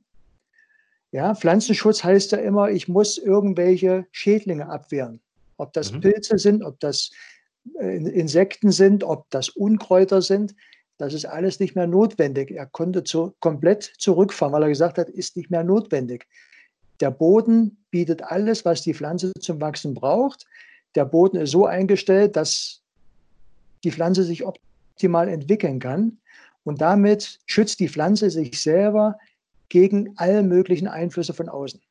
Ja, 1.11 1.33
Pflanzenschutz 1.35 2.03
heißt 2.03 2.33
ja 2.33 2.39
immer, 2.39 2.69
ich 2.69 2.87
muss 2.87 3.17
irgendwelche 3.17 4.05
Schädlinge 4.11 4.67
abwehren. 4.67 5.21
Ob 5.57 5.73
das 5.73 5.91
mhm. 5.91 6.01
Pilze 6.01 6.37
sind, 6.37 6.63
ob 6.63 6.79
das 6.79 7.11
äh, 7.79 7.97
Insekten 7.97 8.71
sind, 8.71 9.03
ob 9.03 9.29
das 9.29 9.49
Unkräuter 9.49 10.21
sind, 10.21 10.55
das 10.97 11.13
ist 11.13 11.25
alles 11.25 11.59
nicht 11.59 11.75
mehr 11.75 11.87
notwendig. 11.87 12.51
Er 12.51 12.65
konnte 12.65 13.03
zu, 13.03 13.35
komplett 13.39 13.83
zurückfahren, 13.97 14.53
weil 14.53 14.63
er 14.63 14.69
gesagt 14.69 14.97
hat, 14.97 15.09
ist 15.09 15.35
nicht 15.35 15.51
mehr 15.51 15.63
notwendig. 15.63 16.25
Der 17.01 17.11
Boden 17.11 17.83
bietet 17.91 18.23
alles, 18.23 18.63
was 18.63 18.81
die 18.81 18.93
Pflanze 18.93 19.33
zum 19.39 19.59
Wachsen 19.59 19.93
braucht. 19.93 20.45
Der 20.95 21.03
Boden 21.03 21.37
ist 21.37 21.51
so 21.51 21.65
eingestellt, 21.65 22.37
dass 22.37 22.81
die 23.83 23.91
Pflanze 23.91 24.23
sich 24.23 24.45
optimal 24.45 25.27
entwickeln 25.27 25.79
kann. 25.79 26.19
Und 26.63 26.81
damit 26.81 27.39
schützt 27.45 27.79
die 27.81 27.89
Pflanze 27.89 28.29
sich 28.29 28.59
selber 28.61 29.17
gegen 29.67 30.13
alle 30.15 30.41
möglichen 30.41 30.87
Einflüsse 30.87 31.33
von 31.33 31.49
außen. 31.49 31.81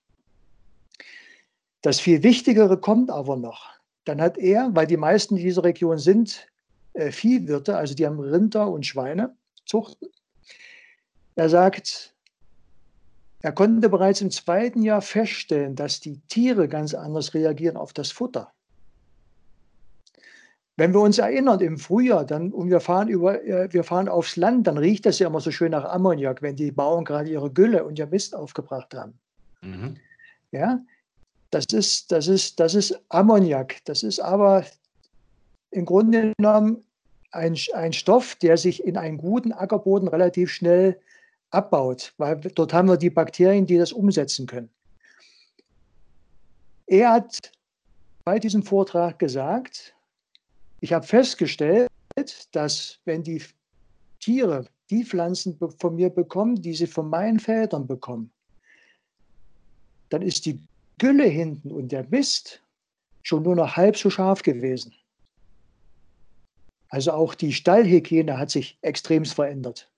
Das 1.84 2.00
viel 2.00 2.22
Wichtigere 2.22 2.78
kommt 2.78 3.10
aber 3.10 3.36
noch. 3.36 3.68
Dann 4.06 4.18
hat 4.18 4.38
er, 4.38 4.70
weil 4.72 4.86
die 4.86 4.96
meisten 4.96 5.36
in 5.36 5.44
dieser 5.44 5.64
Region 5.64 5.98
sind 5.98 6.48
äh, 6.94 7.10
Viehwirte, 7.10 7.76
also 7.76 7.94
die 7.94 8.06
haben 8.06 8.18
Rinder 8.18 8.70
und 8.70 8.86
Schweine, 8.86 9.36
zuchten. 9.66 10.08
Er 11.34 11.50
sagt, 11.50 12.14
er 13.42 13.52
konnte 13.52 13.90
bereits 13.90 14.22
im 14.22 14.30
zweiten 14.30 14.80
Jahr 14.80 15.02
feststellen, 15.02 15.76
dass 15.76 16.00
die 16.00 16.20
Tiere 16.28 16.68
ganz 16.68 16.94
anders 16.94 17.34
reagieren 17.34 17.76
auf 17.76 17.92
das 17.92 18.10
Futter. 18.10 18.50
Wenn 20.78 20.94
wir 20.94 21.00
uns 21.00 21.18
erinnern, 21.18 21.60
im 21.60 21.76
Frühjahr, 21.76 22.24
dann, 22.24 22.50
und 22.50 22.70
wir 22.70 22.80
fahren, 22.80 23.08
über, 23.08 23.44
äh, 23.44 23.70
wir 23.70 23.84
fahren 23.84 24.08
aufs 24.08 24.36
Land, 24.36 24.68
dann 24.68 24.78
riecht 24.78 25.04
das 25.04 25.18
ja 25.18 25.26
immer 25.26 25.40
so 25.40 25.50
schön 25.50 25.72
nach 25.72 25.84
Ammoniak, 25.84 26.40
wenn 26.40 26.56
die 26.56 26.72
Bauern 26.72 27.04
gerade 27.04 27.28
ihre 27.28 27.50
Gülle 27.50 27.84
und 27.84 27.98
ihr 27.98 28.06
Mist 28.06 28.34
aufgebracht 28.34 28.94
haben. 28.94 29.18
Mhm. 29.60 29.98
Ja, 30.50 30.80
das 31.54 31.66
ist, 31.66 32.10
das, 32.10 32.26
ist, 32.26 32.58
das 32.58 32.74
ist 32.74 33.00
Ammoniak. 33.10 33.76
Das 33.84 34.02
ist 34.02 34.18
aber 34.18 34.64
im 35.70 35.84
Grunde 35.84 36.32
genommen 36.36 36.84
ein, 37.30 37.56
ein 37.74 37.92
Stoff, 37.92 38.34
der 38.36 38.56
sich 38.56 38.84
in 38.84 38.96
einen 38.96 39.18
guten 39.18 39.52
Ackerboden 39.52 40.08
relativ 40.08 40.50
schnell 40.50 41.00
abbaut, 41.50 42.12
weil 42.18 42.40
dort 42.40 42.72
haben 42.72 42.88
wir 42.88 42.96
die 42.96 43.10
Bakterien, 43.10 43.66
die 43.66 43.78
das 43.78 43.92
umsetzen 43.92 44.46
können. 44.46 44.68
Er 46.86 47.12
hat 47.12 47.52
bei 48.24 48.38
diesem 48.38 48.62
Vortrag 48.62 49.18
gesagt, 49.18 49.94
ich 50.80 50.92
habe 50.92 51.06
festgestellt, 51.06 51.88
dass 52.52 52.98
wenn 53.04 53.22
die 53.22 53.42
Tiere 54.20 54.66
die 54.90 55.04
Pflanzen 55.04 55.58
von 55.78 55.94
mir 55.94 56.10
bekommen, 56.10 56.60
die 56.60 56.74
sie 56.74 56.86
von 56.86 57.08
meinen 57.08 57.38
Vätern 57.38 57.86
bekommen, 57.86 58.32
dann 60.10 60.22
ist 60.22 60.46
die 60.46 60.60
Gülle 60.98 61.24
hinten 61.24 61.70
und 61.70 61.92
der 61.92 62.04
Mist 62.10 62.62
schon 63.22 63.42
nur 63.42 63.56
noch 63.56 63.76
halb 63.76 63.96
so 63.96 64.10
scharf 64.10 64.42
gewesen. 64.42 64.92
Also 66.90 67.12
auch 67.12 67.34
die 67.34 67.52
Stallhygiene 67.52 68.38
hat 68.38 68.50
sich 68.50 68.78
extremst 68.82 69.34
verändert. 69.34 69.88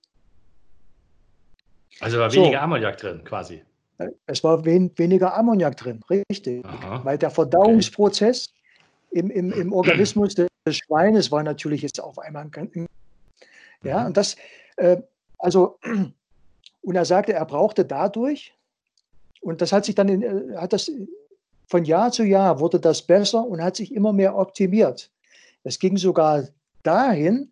Also 1.99 2.17
war 2.17 2.31
weniger 2.31 2.57
so. 2.57 2.63
Ammoniak 2.63 2.97
drin, 2.97 3.23
quasi. 3.23 3.61
Es 4.27 4.43
war 4.43 4.63
wen, 4.65 4.91
weniger 4.97 5.35
Ammoniak 5.35 5.75
drin, 5.77 6.03
richtig. 6.09 6.63
Aha. 6.65 7.03
Weil 7.03 7.17
der 7.17 7.31
Verdauungsprozess 7.31 8.53
okay. 9.09 9.19
im, 9.19 9.29
im, 9.31 9.51
im 9.51 9.73
Organismus 9.73 10.35
des 10.35 10.47
des 10.67 10.77
Schweines 10.77 11.31
war 11.31 11.43
natürlich 11.43 11.81
jetzt 11.81 11.99
auf 11.99 12.19
einmal 12.19 12.49
ein, 12.53 12.87
ja, 13.83 14.01
mhm. 14.01 14.05
und 14.07 14.17
das, 14.17 14.35
äh, 14.75 14.97
also, 15.39 15.79
und 16.81 16.95
er 16.95 17.05
sagte, 17.05 17.33
er 17.33 17.45
brauchte 17.45 17.85
dadurch, 17.85 18.53
und 19.41 19.61
das 19.61 19.71
hat 19.71 19.85
sich 19.85 19.95
dann, 19.95 20.09
in, 20.09 20.21
äh, 20.21 20.55
hat 20.55 20.73
das 20.73 20.91
von 21.67 21.83
Jahr 21.83 22.11
zu 22.11 22.23
Jahr 22.23 22.59
wurde 22.59 22.79
das 22.79 23.01
besser 23.01 23.45
und 23.45 23.61
hat 23.61 23.75
sich 23.75 23.93
immer 23.93 24.13
mehr 24.13 24.37
optimiert. 24.37 25.11
Es 25.63 25.79
ging 25.79 25.97
sogar 25.97 26.47
dahin, 26.83 27.51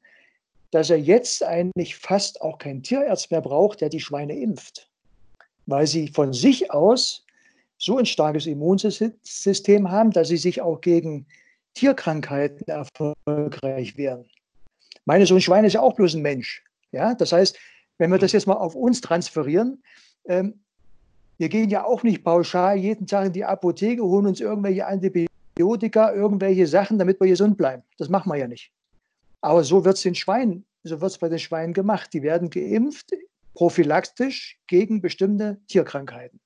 dass 0.71 0.89
er 0.89 1.00
jetzt 1.00 1.43
eigentlich 1.43 1.95
fast 1.98 2.41
auch 2.41 2.58
keinen 2.58 2.82
Tierarzt 2.82 3.32
mehr 3.32 3.41
braucht, 3.41 3.82
der 3.82 3.89
die 3.89 4.00
Schweine 4.00 4.38
impft, 4.38 4.89
weil 5.65 5.86
sie 5.88 6.08
von 6.08 6.34
sich 6.34 6.71
aus 6.71 7.26
so 7.78 7.98
ein 7.98 8.06
starkes 8.06 8.45
Immunsystem 8.45 9.91
haben, 9.91 10.12
dass 10.12 10.30
sie 10.30 10.38
sich 10.38 10.62
auch 10.62 10.80
gegen 10.82 11.26
Tierkrankheiten 11.74 12.67
erfolgreich 12.67 13.98
werden. 13.98 14.26
Meine, 15.04 15.26
so 15.26 15.36
ein 15.36 15.41
Schwein 15.41 15.65
ist 15.65 15.74
ja 15.74 15.82
auch 15.82 15.93
bloß 15.93 16.15
ein 16.15 16.21
Mensch. 16.21 16.63
Ja, 16.91 17.13
das 17.13 17.32
heißt, 17.32 17.58
wenn 17.98 18.12
wir 18.12 18.17
das 18.17 18.32
jetzt 18.32 18.48
mal 18.48 18.54
auf 18.54 18.76
uns 18.76 19.02
transferieren, 19.02 19.84
ähm, 20.26 20.62
wir 21.38 21.50
gehen 21.50 21.69
ja 21.69 21.84
auch 21.84 22.04
nicht 22.04 22.24
pauschal 22.24 22.78
jeden 22.78 23.08
Tag 23.08 23.28
in 23.28 23.34
die 23.34 23.45
Apotheke, 23.45 24.04
holen 24.04 24.28
uns 24.28 24.39
irgendwelche 24.39 24.86
Antibiotika, 24.88 26.13
irgendwelche 26.13 26.67
Sachen, 26.67 26.98
damit 26.98 27.19
wir 27.19 27.28
gesund 27.28 27.58
bleiben. 27.58 27.84
Das 27.98 28.10
machen 28.10 28.32
wir 28.32 28.38
ja 28.38 28.48
nicht. 28.48 28.71
Aber 29.41 29.63
so 29.63 29.84
wird 29.84 29.98
es 29.98 30.04
den 30.04 30.15
Schweinen, 30.15 30.65
so 30.84 31.02
wird 31.02 31.12
es 31.12 31.17
bei 31.17 31.30
den 31.30 31.39
Schweinen 31.39 31.74
gemacht. 31.74 32.13
Die 32.13 32.24
werden 32.24 32.50
geimpft, 32.50 33.12
prophylaktisch 33.54 34.60
gegen 34.67 35.02
bestimmte 35.02 35.60
Tierkrankheiten. 35.67 36.39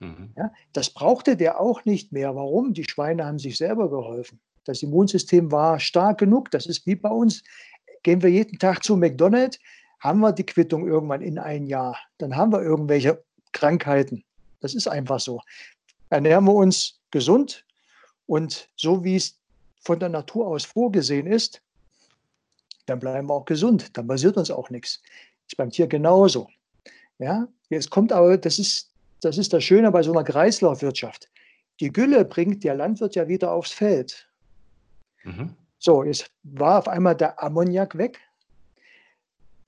Mhm. 0.00 0.32
Ja, 0.36 0.52
das 0.72 0.90
brauchte 0.90 1.36
der 1.36 1.60
auch 1.60 1.84
nicht 1.84 2.12
mehr. 2.12 2.34
Warum? 2.34 2.72
Die 2.72 2.84
Schweine 2.84 3.26
haben 3.26 3.38
sich 3.38 3.58
selber 3.58 3.90
geholfen. 3.90 4.40
Das 4.64 4.82
Immunsystem 4.82 5.52
war 5.52 5.78
stark 5.78 6.18
genug. 6.18 6.50
Das 6.50 6.66
ist 6.66 6.86
wie 6.86 6.96
bei 6.96 7.10
uns. 7.10 7.42
Gehen 8.02 8.22
wir 8.22 8.30
jeden 8.30 8.58
Tag 8.58 8.82
zu 8.82 8.96
McDonald's, 8.96 9.58
haben 10.00 10.20
wir 10.20 10.32
die 10.32 10.46
Quittung 10.46 10.88
irgendwann 10.88 11.20
in 11.20 11.38
ein 11.38 11.66
Jahr. 11.66 11.98
Dann 12.16 12.34
haben 12.34 12.52
wir 12.52 12.62
irgendwelche 12.62 13.22
Krankheiten. 13.52 14.24
Das 14.60 14.74
ist 14.74 14.86
einfach 14.86 15.20
so. 15.20 15.40
Ernähren 16.10 16.44
wir 16.44 16.54
uns 16.54 17.00
gesund 17.10 17.64
und 18.26 18.68
so 18.76 19.04
wie 19.04 19.16
es 19.16 19.38
von 19.82 19.98
der 19.98 20.08
Natur 20.08 20.46
aus 20.46 20.64
vorgesehen 20.64 21.26
ist, 21.26 21.62
dann 22.86 22.98
bleiben 22.98 23.28
wir 23.28 23.34
auch 23.34 23.44
gesund. 23.44 23.96
Dann 23.96 24.06
passiert 24.06 24.36
uns 24.36 24.50
auch 24.50 24.70
nichts. 24.70 25.02
Ist 25.48 25.56
beim 25.56 25.70
Tier 25.70 25.86
genauso. 25.86 26.48
Ja, 27.18 27.48
es 27.68 27.88
kommt 27.88 28.12
aber, 28.12 28.36
das 28.36 28.58
ist 28.58 28.90
das 29.20 29.38
ist 29.38 29.52
das 29.52 29.64
Schöne 29.64 29.90
bei 29.90 30.02
so 30.02 30.12
einer 30.12 30.24
Kreislaufwirtschaft. 30.24 31.28
Die 31.78 31.92
Gülle 31.92 32.24
bringt 32.24 32.64
der 32.64 32.74
Landwirt 32.74 33.14
ja 33.14 33.28
wieder 33.28 33.52
aufs 33.52 33.72
Feld. 33.72 34.28
Mhm. 35.24 35.54
So, 35.78 36.04
jetzt 36.04 36.30
war 36.42 36.78
auf 36.78 36.88
einmal 36.88 37.16
der 37.16 37.42
Ammoniak 37.42 37.96
weg. 37.96 38.18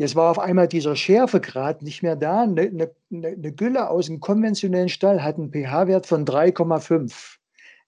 Jetzt 0.03 0.17
war 0.17 0.33
auf 0.33 0.41
einmal 0.41 0.67
dieser 0.67 0.97
Schärfegrad 0.97 1.83
nicht 1.83 2.03
mehr 2.03 2.17
da. 2.17 2.43
Eine, 2.43 2.63
eine, 2.63 3.29
eine 3.29 3.53
Gülle 3.53 3.89
aus 3.89 4.07
dem 4.07 4.19
konventionellen 4.19 4.89
Stall 4.89 5.23
hat 5.23 5.37
einen 5.37 5.53
pH-Wert 5.53 6.07
von 6.07 6.25
3,5. 6.27 7.37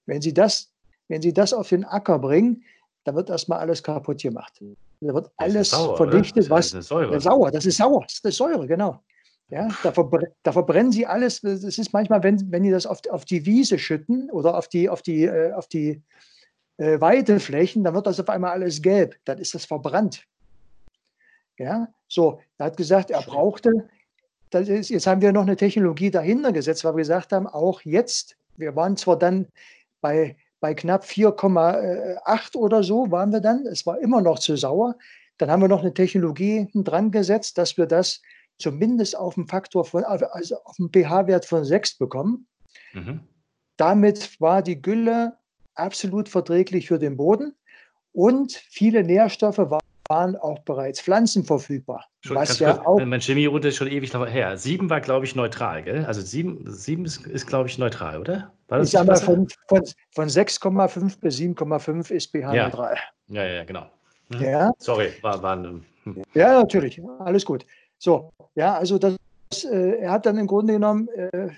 Wenn 0.06 0.22
Sie, 0.22 0.32
das, 0.32 0.70
wenn 1.08 1.22
Sie 1.22 1.32
das 1.32 1.52
auf 1.52 1.70
den 1.70 1.84
Acker 1.84 2.20
bringen, 2.20 2.62
dann 3.02 3.16
wird 3.16 3.30
erstmal 3.30 3.58
alles 3.58 3.82
kaputt 3.82 4.22
gemacht. 4.22 4.62
Da 5.00 5.12
wird 5.12 5.28
alles 5.38 5.70
sauer, 5.70 5.96
vernichtet, 5.96 6.48
was. 6.48 6.70
Das 6.70 6.82
ist 6.82 6.88
Säure. 6.88 7.20
Sauer, 7.20 7.50
das 7.50 7.66
ist 7.66 7.78
sauer, 7.78 8.06
das 8.06 8.20
ist 8.22 8.36
Säure, 8.36 8.68
genau. 8.68 9.02
Ja, 9.48 9.66
da, 9.82 9.90
verbr 9.90 10.20
da, 10.44 10.52
verbrennen 10.52 10.92
sie 10.92 11.08
alles. 11.08 11.40
Das 11.40 11.64
ist 11.64 11.92
manchmal, 11.92 12.22
wenn, 12.22 12.52
wenn 12.52 12.62
die 12.62 12.70
das 12.70 12.86
auf, 12.86 13.00
auf 13.10 13.24
die 13.24 13.44
Wiese 13.44 13.76
schütten 13.76 14.30
oder 14.30 14.56
auf 14.56 14.68
die, 14.68 14.88
auf 14.88 15.02
die, 15.02 15.24
äh, 15.24 15.52
auf 15.52 15.66
die 15.66 16.00
äh, 16.76 17.00
Weideflächen, 17.00 17.82
dann 17.82 17.94
wird 17.94 18.06
das 18.06 18.20
auf 18.20 18.28
einmal 18.28 18.52
alles 18.52 18.80
gelb. 18.82 19.16
Dann 19.24 19.38
ist 19.38 19.52
das 19.52 19.64
verbrannt. 19.64 20.24
Ja, 21.58 21.88
so, 22.08 22.40
er 22.58 22.66
hat 22.66 22.76
gesagt, 22.76 23.10
er 23.10 23.22
brauchte, 23.22 23.88
das 24.50 24.68
ist, 24.68 24.88
jetzt 24.90 25.06
haben 25.06 25.20
wir 25.20 25.32
noch 25.32 25.42
eine 25.42 25.56
Technologie 25.56 26.10
dahinter 26.10 26.52
gesetzt, 26.52 26.84
weil 26.84 26.94
wir 26.94 26.98
gesagt 26.98 27.32
haben, 27.32 27.46
auch 27.46 27.80
jetzt, 27.82 28.36
wir 28.56 28.76
waren 28.76 28.96
zwar 28.96 29.18
dann 29.18 29.48
bei, 30.00 30.36
bei 30.60 30.74
knapp 30.74 31.04
4,8 31.04 32.56
oder 32.56 32.82
so 32.82 33.10
waren 33.10 33.32
wir 33.32 33.40
dann. 33.40 33.66
Es 33.66 33.84
war 33.86 33.98
immer 34.00 34.20
noch 34.20 34.38
zu 34.38 34.56
sauer. 34.56 34.96
Dann 35.38 35.50
haben 35.50 35.62
wir 35.62 35.68
noch 35.68 35.82
eine 35.82 35.94
Technologie 35.94 36.68
dran 36.74 37.10
gesetzt, 37.10 37.58
dass 37.58 37.76
wir 37.76 37.86
das 37.86 38.22
zumindest 38.58 39.16
auf 39.16 39.36
einen 39.36 39.48
Faktor 39.48 39.84
von, 39.84 40.04
also 40.04 40.56
auf 40.64 40.76
einen 40.78 40.90
pH-Wert 40.90 41.44
von 41.44 41.64
6 41.64 41.98
bekommen. 41.98 42.46
Mhm. 42.92 43.20
Damit 43.76 44.40
war 44.40 44.62
die 44.62 44.80
Gülle 44.80 45.36
absolut 45.74 46.28
verträglich 46.28 46.88
für 46.88 46.98
den 46.98 47.16
Boden 47.16 47.54
und 48.12 48.52
viele 48.52 49.02
Nährstoffe 49.02 49.58
waren 49.58 49.80
auch 50.08 50.58
bereits 50.60 51.00
pflanzenverfügbar. 51.00 52.04
Schon, 52.20 52.36
was 52.36 52.58
ja 52.58 52.74
kurz, 52.74 52.86
auch, 52.86 53.04
mein 53.04 53.20
Chemieunterricht 53.20 53.74
ist 53.74 53.76
schon 53.76 53.88
ewig 53.88 54.12
her. 54.14 54.56
Sieben 54.56 54.90
war, 54.90 55.00
glaube 55.00 55.24
ich, 55.24 55.34
neutral, 55.34 55.82
gell? 55.82 56.04
Also 56.04 56.20
sieben, 56.20 56.64
sieben 56.70 57.04
ist, 57.04 57.26
ist 57.26 57.46
glaube 57.46 57.68
ich, 57.68 57.78
neutral, 57.78 58.20
oder? 58.20 58.52
Ich 58.82 58.90
sage 58.90 59.06
mal, 59.06 59.16
von, 59.16 59.48
von, 59.68 59.82
von 60.14 60.28
6,5 60.28 61.20
bis 61.20 61.38
7,5 61.38 62.10
ist 62.10 62.32
pH 62.32 62.54
ja. 62.54 62.64
neutral. 62.64 62.96
Ja, 63.28 63.44
ja, 63.44 63.64
genau. 63.64 63.86
Hm. 64.32 64.42
Ja. 64.42 64.72
Sorry, 64.78 65.12
war, 65.22 65.42
war 65.42 65.56
hm. 65.56 65.82
Ja, 66.34 66.60
natürlich, 66.60 67.00
alles 67.20 67.44
gut. 67.44 67.64
So, 67.98 68.32
ja, 68.54 68.74
also 68.74 68.98
das, 68.98 69.16
äh, 69.64 70.00
er 70.00 70.12
hat 70.12 70.26
dann 70.26 70.38
im 70.38 70.46
Grunde 70.46 70.74
genommen 70.74 71.08
äh, 71.08 71.48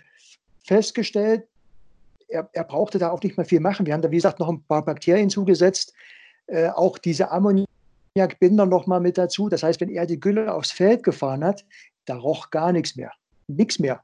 festgestellt, 0.64 1.44
er, 2.28 2.48
er, 2.52 2.64
brauchte 2.64 2.98
da 2.98 3.10
auch 3.10 3.22
nicht 3.22 3.36
mehr 3.36 3.46
viel 3.46 3.60
machen. 3.60 3.86
Wir 3.86 3.94
haben 3.94 4.02
da, 4.02 4.10
wie 4.10 4.16
gesagt, 4.16 4.40
noch 4.40 4.48
ein 4.48 4.62
paar 4.64 4.84
Bakterien 4.84 5.30
zugesetzt. 5.30 5.92
Äh, 6.48 6.68
auch 6.70 6.98
diese 6.98 7.30
Ammoniakbinder 8.16 8.66
noch 8.66 8.86
mal 8.86 9.00
mit 9.00 9.18
dazu. 9.18 9.48
Das 9.48 9.62
heißt, 9.62 9.80
wenn 9.80 9.90
er 9.90 10.06
die 10.06 10.20
Gülle 10.20 10.52
aufs 10.52 10.70
Feld 10.70 11.02
gefahren 11.02 11.44
hat, 11.44 11.64
da 12.06 12.16
roch 12.16 12.50
gar 12.50 12.72
nichts 12.72 12.96
mehr. 12.96 13.12
Nichts 13.46 13.78
mehr. 13.78 14.02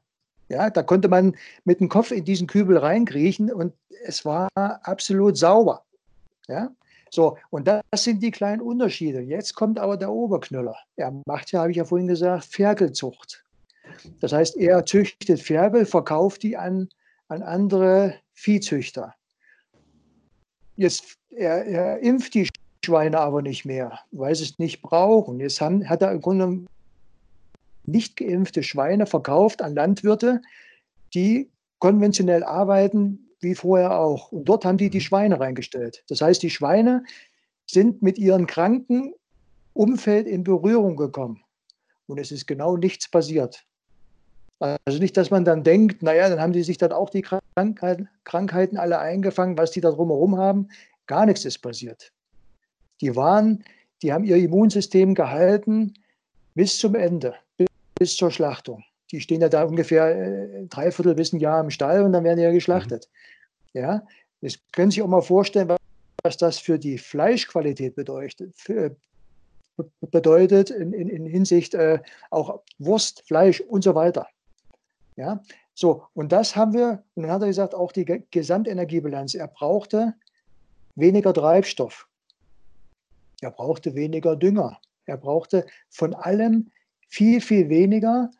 Ja, 0.49 0.69
da 0.69 0.83
konnte 0.83 1.07
man 1.07 1.35
mit 1.65 1.79
dem 1.79 1.89
Kopf 1.89 2.11
in 2.11 2.25
diesen 2.25 2.47
Kübel 2.47 2.77
reinkriechen 2.77 3.51
und 3.51 3.73
es 4.05 4.23
war 4.25 4.49
absolut 4.55 5.37
sauber. 5.37 5.83
Ja, 6.47 6.69
so, 7.09 7.37
und 7.49 7.67
das 7.67 7.81
sind 7.93 8.21
die 8.21 8.31
kleinen 8.31 8.61
Unterschiede. 8.61 9.21
Jetzt 9.21 9.55
kommt 9.55 9.79
aber 9.79 9.97
der 9.97 10.11
Oberknüller. 10.11 10.75
Er 10.95 11.13
macht 11.25 11.51
ja, 11.51 11.61
habe 11.61 11.71
ich 11.71 11.77
ja 11.77 11.85
vorhin 11.85 12.07
gesagt, 12.07 12.45
Ferkelzucht. 12.45 13.43
Das 14.19 14.33
heißt, 14.33 14.57
er 14.57 14.85
züchtet 14.85 15.39
Ferkel, 15.41 15.85
verkauft 15.85 16.43
die 16.43 16.57
an 16.57 16.89
an 17.33 17.41
andere 17.41 18.15
Viehzüchter. 18.33 19.13
Jetzt, 20.75 21.17
er, 21.29 21.65
er 21.65 21.99
impft 21.99 22.33
die 22.33 22.49
Schweine 22.83 23.19
aber 23.19 23.41
nicht 23.41 23.65
mehr, 23.65 23.99
weil 24.11 24.35
sie 24.35 24.43
es 24.43 24.59
nicht 24.59 24.81
brauchen. 24.81 25.39
Jetzt 25.39 25.61
haben, 25.61 25.87
hat 25.89 26.01
er 26.01 26.11
im 26.11 26.21
Grunde 26.21 26.65
nicht 27.85 28.17
geimpfte 28.17 28.63
Schweine 28.63 29.05
verkauft 29.05 29.61
an 29.61 29.75
Landwirte, 29.75 30.41
die 31.13 31.49
konventionell 31.79 32.43
arbeiten, 32.43 33.29
wie 33.41 33.55
vorher 33.55 33.99
auch. 33.99 34.31
Und 34.31 34.45
dort 34.45 34.65
haben 34.65 34.77
die 34.77 34.89
die 34.89 35.01
Schweine 35.01 35.39
reingestellt. 35.39 36.03
Das 36.07 36.21
heißt, 36.21 36.41
die 36.41 36.49
Schweine 36.49 37.03
sind 37.65 38.01
mit 38.01 38.17
ihrem 38.17 38.47
kranken 38.47 39.13
Umfeld 39.73 40.27
in 40.27 40.43
Berührung 40.43 40.95
gekommen. 40.95 41.43
Und 42.07 42.19
es 42.19 42.31
ist 42.31 42.47
genau 42.47 42.77
nichts 42.77 43.09
passiert. 43.09 43.65
Also 44.59 44.99
nicht, 44.99 45.17
dass 45.17 45.29
man 45.29 45.43
dann 45.43 45.63
denkt, 45.63 46.03
naja, 46.03 46.29
dann 46.29 46.39
haben 46.39 46.53
die 46.53 46.63
sich 46.63 46.77
dann 46.77 46.93
auch 46.93 47.09
die 47.09 47.21
Krankheiten, 47.21 48.07
Krankheiten 48.23 48.77
alle 48.77 48.99
eingefangen, 48.99 49.57
was 49.57 49.71
die 49.71 49.81
da 49.81 49.91
drumherum 49.91 50.37
haben. 50.37 50.69
Gar 51.05 51.25
nichts 51.25 51.43
ist 51.43 51.59
passiert. 51.59 52.13
Die 53.03 53.17
waren, 53.17 53.65
die 54.01 54.13
haben 54.13 54.23
ihr 54.23 54.37
Immunsystem 54.37 55.13
gehalten 55.13 55.93
bis 56.55 56.77
zum 56.77 56.95
Ende, 56.95 57.35
bis 57.95 58.15
zur 58.15 58.31
Schlachtung. 58.31 58.81
Die 59.11 59.19
stehen 59.19 59.41
ja 59.41 59.49
da 59.49 59.65
ungefähr 59.65 60.05
äh, 60.07 60.65
dreiviertel 60.67 61.13
bis 61.13 61.33
ein 61.33 61.41
Jahr 61.41 61.61
im 61.61 61.69
Stall 61.69 62.03
und 62.03 62.13
dann 62.13 62.23
werden 62.23 62.37
die 62.37 62.43
ja 62.43 62.53
geschlachtet. 62.53 63.09
Mhm. 63.73 63.81
Ja, 63.81 64.07
das 64.39 64.57
können 64.71 64.89
Sie 64.89 64.95
sich 64.95 65.03
auch 65.03 65.09
mal 65.09 65.21
vorstellen, 65.21 65.75
was 66.23 66.37
das 66.37 66.59
für 66.59 66.79
die 66.79 66.97
Fleischqualität 66.97 67.93
bedeutet. 67.93 68.55
Für, 68.55 68.95
bedeutet 69.99 70.69
in, 70.69 70.93
in, 70.93 71.09
in 71.09 71.25
Hinsicht 71.25 71.73
äh, 71.73 71.99
auch 72.29 72.61
Wurst, 72.79 73.23
Fleisch 73.27 73.59
und 73.59 73.83
so 73.83 73.95
weiter. 73.95 74.27
Ja, 75.17 75.43
so, 75.73 76.05
und 76.13 76.31
das 76.31 76.55
haben 76.55 76.73
wir, 76.73 77.03
und 77.15 77.23
dann 77.23 77.33
hat 77.33 77.41
er 77.41 77.47
gesagt, 77.49 77.75
auch 77.75 77.91
die 77.91 78.05
Gesamtenergiebilanz. 78.31 79.35
Er 79.35 79.49
brauchte 79.49 80.13
weniger 80.95 81.33
Treibstoff. 81.33 82.07
Er 83.43 83.51
brauchte 83.51 83.93
weniger 83.95 84.35
Dünger. 84.35 84.79
Er 85.05 85.17
brauchte 85.17 85.65
von 85.89 86.13
allem 86.13 86.71
viel, 87.09 87.41
viel 87.41 87.69
weniger, 87.69 88.31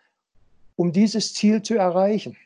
um 0.76 0.92
dieses 0.92 1.34
Ziel 1.34 1.62
zu 1.62 1.76
erreichen. 1.76 2.38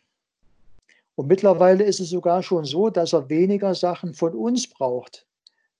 Und 1.16 1.28
mittlerweile 1.28 1.84
ist 1.84 2.00
es 2.00 2.10
sogar 2.10 2.44
schon 2.44 2.66
so, 2.66 2.90
dass 2.90 3.14
er 3.14 3.30
weniger 3.30 3.74
Sachen 3.74 4.14
von 4.14 4.34
uns 4.36 4.68
braucht. 4.68 5.26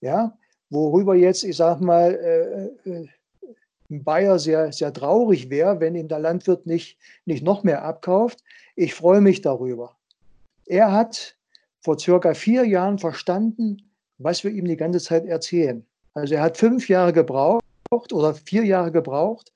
Ja, 0.00 0.36
worüber 0.70 1.14
jetzt, 1.14 1.44
ich 1.44 1.56
sag 1.56 1.80
mal, 1.80 2.14
äh, 2.84 2.90
äh 2.90 3.08
ein 3.90 4.04
Bayer 4.04 4.38
sehr, 4.38 4.70
sehr 4.70 4.92
traurig 4.92 5.48
wäre, 5.48 5.80
wenn 5.80 5.94
ihm 5.94 6.08
der 6.08 6.18
Landwirt 6.18 6.66
nicht, 6.66 6.98
nicht 7.24 7.42
noch 7.42 7.64
mehr 7.64 7.84
abkauft. 7.84 8.44
Ich 8.76 8.94
freue 8.94 9.22
mich 9.22 9.40
darüber. 9.40 9.96
Er 10.66 10.92
hat 10.92 11.36
vor 11.80 11.98
circa 11.98 12.34
vier 12.34 12.66
Jahren 12.66 12.98
verstanden, 12.98 13.90
was 14.18 14.44
wir 14.44 14.50
ihm 14.50 14.66
die 14.66 14.76
ganze 14.76 15.00
Zeit 15.00 15.24
erzählen. 15.24 15.86
Also 16.18 16.34
er 16.34 16.42
hat 16.42 16.56
fünf 16.56 16.88
Jahre 16.88 17.12
gebraucht 17.12 17.62
oder 18.12 18.34
vier 18.34 18.64
Jahre 18.64 18.92
gebraucht, 18.92 19.52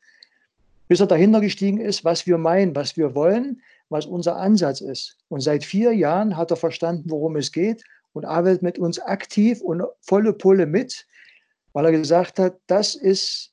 bis 0.88 1.00
er 1.00 1.06
dahinter 1.06 1.40
gestiegen 1.40 1.80
ist, 1.80 2.04
was 2.04 2.26
wir 2.26 2.38
meinen, 2.38 2.74
was 2.74 2.96
wir 2.96 3.14
wollen, 3.14 3.60
was 3.88 4.06
unser 4.06 4.36
Ansatz 4.36 4.80
ist. 4.80 5.18
Und 5.28 5.40
seit 5.40 5.64
vier 5.64 5.92
Jahren 5.92 6.36
hat 6.36 6.50
er 6.50 6.56
verstanden, 6.56 7.10
worum 7.10 7.36
es 7.36 7.52
geht 7.52 7.84
und 8.12 8.24
arbeitet 8.24 8.62
mit 8.62 8.78
uns 8.78 8.98
aktiv 9.00 9.60
und 9.60 9.82
volle 10.00 10.32
Pulle 10.32 10.66
mit, 10.66 11.06
weil 11.72 11.86
er 11.86 11.92
gesagt 11.92 12.38
hat, 12.38 12.58
das 12.66 12.94
ist 12.94 13.52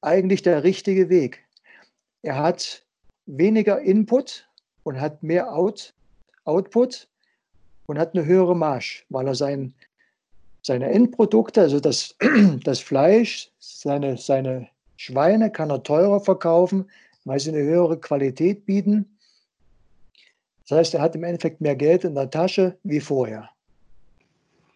eigentlich 0.00 0.42
der 0.42 0.64
richtige 0.64 1.08
Weg. 1.08 1.44
Er 2.22 2.36
hat 2.36 2.84
weniger 3.26 3.80
Input 3.80 4.48
und 4.82 5.00
hat 5.00 5.22
mehr 5.22 5.54
Out, 5.54 5.94
Output 6.44 7.08
und 7.86 7.98
hat 7.98 8.14
eine 8.14 8.24
höhere 8.24 8.56
Marge, 8.56 9.04
weil 9.08 9.26
er 9.26 9.34
sein, 9.34 9.74
seine 10.68 10.90
Endprodukte, 10.90 11.62
also 11.62 11.80
das, 11.80 12.14
das 12.64 12.78
Fleisch, 12.78 13.50
seine, 13.58 14.16
seine 14.16 14.68
Schweine 14.96 15.50
kann 15.50 15.70
er 15.70 15.82
teurer 15.82 16.20
verkaufen, 16.20 16.88
weil 17.24 17.40
sie 17.40 17.50
eine 17.50 17.62
höhere 17.62 17.98
Qualität 17.98 18.66
bieten. 18.66 19.18
Das 20.68 20.78
heißt, 20.78 20.94
er 20.94 21.00
hat 21.00 21.16
im 21.16 21.24
Endeffekt 21.24 21.60
mehr 21.60 21.74
Geld 21.74 22.04
in 22.04 22.14
der 22.14 22.30
Tasche 22.30 22.76
wie 22.84 23.00
vorher. 23.00 23.48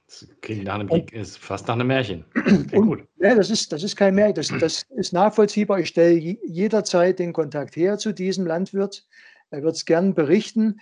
Das 0.07 0.27
klingt 0.41 0.65
nach 0.65 0.81
einem, 0.81 0.89
ist 1.13 1.39
fast 1.39 1.69
nach 1.69 1.75
einem 1.75 1.87
Märchen. 1.87 2.25
gut. 2.73 3.07
Ja, 3.19 3.35
das 3.35 3.51
ist, 3.51 3.71
das 3.73 3.83
ist 3.83 3.95
kein 3.95 4.15
Märchen. 4.15 4.35
Das, 4.35 4.49
das 4.61 4.87
ist 4.97 5.13
nachvollziehbar. 5.13 5.79
Ich 5.79 5.89
stelle 5.89 6.15
jederzeit 6.47 7.19
den 7.19 7.33
Kontakt 7.33 7.77
her 7.77 7.99
zu 7.99 8.13
diesem 8.13 8.47
Landwirt. 8.47 9.07
Er 9.51 9.63
wird 9.63 9.77
es 9.77 9.85
gern 9.85 10.15
berichten, 10.15 10.81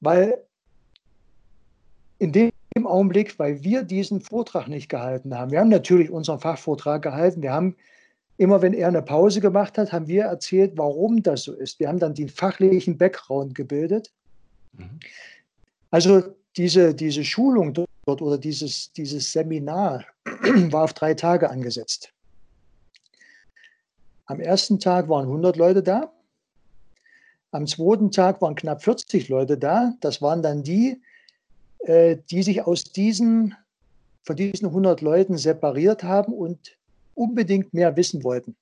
weil 0.00 0.36
in 2.18 2.32
dem 2.32 2.50
Augenblick, 2.82 3.38
weil 3.38 3.62
wir 3.62 3.84
diesen 3.84 4.20
Vortrag 4.20 4.66
nicht 4.66 4.88
gehalten 4.88 5.36
haben, 5.36 5.52
wir 5.52 5.60
haben 5.60 5.68
natürlich 5.68 6.10
unseren 6.10 6.40
Fachvortrag 6.40 7.02
gehalten, 7.02 7.40
wir 7.40 7.52
haben 7.52 7.76
immer, 8.36 8.62
wenn 8.62 8.74
er 8.74 8.88
eine 8.88 9.02
Pause 9.02 9.40
gemacht 9.40 9.78
hat, 9.78 9.92
haben 9.92 10.08
wir 10.08 10.24
erzählt, 10.24 10.72
warum 10.76 11.22
das 11.22 11.44
so 11.44 11.52
ist. 11.52 11.78
Wir 11.78 11.86
haben 11.86 12.00
dann 12.00 12.14
den 12.14 12.28
fachlichen 12.28 12.98
Background 12.98 13.54
gebildet. 13.54 14.10
Mhm. 14.72 14.98
Also 15.92 16.34
diese, 16.56 16.94
diese 16.94 17.24
Schulung 17.24 17.72
dort 17.72 17.88
oder 18.20 18.38
dieses, 18.38 18.92
dieses 18.92 19.30
Seminar 19.30 20.04
war 20.24 20.82
auf 20.82 20.94
drei 20.94 21.14
Tage 21.14 21.48
angesetzt. 21.48 22.12
Am 24.26 24.40
ersten 24.40 24.80
Tag 24.80 25.08
waren 25.08 25.26
100 25.26 25.56
Leute 25.56 25.82
da. 25.82 26.12
Am 27.52 27.68
zweiten 27.68 28.10
Tag 28.10 28.42
waren 28.42 28.56
knapp 28.56 28.82
40 28.82 29.28
Leute 29.28 29.56
da. 29.56 29.94
Das 30.00 30.20
waren 30.20 30.42
dann 30.42 30.64
die, 30.64 31.00
äh, 31.86 32.16
die 32.30 32.42
sich 32.42 32.62
aus 32.62 32.84
diesen, 32.84 33.54
von 34.22 34.36
diesen 34.36 34.66
100 34.66 35.00
Leuten 35.00 35.36
separiert 35.36 36.02
haben 36.02 36.32
und 36.32 36.76
unbedingt 37.14 37.72
mehr 37.74 37.96
wissen 37.96 38.24
wollten. 38.24 38.56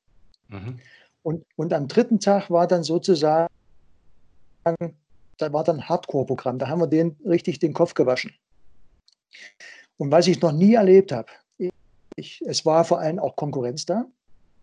Mhm. 0.48 0.78
Und, 1.22 1.44
und 1.56 1.72
am 1.72 1.88
dritten 1.88 2.20
Tag 2.20 2.50
war 2.50 2.66
dann 2.66 2.82
sozusagen 2.82 3.48
da 5.42 5.52
war 5.52 5.64
dann 5.64 5.88
Hardcore-Programm. 5.88 6.58
Da 6.58 6.68
haben 6.68 6.80
wir 6.80 6.86
den 6.86 7.16
richtig 7.26 7.58
den 7.58 7.72
Kopf 7.72 7.94
gewaschen. 7.94 8.32
Und 9.96 10.10
was 10.10 10.26
ich 10.26 10.40
noch 10.40 10.52
nie 10.52 10.74
erlebt 10.74 11.12
habe, 11.12 11.28
ich, 12.16 12.42
es 12.46 12.64
war 12.64 12.84
vor 12.84 13.00
allem 13.00 13.18
auch 13.18 13.36
Konkurrenz 13.36 13.86
da. 13.86 14.06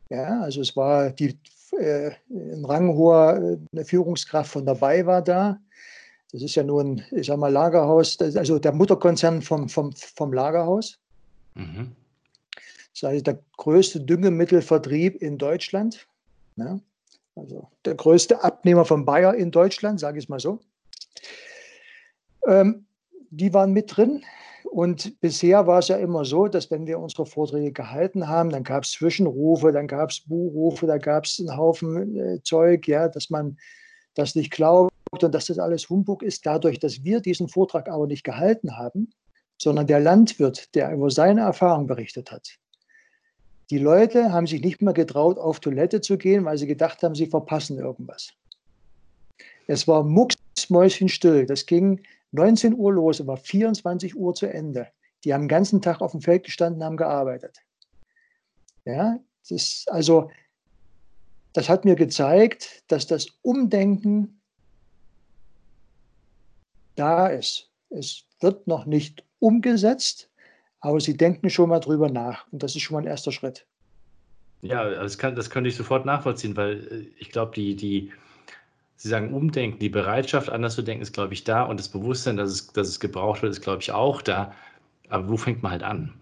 Ja, 0.09 0.41
also 0.41 0.61
es 0.61 0.75
war 0.75 1.09
die 1.11 1.37
äh, 1.77 2.11
ein 2.29 2.65
ranghoher 2.65 3.37
äh, 3.37 3.57
eine 3.71 3.85
Führungskraft 3.85 4.51
von 4.51 4.65
dabei 4.65 5.05
war 5.05 5.21
da. 5.21 5.59
Das 6.31 6.43
ist 6.43 6.55
ja 6.55 6.63
nur 6.63 6.83
ein, 6.83 7.03
ich 7.11 7.27
sag 7.27 7.37
mal, 7.37 7.51
Lagerhaus, 7.51 8.19
also 8.19 8.59
der 8.59 8.71
Mutterkonzern 8.71 9.41
vom, 9.41 9.67
vom, 9.67 9.91
vom 9.93 10.31
Lagerhaus. 10.31 10.99
Mhm. 11.55 11.95
Das 12.55 12.93
ist 12.93 13.03
also 13.03 13.23
der 13.23 13.39
größte 13.57 14.01
Düngemittelvertrieb 14.01 15.21
in 15.21 15.37
Deutschland. 15.37 16.07
Ja, 16.55 16.79
also 17.35 17.67
der 17.85 17.95
größte 17.95 18.43
Abnehmer 18.43 18.85
von 18.85 19.05
Bayer 19.05 19.33
in 19.33 19.51
Deutschland, 19.51 19.99
sage 19.99 20.19
ich 20.19 20.25
es 20.25 20.29
mal 20.29 20.39
so. 20.39 20.59
Ähm, 22.45 22.85
die 23.31 23.53
waren 23.53 23.73
mit 23.73 23.95
drin. 23.95 24.23
Und 24.71 25.19
bisher 25.21 25.65
war 25.65 25.79
es 25.79 25.87
ja 25.87 25.97
immer 25.97 26.25
so, 26.25 26.47
dass 26.47 26.69
wenn 26.69 26.85
wir 26.85 26.99
unsere 26.99 27.25
Vorträge 27.25 27.71
gehalten 27.71 28.27
haben, 28.27 28.51
dann 28.51 28.63
gab 28.63 28.83
es 28.83 28.91
Zwischenrufe, 28.91 29.71
dann 29.71 29.87
gab 29.87 30.11
es 30.11 30.19
Buhrufe, 30.19 30.85
da 30.85 30.99
gab 30.99 31.25
es 31.25 31.39
einen 31.39 31.57
Haufen 31.57 32.15
äh, 32.15 32.43
Zeug, 32.43 32.87
ja, 32.87 33.07
dass 33.07 33.31
man 33.31 33.57
das 34.13 34.35
nicht 34.35 34.51
glaubt 34.51 34.93
und 35.11 35.21
dass 35.33 35.45
das 35.45 35.59
alles 35.59 35.89
Humbug 35.89 36.23
ist. 36.23 36.45
Dadurch, 36.45 36.79
dass 36.79 37.03
wir 37.03 37.19
diesen 37.21 37.47
Vortrag 37.47 37.89
aber 37.89 38.07
nicht 38.07 38.23
gehalten 38.23 38.77
haben, 38.77 39.11
sondern 39.57 39.87
der 39.87 39.99
Landwirt, 39.99 40.73
der 40.75 40.93
über 40.93 41.09
seine 41.09 41.41
Erfahrung 41.41 41.87
berichtet 41.87 42.31
hat. 42.31 42.57
Die 43.69 43.77
Leute 43.77 44.31
haben 44.31 44.47
sich 44.47 44.61
nicht 44.61 44.81
mehr 44.81 44.93
getraut, 44.93 45.37
auf 45.37 45.59
Toilette 45.59 46.01
zu 46.01 46.17
gehen, 46.17 46.45
weil 46.45 46.57
sie 46.57 46.65
gedacht 46.65 47.03
haben, 47.03 47.13
sie 47.13 47.27
verpassen 47.27 47.77
irgendwas. 47.77 48.33
Es 49.67 49.87
war 49.87 50.03
mucksmäuschenstill. 50.03 51.45
Das 51.45 51.65
ging 51.67 52.01
19 52.31 52.75
Uhr 52.75 52.93
los, 52.93 53.21
aber 53.21 53.37
24 53.37 54.15
Uhr 54.15 54.33
zu 54.33 54.47
Ende. 54.47 54.87
Die 55.23 55.33
haben 55.33 55.43
den 55.43 55.49
ganzen 55.49 55.81
Tag 55.81 56.01
auf 56.01 56.11
dem 56.11 56.21
Feld 56.21 56.43
gestanden, 56.43 56.83
haben 56.83 56.97
gearbeitet. 56.97 57.59
Ja, 58.85 59.19
das 59.47 59.85
also, 59.87 60.31
das 61.53 61.69
hat 61.69 61.85
mir 61.85 61.95
gezeigt, 61.95 62.83
dass 62.87 63.05
das 63.05 63.27
Umdenken 63.41 64.38
da 66.99 67.27
ist. 67.27 67.69
Es 67.89 68.25
wird 68.39 68.67
noch 68.67 68.85
nicht 68.85 69.23
umgesetzt, 69.39 70.29
aber 70.81 70.99
sie 70.99 71.17
denken 71.17 71.49
schon 71.49 71.69
mal 71.69 71.79
drüber 71.79 72.09
nach. 72.09 72.45
Und 72.51 72.63
das 72.63 72.75
ist 72.75 72.81
schon 72.83 72.95
mal 72.95 73.01
ein 73.01 73.07
erster 73.07 73.31
Schritt. 73.31 73.65
Ja, 74.61 74.89
das, 74.89 75.17
kann, 75.17 75.35
das 75.35 75.49
könnte 75.49 75.69
ich 75.69 75.75
sofort 75.75 76.05
nachvollziehen, 76.05 76.57
weil 76.57 76.87
äh, 76.91 77.07
ich 77.17 77.31
glaube, 77.31 77.53
die, 77.55 77.75
die, 77.75 78.11
Sie 78.97 79.07
sagen 79.07 79.33
Umdenken, 79.33 79.79
die 79.79 79.87
Bereitschaft, 79.87 80.49
anders 80.49 80.75
zu 80.75 80.81
denken, 80.81 81.01
ist, 81.01 81.13
glaube 81.13 81.33
ich, 81.33 81.45
da 81.45 81.63
und 81.63 81.79
das 81.79 81.87
Bewusstsein, 81.87 82.35
dass 82.35 82.49
es, 82.49 82.67
dass 82.67 82.89
es 82.89 82.99
gebraucht 82.99 83.41
wird, 83.41 83.53
ist, 83.53 83.61
glaube 83.61 83.81
ich, 83.81 83.93
auch 83.93 84.21
da. 84.21 84.53
Aber 85.07 85.29
wo 85.29 85.37
fängt 85.37 85.63
man 85.63 85.71
halt 85.71 85.83
an? 85.83 86.13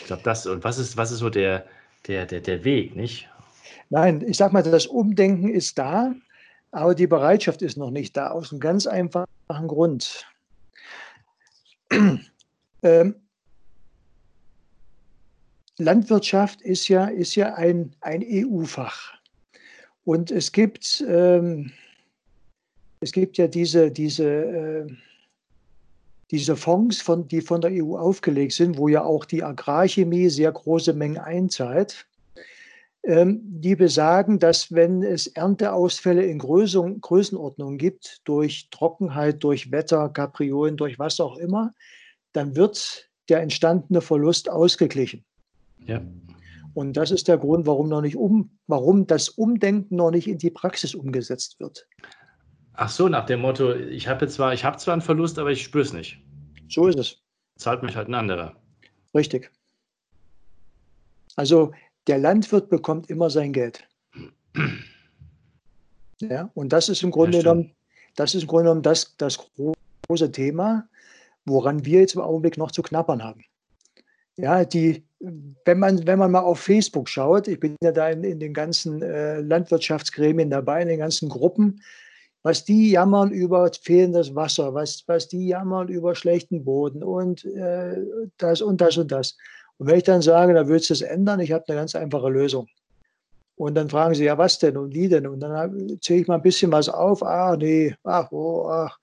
Ich 0.00 0.06
glaube, 0.06 0.22
das 0.24 0.46
und 0.46 0.64
was 0.64 0.78
ist, 0.78 0.96
was 0.96 1.10
ist 1.10 1.18
so 1.18 1.28
der, 1.28 1.66
der, 2.06 2.24
der, 2.24 2.40
der 2.40 2.64
Weg, 2.64 2.96
nicht? 2.96 3.28
Nein, 3.90 4.24
ich 4.26 4.38
sage 4.38 4.54
mal, 4.54 4.62
das 4.62 4.86
Umdenken 4.86 5.50
ist 5.50 5.78
da, 5.78 6.14
aber 6.76 6.94
die 6.94 7.06
Bereitschaft 7.06 7.62
ist 7.62 7.76
noch 7.76 7.90
nicht 7.90 8.16
da, 8.16 8.30
aus 8.30 8.52
einem 8.52 8.60
ganz 8.60 8.86
einfachen 8.86 9.68
Grund. 9.68 10.26
ähm, 12.82 13.14
Landwirtschaft 15.78 16.62
ist 16.62 16.88
ja, 16.88 17.06
ist 17.06 17.34
ja 17.34 17.54
ein, 17.54 17.94
ein 18.00 18.24
EU-Fach. 18.24 19.14
Und 20.04 20.30
es 20.30 20.52
gibt 20.52 21.04
ähm, 21.06 21.72
es 23.00 23.12
gibt 23.12 23.36
ja 23.38 23.46
diese, 23.46 23.90
diese, 23.90 24.24
äh, 24.24 24.86
diese 26.30 26.56
Fonds, 26.56 27.00
von, 27.00 27.28
die 27.28 27.40
von 27.40 27.60
der 27.60 27.70
EU 27.72 27.96
aufgelegt 27.96 28.52
sind, 28.52 28.78
wo 28.78 28.88
ja 28.88 29.04
auch 29.04 29.24
die 29.24 29.44
Agrarchemie 29.44 30.28
sehr 30.28 30.50
große 30.52 30.92
Mengen 30.92 31.18
einzahlt. 31.18 32.06
Ähm, 33.06 33.40
die 33.44 33.76
besagen, 33.76 34.40
dass 34.40 34.72
wenn 34.72 35.04
es 35.04 35.28
Ernteausfälle 35.28 36.24
in 36.24 36.40
Größen, 36.40 37.00
Größenordnung 37.00 37.78
gibt, 37.78 38.20
durch 38.24 38.68
Trockenheit, 38.72 39.44
durch 39.44 39.70
Wetter, 39.70 40.08
Kapriolen, 40.08 40.76
durch 40.76 40.98
was 40.98 41.20
auch 41.20 41.36
immer, 41.36 41.72
dann 42.32 42.56
wird 42.56 43.08
der 43.28 43.42
entstandene 43.42 44.00
Verlust 44.00 44.50
ausgeglichen. 44.50 45.24
Ja. 45.86 46.02
Und 46.74 46.96
das 46.96 47.12
ist 47.12 47.28
der 47.28 47.38
Grund, 47.38 47.64
warum 47.64 47.88
noch 47.88 48.00
nicht 48.00 48.16
um, 48.16 48.58
warum 48.66 49.06
das 49.06 49.28
Umdenken 49.28 49.94
noch 49.94 50.10
nicht 50.10 50.26
in 50.26 50.38
die 50.38 50.50
Praxis 50.50 50.92
umgesetzt 50.96 51.60
wird. 51.60 51.86
Ach 52.72 52.88
so, 52.88 53.08
nach 53.08 53.26
dem 53.26 53.40
Motto, 53.40 53.72
ich 53.72 54.08
habe 54.08 54.26
zwar, 54.26 54.52
ich 54.52 54.64
habe 54.64 54.78
zwar 54.78 54.94
einen 54.94 55.02
Verlust, 55.02 55.38
aber 55.38 55.52
ich 55.52 55.62
spüre 55.62 55.84
es 55.84 55.92
nicht. 55.92 56.20
So 56.68 56.88
ist 56.88 56.98
es. 56.98 57.22
Zahlt 57.54 57.84
mich 57.84 57.94
halt 57.94 58.08
ein 58.08 58.14
anderer. 58.14 58.56
Richtig. 59.14 59.52
Also 61.36 61.72
der 62.06 62.18
Landwirt 62.18 62.68
bekommt 62.68 63.10
immer 63.10 63.30
sein 63.30 63.52
Geld. 63.52 63.86
Ja, 66.18 66.50
und 66.54 66.72
das 66.72 66.88
ist 66.88 67.02
im 67.02 67.10
Grunde 67.10 67.40
genommen, 67.40 67.72
das 68.14 68.34
ist 68.34 68.40
im 68.40 68.48
Grunde 68.48 68.64
genommen 68.64 68.80
das, 68.80 69.14
das 69.18 69.38
große 70.08 70.32
Thema, 70.32 70.88
woran 71.44 71.84
wir 71.84 72.00
jetzt 72.00 72.14
im 72.14 72.22
Augenblick 72.22 72.56
noch 72.56 72.70
zu 72.70 72.80
knappern 72.80 73.22
haben. 73.22 73.44
Ja, 74.36 74.64
die, 74.64 75.04
wenn 75.20 75.78
man, 75.78 76.06
wenn 76.06 76.18
man 76.18 76.30
mal 76.30 76.40
auf 76.40 76.60
Facebook 76.60 77.10
schaut, 77.10 77.48
ich 77.48 77.60
bin 77.60 77.76
ja 77.82 77.92
da 77.92 78.08
in, 78.08 78.24
in 78.24 78.40
den 78.40 78.54
ganzen 78.54 79.02
äh, 79.02 79.40
Landwirtschaftsgremien 79.40 80.48
dabei, 80.48 80.80
in 80.80 80.88
den 80.88 81.00
ganzen 81.00 81.28
Gruppen, 81.28 81.82
was 82.42 82.64
die 82.64 82.90
jammern 82.90 83.30
über 83.30 83.70
fehlendes 83.82 84.34
Wasser, 84.34 84.72
was, 84.72 85.02
was 85.06 85.28
die 85.28 85.48
jammern 85.48 85.88
über 85.88 86.14
schlechten 86.14 86.64
Boden 86.64 87.02
und 87.02 87.44
äh, 87.44 87.96
das 88.38 88.62
und 88.62 88.80
das 88.80 88.96
und 88.96 89.10
das. 89.10 89.36
Und 89.78 89.88
wenn 89.88 89.98
ich 89.98 90.04
dann 90.04 90.22
sage, 90.22 90.54
da 90.54 90.68
willst 90.68 90.90
du 90.90 90.94
es 90.94 91.02
ändern, 91.02 91.40
ich 91.40 91.52
habe 91.52 91.64
eine 91.68 91.78
ganz 91.78 91.94
einfache 91.94 92.28
Lösung. 92.28 92.68
Und 93.56 93.74
dann 93.74 93.88
fragen 93.88 94.14
sie, 94.14 94.24
ja, 94.24 94.36
was 94.36 94.58
denn 94.58 94.76
und 94.76 94.94
wie 94.94 95.08
denn? 95.08 95.26
Und 95.26 95.40
dann 95.40 95.98
zähle 96.00 96.20
ich 96.20 96.28
mal 96.28 96.36
ein 96.36 96.42
bisschen 96.42 96.70
was 96.72 96.88
auf. 96.88 97.22
Ah, 97.22 97.56
nee, 97.56 97.94
ach, 98.04 98.30
oh, 98.30 98.68
ach. 98.68 98.98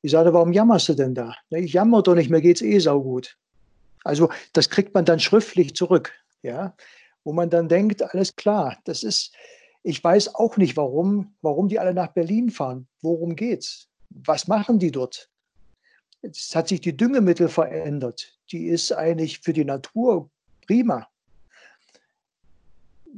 Ich 0.00 0.12
sage, 0.12 0.32
warum 0.32 0.52
jammerst 0.52 0.88
du 0.88 0.94
denn 0.94 1.14
da? 1.14 1.34
Ich 1.50 1.72
jammer 1.72 2.02
doch 2.02 2.14
nicht, 2.14 2.30
mir 2.30 2.40
geht 2.40 2.56
es 2.56 2.62
eh 2.62 2.78
saugut. 2.78 3.36
Also 4.04 4.30
das 4.52 4.70
kriegt 4.70 4.94
man 4.94 5.04
dann 5.04 5.20
schriftlich 5.20 5.74
zurück, 5.74 6.12
ja, 6.42 6.74
wo 7.24 7.32
man 7.32 7.50
dann 7.50 7.68
denkt, 7.68 8.02
alles 8.02 8.36
klar, 8.36 8.78
das 8.84 9.02
ist, 9.02 9.34
ich 9.82 10.02
weiß 10.02 10.34
auch 10.36 10.56
nicht, 10.56 10.76
warum, 10.76 11.34
warum 11.42 11.68
die 11.68 11.78
alle 11.78 11.92
nach 11.92 12.12
Berlin 12.12 12.50
fahren. 12.50 12.86
Worum 13.02 13.36
geht's? 13.36 13.88
Was 14.10 14.48
machen 14.48 14.78
die 14.78 14.92
dort? 14.92 15.28
Es 16.22 16.54
hat 16.54 16.68
sich 16.68 16.80
die 16.80 16.96
Düngemittel 16.96 17.48
verändert. 17.48 18.38
Die 18.50 18.66
ist 18.66 18.92
eigentlich 18.92 19.40
für 19.40 19.52
die 19.52 19.64
Natur 19.64 20.30
prima. 20.66 21.08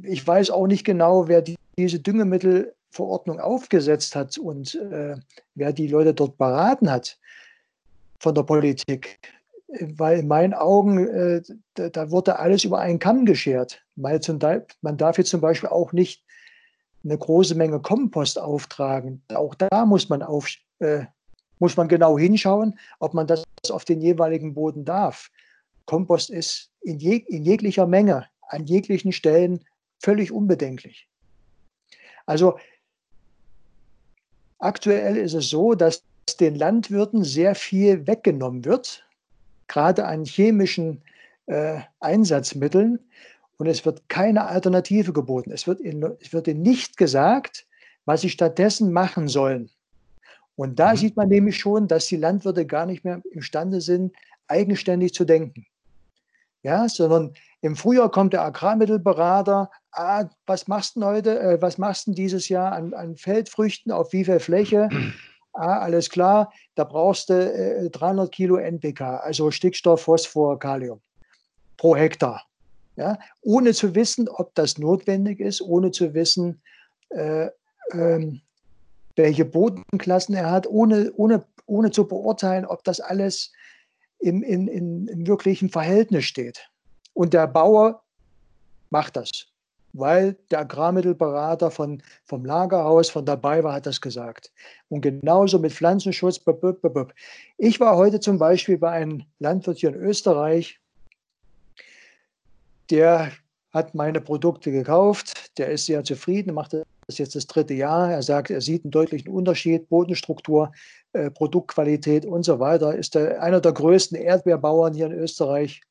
Ich 0.03 0.27
weiß 0.27 0.51
auch 0.51 0.67
nicht 0.67 0.85
genau, 0.85 1.29
wer 1.29 1.43
die, 1.43 1.57
diese 1.79 2.01
Düngemittelverordnung 2.01 3.41
aufgesetzt 3.41 4.15
hat 4.17 4.39
und 4.39 4.75
äh, 4.75 5.17
wer 5.55 5.73
die 5.73 5.89
Leute 5.89 6.15
dort 6.15 6.39
beraten 6.39 6.91
hat 6.91 7.19
von 8.19 8.35
der 8.35 8.43
Politik. 8.43 9.19
Weil 9.69 10.21
in 10.21 10.29
meinen 10.29 10.55
Augen, 10.55 11.07
äh, 11.09 11.43
da, 11.75 11.89
da, 11.89 12.11
wurde 12.11 12.39
alles 12.39 12.65
über 12.65 12.81
einen 12.81 12.99
Kamm 12.99 13.25
geschert. 13.25 13.83
Weil 13.97 14.21
zum, 14.21 14.39
man 14.81 14.97
darf 14.97 15.19
jetzt 15.19 15.31
zum 15.31 15.41
Beispiel 15.41 15.69
auch 15.69 15.93
nicht 15.93 16.25
eine 17.05 17.17
große 17.17 17.55
Menge 17.55 17.81
Kompost 17.81 18.39
auftragen. 18.39 19.23
Auch 19.29 19.55
da 19.55 19.87
muss 19.87 20.09
man, 20.09 20.23
auf, 20.23 20.49
äh, 20.81 21.05
muss 21.61 21.77
man 21.77 21.87
genau 21.87 22.19
hinschauen, 22.19 22.77
ob 22.99 23.15
man 23.15 23.29
das 23.29 23.45
auf 23.71 23.85
den 23.85 24.01
jeweiligen 24.01 24.55
Boden 24.55 24.85
darf. 24.85 25.31
Kompost 25.85 26.31
ist 26.31 26.71
in, 26.81 26.99
je, 26.99 27.17
in 27.17 27.45
jeglicher 27.45 27.87
Menge, 27.87 28.27
an 28.49 28.65
jeglichen 28.67 29.13
Stellen 29.13 29.65
völlig 30.01 30.33
unbedenklich. 30.33 31.09
Also 32.27 32.59
aktuell 34.59 35.17
ist 35.17 35.35
es 35.35 35.51
so, 35.51 35.75
dass 35.75 36.03
den 36.39 36.55
Landwirten 36.55 37.25
sehr 37.25 37.55
viel 37.55 38.07
weggenommen 38.07 38.65
wird, 38.65 39.05
gerade 39.67 40.07
an 40.07 40.25
chemischen 40.25 41.03
äh, 41.47 41.81
Einsatzmitteln. 42.01 42.99
Und 43.59 43.67
es 43.67 43.85
wird 43.85 44.09
keine 44.09 44.47
Alternative 44.47 45.13
geboten. 45.13 45.51
Es 45.51 45.67
wird, 45.67 45.81
ihnen, 45.81 46.17
es 46.21 46.33
wird 46.33 46.49
ihnen 46.49 46.63
nicht 46.63 46.97
gesagt, 46.97 47.67
was 48.07 48.23
sie 48.23 48.31
stattdessen 48.31 48.93
machen 48.93 49.29
sollen. 49.29 49.71
Und 50.57 50.79
da 50.79 50.93
mhm. 50.93 50.97
sieht 50.97 51.17
man 51.17 51.29
nämlich 51.29 51.59
schon, 51.59 51.89
dass 51.89 52.07
die 52.07 52.17
Landwirte 52.17 52.67
gar 52.67 52.87
nicht 52.87 53.05
mehr 53.05 53.23
imstande 53.33 53.81
sind, 53.81 54.15
eigenständig 54.49 55.15
zu 55.15 55.25
denken. 55.25 55.67
Ja, 56.63 56.89
sondern 56.89 57.33
im 57.63 57.77
Frühjahr 57.77 58.11
kommt 58.11 58.35
der 58.35 58.43
Agrarmittelberater, 58.43 59.71
ah, 59.93 60.25
was 60.47 60.69
machst 60.69 60.97
du 60.97 61.05
heute, 61.05 61.41
äh, 61.41 61.63
was 61.63 61.79
machst 61.79 62.07
du 62.07 62.13
dieses 62.13 62.49
Jahr 62.49 62.73
an, 62.73 62.93
an, 62.93 63.17
Feldfrüchten, 63.17 63.93
auf 63.93 64.13
wie 64.13 64.25
viel 64.25 64.41
Fläche? 64.41 64.89
Ah, 65.53 65.81
alles 65.81 66.09
klar, 66.09 66.53
da 66.77 66.85
brauchst 66.85 67.29
du 67.29 67.35
äh, 67.35 67.91
300 67.91 68.31
Kilo 68.31 68.57
NPK, 68.59 69.17
also 69.17 69.51
Stickstoff, 69.51 70.03
Phosphor, 70.03 70.57
Kalium 70.61 71.01
pro 71.77 71.97
Hektar 71.97 72.45
ja, 73.01 73.19
ohne 73.41 73.73
zu 73.73 73.95
wissen, 73.95 74.29
ob 74.29 74.55
das 74.55 74.77
notwendig 74.77 75.41
ist, 75.41 75.63
ohne 75.63 75.91
zu 75.91 76.13
wissen, 76.13 76.61
äh, 77.09 77.49
ähm, 77.93 78.43
welche 79.23 79.45
Bodenklassen 79.45 80.35
er 80.35 80.51
hat, 80.51 80.67
ohne, 80.67 81.13
ohne, 81.17 81.45
ohne 81.67 81.91
zu 81.91 82.07
beurteilen, 82.07 82.65
ob 82.65 82.85
das 82.85 83.01
alles 83.01 83.53
im, 84.19 84.43
in, 84.43 84.67
in, 84.67 85.07
im 85.09 85.27
wirklichen 85.27 85.69
Verhältnis 85.69 86.25
steht. 86.25 86.69
Und 87.13 87.35
der 87.35 87.47
Bauer 87.47 88.03
macht 88.89 89.17
das, 89.17 89.31
weil 89.93 90.37
der 90.51 90.61
Agrarmittelberater 90.61 91.71
von, 91.71 92.03
vom 92.25 92.45
Lagerhaus 92.45 93.11
von 93.11 93.27
dabei 93.27 93.63
war, 93.63 93.75
hat 93.75 93.87
das 93.87 94.01
gesagt. 94.01 94.53
Und 94.89 95.03
genauso 95.03 95.59
mit 95.59 95.73
Pflanzenschutz. 95.73 96.41
Ich 97.59 97.81
war 97.81 97.97
heute 97.97 98.21
zum 98.21 98.39
Beispiel 98.39 98.79
bei 98.79 98.91
einem 98.91 99.25
Landwirt 99.39 99.79
hier 99.79 99.91
in 99.91 99.97
Österreich, 99.97 100.81
der 102.91 103.33
hat 103.73 103.95
meine 103.95 104.21
Produkte 104.21 104.73
gekauft, 104.73 105.57
der 105.59 105.69
ist 105.69 105.87
sehr 105.87 106.03
zufrieden, 106.03 106.55
macht 106.55 106.75
das 107.11 107.19
jetzt 107.19 107.35
das 107.35 107.47
dritte 107.47 107.75
Jahr. 107.75 108.13
Er 108.13 108.23
sagt, 108.23 108.51
er 108.51 108.61
sieht 108.61 108.85
einen 108.85 108.93
deutlichen 108.93 109.29
Unterschied, 109.29 109.89
Bodenstruktur, 109.89 110.73
äh, 111.13 111.31
Produktqualität 111.31 112.25
und 112.25 112.45
so 112.45 112.61
weiter. 112.61 112.95
Ist 112.95 113.15
der, 113.15 113.43
einer 113.43 113.61
der 113.61 113.73
größten 113.73 114.17
Erdbeerbauern 114.17 114.95
hier 114.95 115.07
in 115.07 115.13
Österreich. 115.13 115.83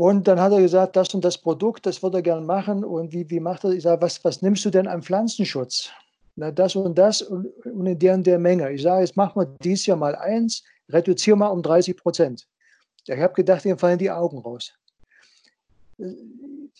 Und 0.00 0.28
dann 0.28 0.40
hat 0.40 0.52
er 0.52 0.60
gesagt, 0.60 0.94
das 0.94 1.12
und 1.12 1.24
das 1.24 1.38
Produkt, 1.38 1.84
das 1.84 2.02
würde 2.02 2.18
er 2.18 2.22
gerne 2.22 2.46
machen. 2.46 2.84
Und 2.84 3.12
wie, 3.12 3.28
wie 3.30 3.40
macht 3.40 3.64
er? 3.64 3.70
Ich 3.70 3.82
sage, 3.82 4.00
was, 4.00 4.22
was 4.24 4.42
nimmst 4.42 4.64
du 4.64 4.70
denn 4.70 4.86
am 4.86 5.02
Pflanzenschutz? 5.02 5.90
Na, 6.36 6.52
das 6.52 6.76
und 6.76 6.96
das 6.96 7.20
und, 7.20 7.48
und 7.66 7.86
in 7.86 7.98
der 7.98 8.14
und 8.14 8.24
der 8.24 8.38
Menge. 8.38 8.70
Ich 8.70 8.82
sage, 8.82 9.00
jetzt 9.00 9.16
machen 9.16 9.40
wir 9.40 9.46
dies 9.60 9.86
Jahr 9.86 9.96
mal 9.96 10.14
eins, 10.14 10.62
reduziere 10.88 11.36
mal 11.36 11.48
um 11.48 11.62
30 11.62 11.96
Prozent. 11.96 12.46
Ich 13.08 13.18
habe 13.18 13.34
gedacht, 13.34 13.64
ihm 13.64 13.76
fallen 13.76 13.98
die 13.98 14.10
Augen 14.10 14.38
raus. 14.38 14.72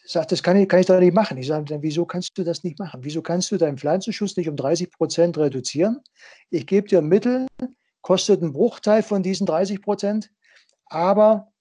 Sagt, 0.05 0.33
das 0.33 0.43
kann 0.43 0.57
ich, 0.57 0.69
kann 0.69 0.81
ich 0.81 0.87
doch 0.87 0.99
nicht 0.99 1.15
machen. 1.15 1.37
Ich 1.37 1.47
sage, 1.47 1.65
dann 1.67 1.83
wieso 1.83 2.07
kannst 2.07 2.37
du 2.39 2.45
das 2.45 2.65
nicht 2.65 2.79
machen? 2.79 3.01
Wieso 3.03 3.21
kannst 3.21 3.51
du 3.51 3.59
deinen 3.59 3.77
Pflanzenschutz 3.77 4.37
nicht 4.37 4.49
um 4.49 4.57
30 4.57 4.91
Prozent 4.91 5.37
reduzieren? 5.37 6.01
Ich 6.51 6.67
gebe 6.67 6.89
dir 6.89 7.03
Mittel, 7.03 7.47
kostet 8.01 8.43
einen 8.43 8.53
Bruchteil 8.53 9.03
von 9.03 9.23
diesen 9.23 9.47
30 9.47 9.83
Prozent, 9.83 10.31
aber 10.87 11.53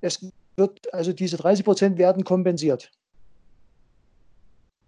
es 0.00 0.24
wird, 0.56 0.92
also 0.94 1.12
diese 1.12 1.36
30 1.36 1.64
Prozent 1.64 1.98
werden 1.98 2.22
kompensiert. 2.22 2.92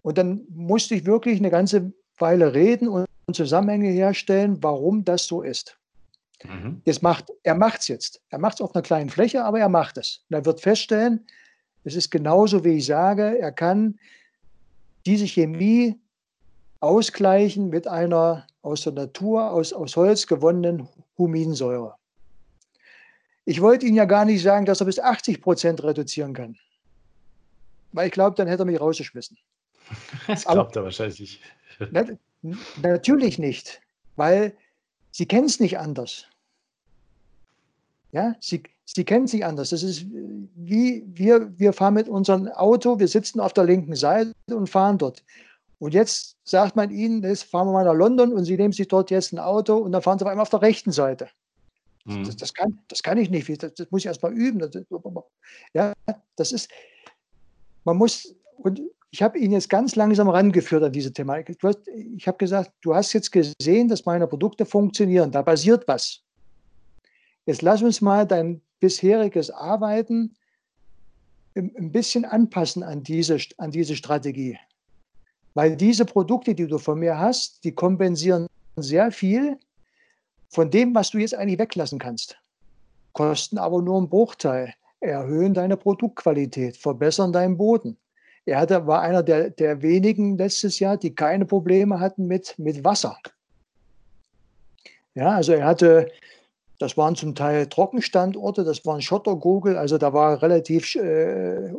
Und 0.01 0.17
dann 0.17 0.45
musste 0.49 0.95
ich 0.95 1.05
wirklich 1.05 1.39
eine 1.39 1.49
ganze 1.49 1.91
Weile 2.17 2.53
reden 2.53 2.87
und 2.87 3.07
Zusammenhänge 3.33 3.89
herstellen, 3.89 4.61
warum 4.61 5.05
das 5.05 5.25
so 5.25 5.41
ist. 5.41 5.77
Mhm. 6.43 6.81
Jetzt 6.85 7.03
macht, 7.03 7.31
er 7.43 7.55
macht 7.55 7.81
es 7.81 7.87
jetzt. 7.87 8.21
Er 8.29 8.39
macht 8.39 8.55
es 8.55 8.61
auf 8.61 8.73
einer 8.73 8.81
kleinen 8.81 9.09
Fläche, 9.09 9.43
aber 9.43 9.59
er 9.59 9.69
macht 9.69 9.97
es. 9.97 10.23
Und 10.29 10.35
er 10.35 10.45
wird 10.45 10.61
feststellen, 10.61 11.25
es 11.83 11.95
ist 11.95 12.11
genauso, 12.11 12.63
wie 12.63 12.77
ich 12.77 12.85
sage, 12.85 13.39
er 13.39 13.51
kann 13.51 13.99
diese 15.05 15.25
Chemie 15.25 15.99
ausgleichen 16.79 17.69
mit 17.69 17.87
einer 17.87 18.47
aus 18.61 18.81
der 18.81 18.93
Natur, 18.93 19.51
aus, 19.51 19.73
aus 19.73 19.95
Holz 19.95 20.27
gewonnenen 20.27 20.87
Huminsäure. 21.17 21.95
Ich 23.45 23.61
wollte 23.61 23.85
Ihnen 23.85 23.95
ja 23.95 24.05
gar 24.05 24.25
nicht 24.25 24.41
sagen, 24.43 24.65
dass 24.65 24.81
er 24.81 24.85
bis 24.85 24.99
80 24.99 25.41
Prozent 25.41 25.83
reduzieren 25.83 26.33
kann. 26.33 26.57
Weil 27.91 28.07
ich 28.07 28.13
glaube, 28.13 28.35
dann 28.35 28.47
hätte 28.47 28.63
er 28.63 28.65
mich 28.65 28.79
rausgeschmissen. 28.79 29.37
Das 30.27 30.45
glaubt 30.45 30.75
er 30.75 30.83
wahrscheinlich 30.83 31.19
nicht. 31.19 31.41
Na, 31.91 32.05
natürlich 32.81 33.39
nicht, 33.39 33.81
weil 34.15 34.55
Sie 35.11 35.25
kennen 35.25 35.47
es 35.47 35.59
nicht 35.59 35.77
anders. 35.77 36.27
Ja, 38.11 38.35
Sie, 38.39 38.63
Sie 38.85 39.05
kennen 39.05 39.25
es 39.25 39.33
nicht 39.33 39.45
anders. 39.45 39.69
Das 39.69 39.83
ist 39.83 40.05
wie 40.55 41.03
wir, 41.07 41.57
wir 41.57 41.73
fahren 41.73 41.93
mit 41.93 42.09
unserem 42.09 42.47
Auto, 42.49 42.99
wir 42.99 43.07
sitzen 43.07 43.39
auf 43.39 43.53
der 43.53 43.65
linken 43.65 43.95
Seite 43.95 44.33
und 44.49 44.69
fahren 44.69 44.97
dort. 44.97 45.23
Und 45.79 45.93
jetzt 45.93 46.37
sagt 46.43 46.75
man 46.75 46.91
Ihnen, 46.91 47.23
jetzt 47.23 47.43
fahren 47.43 47.67
wir 47.67 47.73
mal 47.73 47.85
nach 47.85 47.95
London 47.95 48.33
und 48.33 48.45
Sie 48.45 48.55
nehmen 48.55 48.73
sich 48.73 48.87
dort 48.87 49.09
jetzt 49.09 49.33
ein 49.33 49.39
Auto 49.39 49.77
und 49.77 49.91
dann 49.91 50.01
fahren 50.01 50.19
Sie 50.19 50.25
auf 50.25 50.29
einmal 50.29 50.43
auf 50.43 50.49
der 50.49 50.61
rechten 50.61 50.91
Seite. 50.91 51.29
Mhm. 52.05 52.25
Das, 52.25 52.35
das, 52.35 52.53
kann, 52.53 52.79
das 52.87 53.01
kann 53.01 53.17
ich 53.17 53.29
nicht. 53.29 53.49
Das, 53.63 53.73
das 53.73 53.89
muss 53.89 54.01
ich 54.01 54.05
erst 54.05 54.21
mal 54.21 54.33
üben. 54.33 54.59
Das, 54.59 54.71
ja, 55.73 55.93
das 56.35 56.51
ist, 56.51 56.69
man 57.83 57.97
muss, 57.97 58.35
und 58.57 58.81
ich 59.09 59.21
habe 59.21 59.39
ihn 59.39 59.51
jetzt 59.51 59.69
ganz 59.69 59.95
langsam 59.95 60.29
rangeführt 60.29 60.83
an 60.83 60.91
diese 60.91 61.11
Thematik. 61.11 61.57
Hast, 61.63 61.87
ich 61.87 62.27
habe 62.27 62.37
gesagt, 62.37 62.71
du 62.81 62.93
hast 62.95 63.13
jetzt 63.13 63.31
gesehen, 63.31 63.87
dass 63.87 64.05
meine 64.05 64.27
Produkte 64.27 64.65
funktionieren. 64.65 65.31
Da 65.31 65.41
basiert 65.41 65.87
was. 65.87 66.21
Jetzt 67.45 67.61
lass 67.61 67.81
uns 67.81 68.01
mal 68.01 68.25
dein 68.25 68.61
bisheriges 68.81 69.49
Arbeiten 69.49 70.35
ein 71.55 71.91
bisschen 71.91 72.25
anpassen 72.25 72.83
an 72.83 73.03
diese, 73.03 73.37
an 73.57 73.71
diese 73.71 73.95
Strategie. 73.95 74.57
Weil 75.53 75.75
diese 75.75 76.05
Produkte, 76.05 76.55
die 76.55 76.67
du 76.67 76.77
von 76.77 76.99
mir 76.99 77.17
hast, 77.17 77.63
die 77.63 77.73
kompensieren 77.73 78.47
sehr 78.75 79.11
viel 79.11 79.57
von 80.49 80.69
dem, 80.69 80.95
was 80.95 81.11
du 81.11 81.17
jetzt 81.17 81.35
eigentlich 81.35 81.59
weglassen 81.59 81.99
kannst. 81.99 82.37
Kosten 83.13 83.57
aber 83.57 83.81
nur 83.81 83.97
einen 83.97 84.09
Bruchteil, 84.09 84.73
erhöhen 85.01 85.53
deine 85.53 85.75
Produktqualität, 85.75 86.77
verbessern 86.77 87.33
deinen 87.33 87.57
Boden. 87.57 87.97
Er 88.45 88.59
hatte, 88.59 88.87
war 88.87 89.01
einer 89.01 89.23
der, 89.23 89.49
der 89.49 89.81
wenigen 89.81 90.37
letztes 90.37 90.79
Jahr, 90.79 90.97
die 90.97 91.13
keine 91.13 91.45
Probleme 91.45 91.99
hatten 91.99 92.27
mit, 92.27 92.57
mit 92.57 92.83
Wasser. 92.83 93.17
Ja, 95.13 95.35
also 95.35 95.53
er 95.53 95.65
hatte, 95.65 96.07
das 96.81 96.97
waren 96.97 97.15
zum 97.15 97.35
Teil 97.35 97.67
Trockenstandorte, 97.67 98.63
das 98.63 98.83
waren 98.87 99.03
Schottergurgel, 99.03 99.77
also 99.77 99.99
da 99.99 100.13
war 100.13 100.41
relativ 100.41 100.95
äh, 100.95 101.71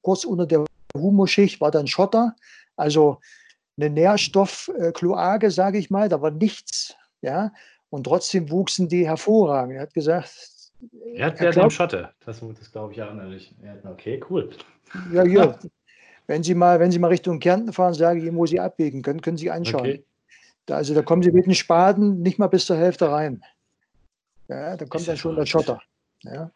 kurz 0.00 0.24
unter 0.24 0.46
der 0.46 0.64
Humusschicht 0.96 1.60
war 1.60 1.70
dann 1.70 1.86
Schotter, 1.86 2.34
also 2.74 3.18
eine 3.76 3.90
Nährstoffkloake, 3.90 5.50
sage 5.50 5.76
ich 5.76 5.90
mal, 5.90 6.08
da 6.08 6.22
war 6.22 6.30
nichts. 6.30 6.96
Ja, 7.20 7.52
und 7.90 8.04
trotzdem 8.04 8.50
wuchsen 8.50 8.88
die 8.88 9.06
hervorragend. 9.06 9.76
Er 9.76 9.82
hat 9.82 9.92
gesagt, 9.92 10.30
Erdbeeren 11.14 11.64
im 11.64 11.70
Schotter, 11.70 12.14
das, 12.24 12.40
das 12.40 12.72
glaube 12.72 12.94
ich 12.94 13.02
auch 13.02 13.12
natürlich. 13.12 13.54
Okay, 13.84 14.18
cool. 14.30 14.48
Ja, 15.12 15.24
ja. 15.24 15.58
Wenn 16.26 16.42
Sie 16.42 16.54
mal, 16.54 16.78
wenn 16.78 16.90
Sie 16.90 16.98
mal 16.98 17.08
Richtung 17.08 17.38
Kärnten 17.40 17.72
fahren, 17.72 17.94
sage 17.94 18.18
ich 18.18 18.26
Ihnen, 18.26 18.36
wo 18.36 18.44
Sie 18.44 18.60
abbiegen 18.60 19.00
können, 19.00 19.22
können 19.22 19.38
Sie 19.38 19.50
anschauen. 19.50 19.80
Okay. 19.80 20.04
Da, 20.66 20.76
also 20.76 20.92
da 20.92 21.00
kommen 21.00 21.22
Sie 21.22 21.32
mit 21.32 21.46
den 21.46 21.54
Spaten 21.54 22.20
nicht 22.20 22.38
mal 22.38 22.48
bis 22.48 22.66
zur 22.66 22.76
Hälfte 22.76 23.10
rein. 23.10 23.42
Ja, 24.48 24.76
da 24.76 24.84
kommt 24.86 25.06
dann 25.06 25.16
schon 25.16 25.36
der 25.36 25.46
Schotter. 25.46 25.80
Ja. 26.22 26.50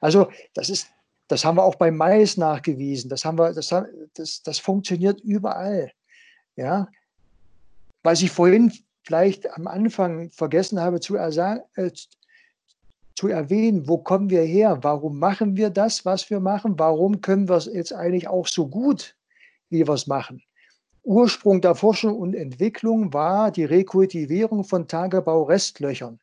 Also 0.00 0.30
das 0.54 0.68
ist, 0.70 0.88
das 1.28 1.44
haben 1.44 1.56
wir 1.56 1.64
auch 1.64 1.74
beim 1.74 1.96
Mais 1.96 2.36
nachgewiesen. 2.36 3.08
Das 3.08 3.24
haben 3.24 3.38
wir, 3.38 3.52
das, 3.52 3.74
das, 4.14 4.42
das 4.42 4.58
funktioniert 4.58 5.20
überall. 5.20 5.90
Ja. 6.56 6.88
Was 8.02 8.22
ich 8.22 8.30
vorhin 8.30 8.72
vielleicht 9.02 9.50
am 9.50 9.66
Anfang 9.66 10.30
vergessen 10.30 10.80
habe 10.80 11.00
zu, 11.00 11.16
äh, 11.16 11.90
zu 13.16 13.28
erwähnen, 13.28 13.88
wo 13.88 13.98
kommen 13.98 14.30
wir 14.30 14.42
her? 14.42 14.78
Warum 14.82 15.18
machen 15.18 15.56
wir 15.56 15.70
das, 15.70 16.04
was 16.04 16.28
wir 16.30 16.40
machen? 16.40 16.78
Warum 16.78 17.20
können 17.20 17.48
wir 17.48 17.56
es 17.56 17.66
jetzt 17.66 17.92
eigentlich 17.92 18.28
auch 18.28 18.46
so 18.46 18.68
gut? 18.68 19.16
wie 19.70 19.86
wir 19.86 19.94
es 19.94 20.06
machen. 20.06 20.42
Ursprung 21.02 21.60
der 21.60 21.74
Forschung 21.74 22.18
und 22.18 22.34
Entwicklung 22.34 23.12
war 23.12 23.50
die 23.50 23.64
Rekultivierung 23.64 24.64
von 24.64 24.88
Tagebaurestlöchern. 24.88 26.20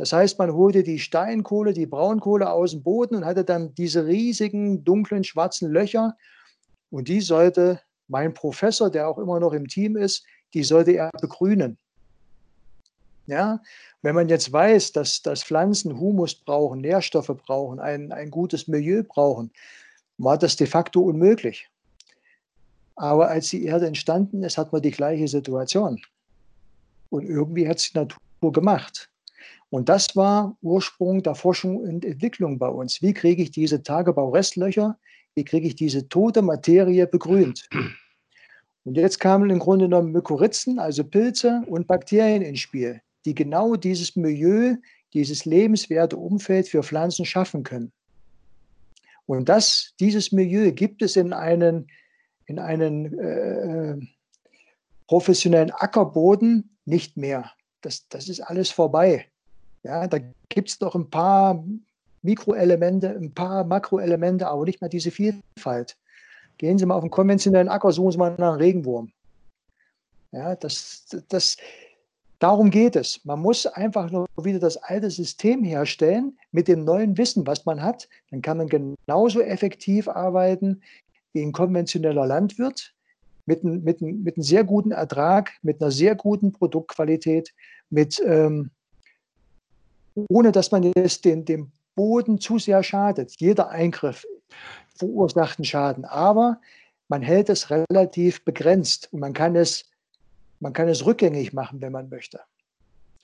Das 0.00 0.14
heißt, 0.14 0.38
man 0.38 0.54
holte 0.54 0.82
die 0.82 0.98
Steinkohle, 0.98 1.74
die 1.74 1.84
Braunkohle 1.84 2.50
aus 2.50 2.70
dem 2.70 2.82
Boden 2.82 3.16
und 3.16 3.26
hatte 3.26 3.44
dann 3.44 3.74
diese 3.74 4.06
riesigen, 4.06 4.82
dunklen, 4.82 5.24
schwarzen 5.24 5.70
Löcher. 5.70 6.16
Und 6.88 7.08
die 7.08 7.20
sollte 7.20 7.82
mein 8.08 8.32
Professor, 8.32 8.88
der 8.88 9.06
auch 9.10 9.18
immer 9.18 9.38
noch 9.40 9.52
im 9.52 9.68
Team 9.68 9.98
ist, 9.98 10.24
die 10.54 10.64
sollte 10.64 10.92
er 10.92 11.10
begrünen. 11.20 11.76
Ja, 13.26 13.60
wenn 14.00 14.14
man 14.14 14.30
jetzt 14.30 14.50
weiß, 14.50 14.92
dass, 14.92 15.20
dass 15.20 15.44
Pflanzen 15.44 16.00
Humus 16.00 16.34
brauchen, 16.34 16.80
Nährstoffe 16.80 17.36
brauchen, 17.36 17.78
ein, 17.78 18.10
ein 18.10 18.30
gutes 18.30 18.68
Milieu 18.68 19.02
brauchen, 19.06 19.52
war 20.16 20.38
das 20.38 20.56
de 20.56 20.66
facto 20.66 21.02
unmöglich. 21.02 21.68
Aber 22.96 23.28
als 23.28 23.50
die 23.50 23.66
Erde 23.66 23.86
entstanden 23.86 24.44
ist, 24.44 24.56
hat 24.56 24.72
man 24.72 24.80
die 24.80 24.92
gleiche 24.92 25.28
Situation. 25.28 26.00
Und 27.10 27.26
irgendwie 27.26 27.68
hat 27.68 27.76
es 27.76 27.92
die 27.92 27.98
Natur 27.98 28.18
gemacht. 28.50 29.09
Und 29.70 29.88
das 29.88 30.16
war 30.16 30.56
Ursprung 30.62 31.22
der 31.22 31.34
Forschung 31.34 31.76
und 31.78 32.04
Entwicklung 32.04 32.58
bei 32.58 32.68
uns. 32.68 33.02
Wie 33.02 33.14
kriege 33.14 33.42
ich 33.42 33.50
diese 33.50 33.82
Tagebaurestlöcher, 33.82 34.98
wie 35.34 35.44
kriege 35.44 35.68
ich 35.68 35.76
diese 35.76 36.08
tote 36.08 36.42
Materie 36.42 37.06
begrünt? 37.06 37.68
Und 38.84 38.96
jetzt 38.96 39.20
kamen 39.20 39.50
im 39.50 39.58
Grunde 39.58 39.84
genommen 39.84 40.10
Mykorrhizen, 40.10 40.78
also 40.78 41.04
Pilze 41.04 41.62
und 41.66 41.86
Bakterien 41.86 42.42
ins 42.42 42.60
Spiel, 42.60 43.00
die 43.24 43.34
genau 43.34 43.76
dieses 43.76 44.16
Milieu, 44.16 44.76
dieses 45.12 45.44
lebenswerte 45.44 46.16
Umfeld 46.16 46.66
für 46.66 46.82
Pflanzen 46.82 47.24
schaffen 47.24 47.62
können. 47.62 47.92
Und 49.26 49.48
das, 49.48 49.94
dieses 50.00 50.32
Milieu 50.32 50.72
gibt 50.72 51.02
es 51.02 51.16
in 51.16 51.32
einen 51.32 51.86
in 52.50 52.58
einen 52.58 53.16
äh, 53.18 53.96
professionellen 55.06 55.70
Ackerboden 55.70 56.76
nicht 56.84 57.16
mehr. 57.16 57.52
Das, 57.80 58.08
das 58.08 58.28
ist 58.28 58.40
alles 58.40 58.70
vorbei. 58.70 59.29
Ja, 59.82 60.06
da 60.06 60.18
gibt 60.48 60.68
es 60.68 60.78
doch 60.78 60.94
ein 60.94 61.08
paar 61.08 61.64
Mikroelemente, 62.22 63.10
ein 63.10 63.32
paar 63.32 63.64
Makroelemente, 63.64 64.46
aber 64.46 64.64
nicht 64.64 64.80
mehr 64.80 64.90
diese 64.90 65.10
Vielfalt. 65.10 65.96
Gehen 66.58 66.76
Sie 66.76 66.84
mal 66.84 66.96
auf 66.96 67.02
einen 67.02 67.10
konventionellen 67.10 67.68
Acker, 67.68 67.92
suchen 67.92 68.12
Sie 68.12 68.18
mal 68.18 68.34
nach 68.36 68.50
einem 68.50 68.58
Regenwurm. 68.58 69.12
Ja, 70.32 70.54
das, 70.54 71.06
das, 71.28 71.56
darum 72.38 72.70
geht 72.70 72.94
es. 72.96 73.24
Man 73.24 73.40
muss 73.40 73.66
einfach 73.66 74.10
nur 74.10 74.26
wieder 74.40 74.58
das 74.58 74.76
alte 74.76 75.10
System 75.10 75.64
herstellen 75.64 76.38
mit 76.52 76.68
dem 76.68 76.84
neuen 76.84 77.16
Wissen, 77.16 77.46
was 77.46 77.64
man 77.64 77.82
hat. 77.82 78.08
Dann 78.30 78.42
kann 78.42 78.58
man 78.58 78.68
genauso 78.68 79.40
effektiv 79.40 80.08
arbeiten 80.08 80.82
wie 81.32 81.42
ein 81.42 81.52
konventioneller 81.52 82.26
Landwirt 82.26 82.94
mit, 83.46 83.64
mit, 83.64 84.00
mit 84.02 84.36
einem 84.36 84.42
sehr 84.42 84.64
guten 84.64 84.92
Ertrag, 84.92 85.52
mit 85.62 85.80
einer 85.80 85.90
sehr 85.90 86.14
guten 86.14 86.52
Produktqualität, 86.52 87.54
mit, 87.88 88.22
ähm, 88.24 88.70
ohne 90.28 90.52
dass 90.52 90.70
man 90.70 90.92
jetzt 90.96 91.24
den, 91.24 91.44
dem 91.44 91.70
Boden 91.94 92.40
zu 92.40 92.58
sehr 92.58 92.82
schadet. 92.82 93.34
Jeder 93.38 93.70
Eingriff 93.70 94.24
verursachten 94.94 95.64
Schaden. 95.64 96.04
Aber 96.04 96.60
man 97.08 97.22
hält 97.22 97.48
es 97.48 97.70
relativ 97.70 98.44
begrenzt 98.44 99.08
und 99.12 99.20
man 99.20 99.32
kann 99.32 99.56
es, 99.56 99.84
man 100.60 100.72
kann 100.72 100.88
es 100.88 101.04
rückgängig 101.04 101.52
machen, 101.52 101.80
wenn 101.80 101.92
man 101.92 102.08
möchte. 102.08 102.40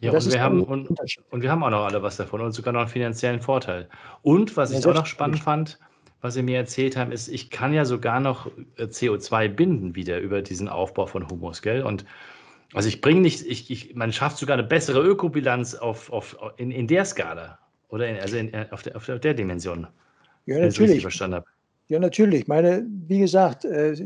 Ja, 0.01 0.11
und, 0.11 0.17
und 0.19 0.33
wir, 0.33 0.43
haben, 0.43 0.63
und, 0.63 0.89
und, 1.31 1.43
wir 1.43 1.51
haben 1.51 1.63
auch 1.63 1.71
noch 1.71 1.87
alle 1.87 2.03
was 2.03 2.17
davon 2.17 2.43
und 2.43 2.53
sogar 2.53 2.73
noch 2.73 2.81
einen 2.81 2.91
finanziellen 2.91 3.41
Vorteil. 3.41 3.89
Und 4.23 4.57
was 4.57 4.73
ja, 4.73 4.79
ich 4.79 4.87
auch 4.87 4.95
noch 4.95 5.07
spannend 5.07 5.39
fand, 5.39 5.79
was 6.21 6.35
Sie 6.35 6.43
mir 6.43 6.59
erzählt 6.59 6.97
haben, 6.97 7.13
ist, 7.13 7.29
ich 7.29 7.51
kann 7.51 7.73
ja 7.73 7.85
sogar 7.85 8.21
noch 8.21 8.47
äh, 8.77 8.85
CO2 8.85 9.49
binden 9.49 9.95
wieder 9.95 10.19
über 10.21 10.43
diesen 10.43 10.69
Aufbau 10.69 11.07
von 11.07 11.29
Humus, 11.31 11.63
gell? 11.63 11.83
Und 11.83 12.05
also 12.73 12.89
ich 12.89 13.01
bringe 13.01 13.21
nicht, 13.21 13.47
ich, 13.47 13.71
ich, 13.71 13.95
man 13.95 14.13
schafft 14.13 14.39
sogar 14.39 14.59
eine 14.59 14.67
bessere 14.67 15.03
Ökobilanz 15.03 15.75
auf, 15.75 16.13
auf, 16.13 16.37
in, 16.57 16.71
in 16.71 16.87
der 16.87 17.05
Skala 17.05 17.59
oder 17.89 18.09
in, 18.09 18.17
also 18.17 18.37
in, 18.37 18.55
auf, 18.71 18.83
der, 18.83 18.97
auf 18.97 19.07
der 19.07 19.35
Dimension. 19.35 19.87
Ja, 20.47 20.61
natürlich. 20.61 21.03
verstanden 21.03 21.37
habe. 21.37 21.47
Ja, 21.89 21.99
natürlich. 21.99 22.43
Ich 22.43 22.49
meine, 22.49 22.85
wie 23.07 23.21
gesagt, 23.21 23.65
äh, 23.65 23.97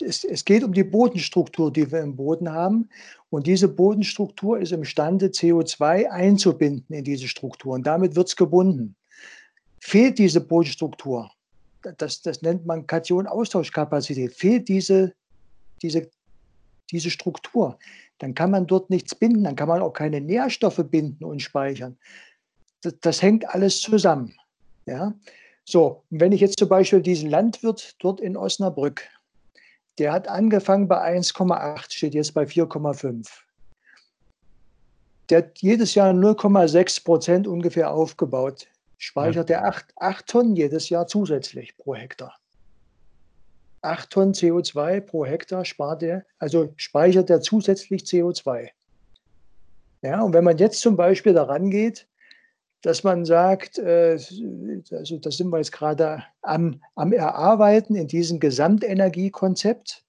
es, 0.00 0.24
es 0.24 0.44
geht 0.44 0.64
um 0.64 0.72
die 0.72 0.84
Bodenstruktur, 0.84 1.72
die 1.72 1.90
wir 1.90 2.00
im 2.00 2.16
Boden 2.16 2.50
haben. 2.50 2.88
Und 3.30 3.46
diese 3.46 3.68
Bodenstruktur 3.68 4.58
ist 4.58 4.72
imstande, 4.72 5.26
CO2 5.26 6.06
einzubinden 6.08 6.94
in 6.94 7.04
diese 7.04 7.28
Struktur. 7.28 7.74
Und 7.74 7.86
damit 7.86 8.14
wird 8.14 8.28
es 8.28 8.36
gebunden. 8.36 8.94
Fehlt 9.80 10.18
diese 10.18 10.40
Bodenstruktur, 10.40 11.30
das, 11.98 12.22
das 12.22 12.42
nennt 12.42 12.66
man 12.66 12.86
Kation-Austauschkapazität, 12.86 14.32
fehlt 14.32 14.68
diese, 14.68 15.14
diese, 15.82 16.08
diese 16.92 17.10
Struktur, 17.10 17.78
dann 18.18 18.34
kann 18.34 18.50
man 18.50 18.66
dort 18.66 18.90
nichts 18.90 19.14
binden, 19.14 19.44
dann 19.44 19.56
kann 19.56 19.68
man 19.68 19.82
auch 19.82 19.92
keine 19.92 20.20
Nährstoffe 20.20 20.84
binden 20.88 21.24
und 21.24 21.40
speichern. 21.40 21.98
Das, 22.82 22.94
das 23.00 23.22
hängt 23.22 23.48
alles 23.48 23.80
zusammen. 23.80 24.34
Ja? 24.86 25.14
So, 25.64 26.04
wenn 26.10 26.32
ich 26.32 26.40
jetzt 26.40 26.58
zum 26.58 26.68
Beispiel 26.68 27.00
diesen 27.00 27.30
Landwirt 27.30 27.96
dort 28.00 28.20
in 28.20 28.36
Osnabrück, 28.36 29.08
der 29.98 30.12
hat 30.12 30.28
angefangen 30.28 30.88
bei 30.88 31.18
1,8, 31.18 31.92
steht 31.92 32.14
jetzt 32.14 32.34
bei 32.34 32.44
4,5. 32.44 33.28
Der 35.28 35.38
hat 35.38 35.58
jedes 35.60 35.94
Jahr 35.94 36.12
0,6 36.12 37.04
Prozent 37.04 37.46
ungefähr 37.46 37.92
aufgebaut 37.92 38.68
speichert 39.02 39.50
ja. 39.50 39.58
er 39.58 39.64
8, 39.66 39.86
8 39.96 40.26
Tonnen 40.26 40.56
jedes 40.56 40.88
Jahr 40.88 41.06
zusätzlich 41.06 41.76
pro 41.76 41.94
Hektar. 41.94 42.38
8 43.82 44.10
Tonnen 44.10 44.34
CO2 44.34 45.00
pro 45.00 45.24
Hektar 45.24 45.64
spart 45.64 46.02
er, 46.02 46.24
also 46.38 46.72
speichert 46.76 47.30
er 47.30 47.40
zusätzlich 47.40 48.02
CO2. 48.02 48.68
Ja, 50.02 50.22
und 50.22 50.32
wenn 50.32 50.44
man 50.44 50.58
jetzt 50.58 50.80
zum 50.80 50.96
Beispiel 50.96 51.32
daran 51.32 51.70
geht, 51.70 52.06
dass 52.82 53.04
man 53.04 53.24
sagt, 53.24 53.78
äh, 53.78 54.18
also 54.90 55.18
da 55.18 55.30
sind 55.30 55.50
wir 55.50 55.58
jetzt 55.58 55.72
gerade 55.72 56.24
am, 56.42 56.80
am 56.96 57.12
Erarbeiten 57.12 57.94
in 57.94 58.08
diesem 58.08 58.40
Gesamtenergiekonzept, 58.40 60.04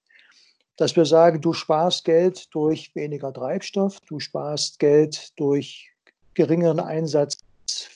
dass 0.76 0.96
wir 0.96 1.04
sagen, 1.04 1.40
du 1.40 1.52
sparst 1.52 2.04
Geld 2.04 2.52
durch 2.52 2.92
weniger 2.96 3.32
Treibstoff, 3.32 4.00
du 4.08 4.18
sparst 4.18 4.80
Geld 4.80 5.38
durch 5.38 5.92
geringeren 6.34 6.80
Einsatz 6.80 7.38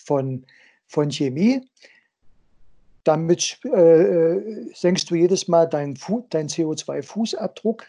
von 0.04 0.44
von 0.88 1.10
Chemie. 1.10 1.60
Damit 3.08 3.58
äh, 3.64 4.68
senkst 4.74 5.10
du 5.10 5.14
jedes 5.14 5.48
Mal 5.48 5.64
deinen 5.64 5.94
dein 6.28 6.46
CO2-Fußabdruck 6.46 7.84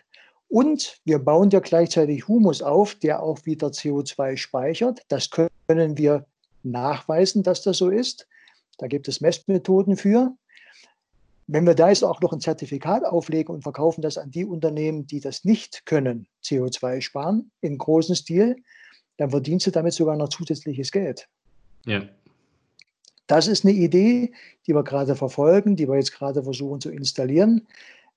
und 0.48 1.02
wir 1.04 1.20
bauen 1.20 1.50
dir 1.50 1.60
gleichzeitig 1.60 2.30
Humus 2.30 2.62
auf, 2.62 2.96
der 2.96 3.22
auch 3.22 3.46
wieder 3.46 3.68
CO2 3.68 4.38
speichert. 4.38 5.02
Das 5.10 5.30
können 5.30 5.98
wir 5.98 6.26
nachweisen, 6.64 7.44
dass 7.44 7.64
das 7.64 7.80
so 7.80 7.90
ist. 7.90 8.30
Da 8.78 8.88
gibt 8.88 9.10
es 9.10 9.20
Messmethoden 9.20 9.98
für. 9.98 10.38
Wenn 11.48 11.68
wir 11.68 11.76
da 11.76 11.90
jetzt 11.90 12.06
auch 12.06 12.22
noch 12.22 12.32
ein 12.32 12.40
Zertifikat 12.40 13.04
auflegen 13.04 13.54
und 13.54 13.64
verkaufen 13.64 14.02
das 14.02 14.18
an 14.18 14.32
die 14.32 14.46
Unternehmen, 14.46 15.06
die 15.06 15.20
das 15.20 15.44
nicht 15.44 15.86
können, 15.86 16.28
CO2 16.46 17.02
sparen, 17.02 17.52
im 17.60 17.78
großen 17.78 18.16
Stil, 18.16 18.56
dann 19.18 19.32
verdienst 19.32 19.68
du 19.68 19.72
damit 19.72 19.92
sogar 19.92 20.16
noch 20.16 20.30
zusätzliches 20.30 20.94
Geld. 20.94 21.28
Ja. 21.86 22.04
Das 23.30 23.48
ist 23.48 23.64
eine 23.64 23.76
Idee, 23.76 24.34
die 24.66 24.74
wir 24.74 24.84
gerade 24.84 25.16
verfolgen, 25.16 25.76
die 25.76 25.88
wir 25.88 25.96
jetzt 25.96 26.14
gerade 26.14 26.42
versuchen 26.42 26.82
zu 26.82 26.90
installieren, 26.90 27.68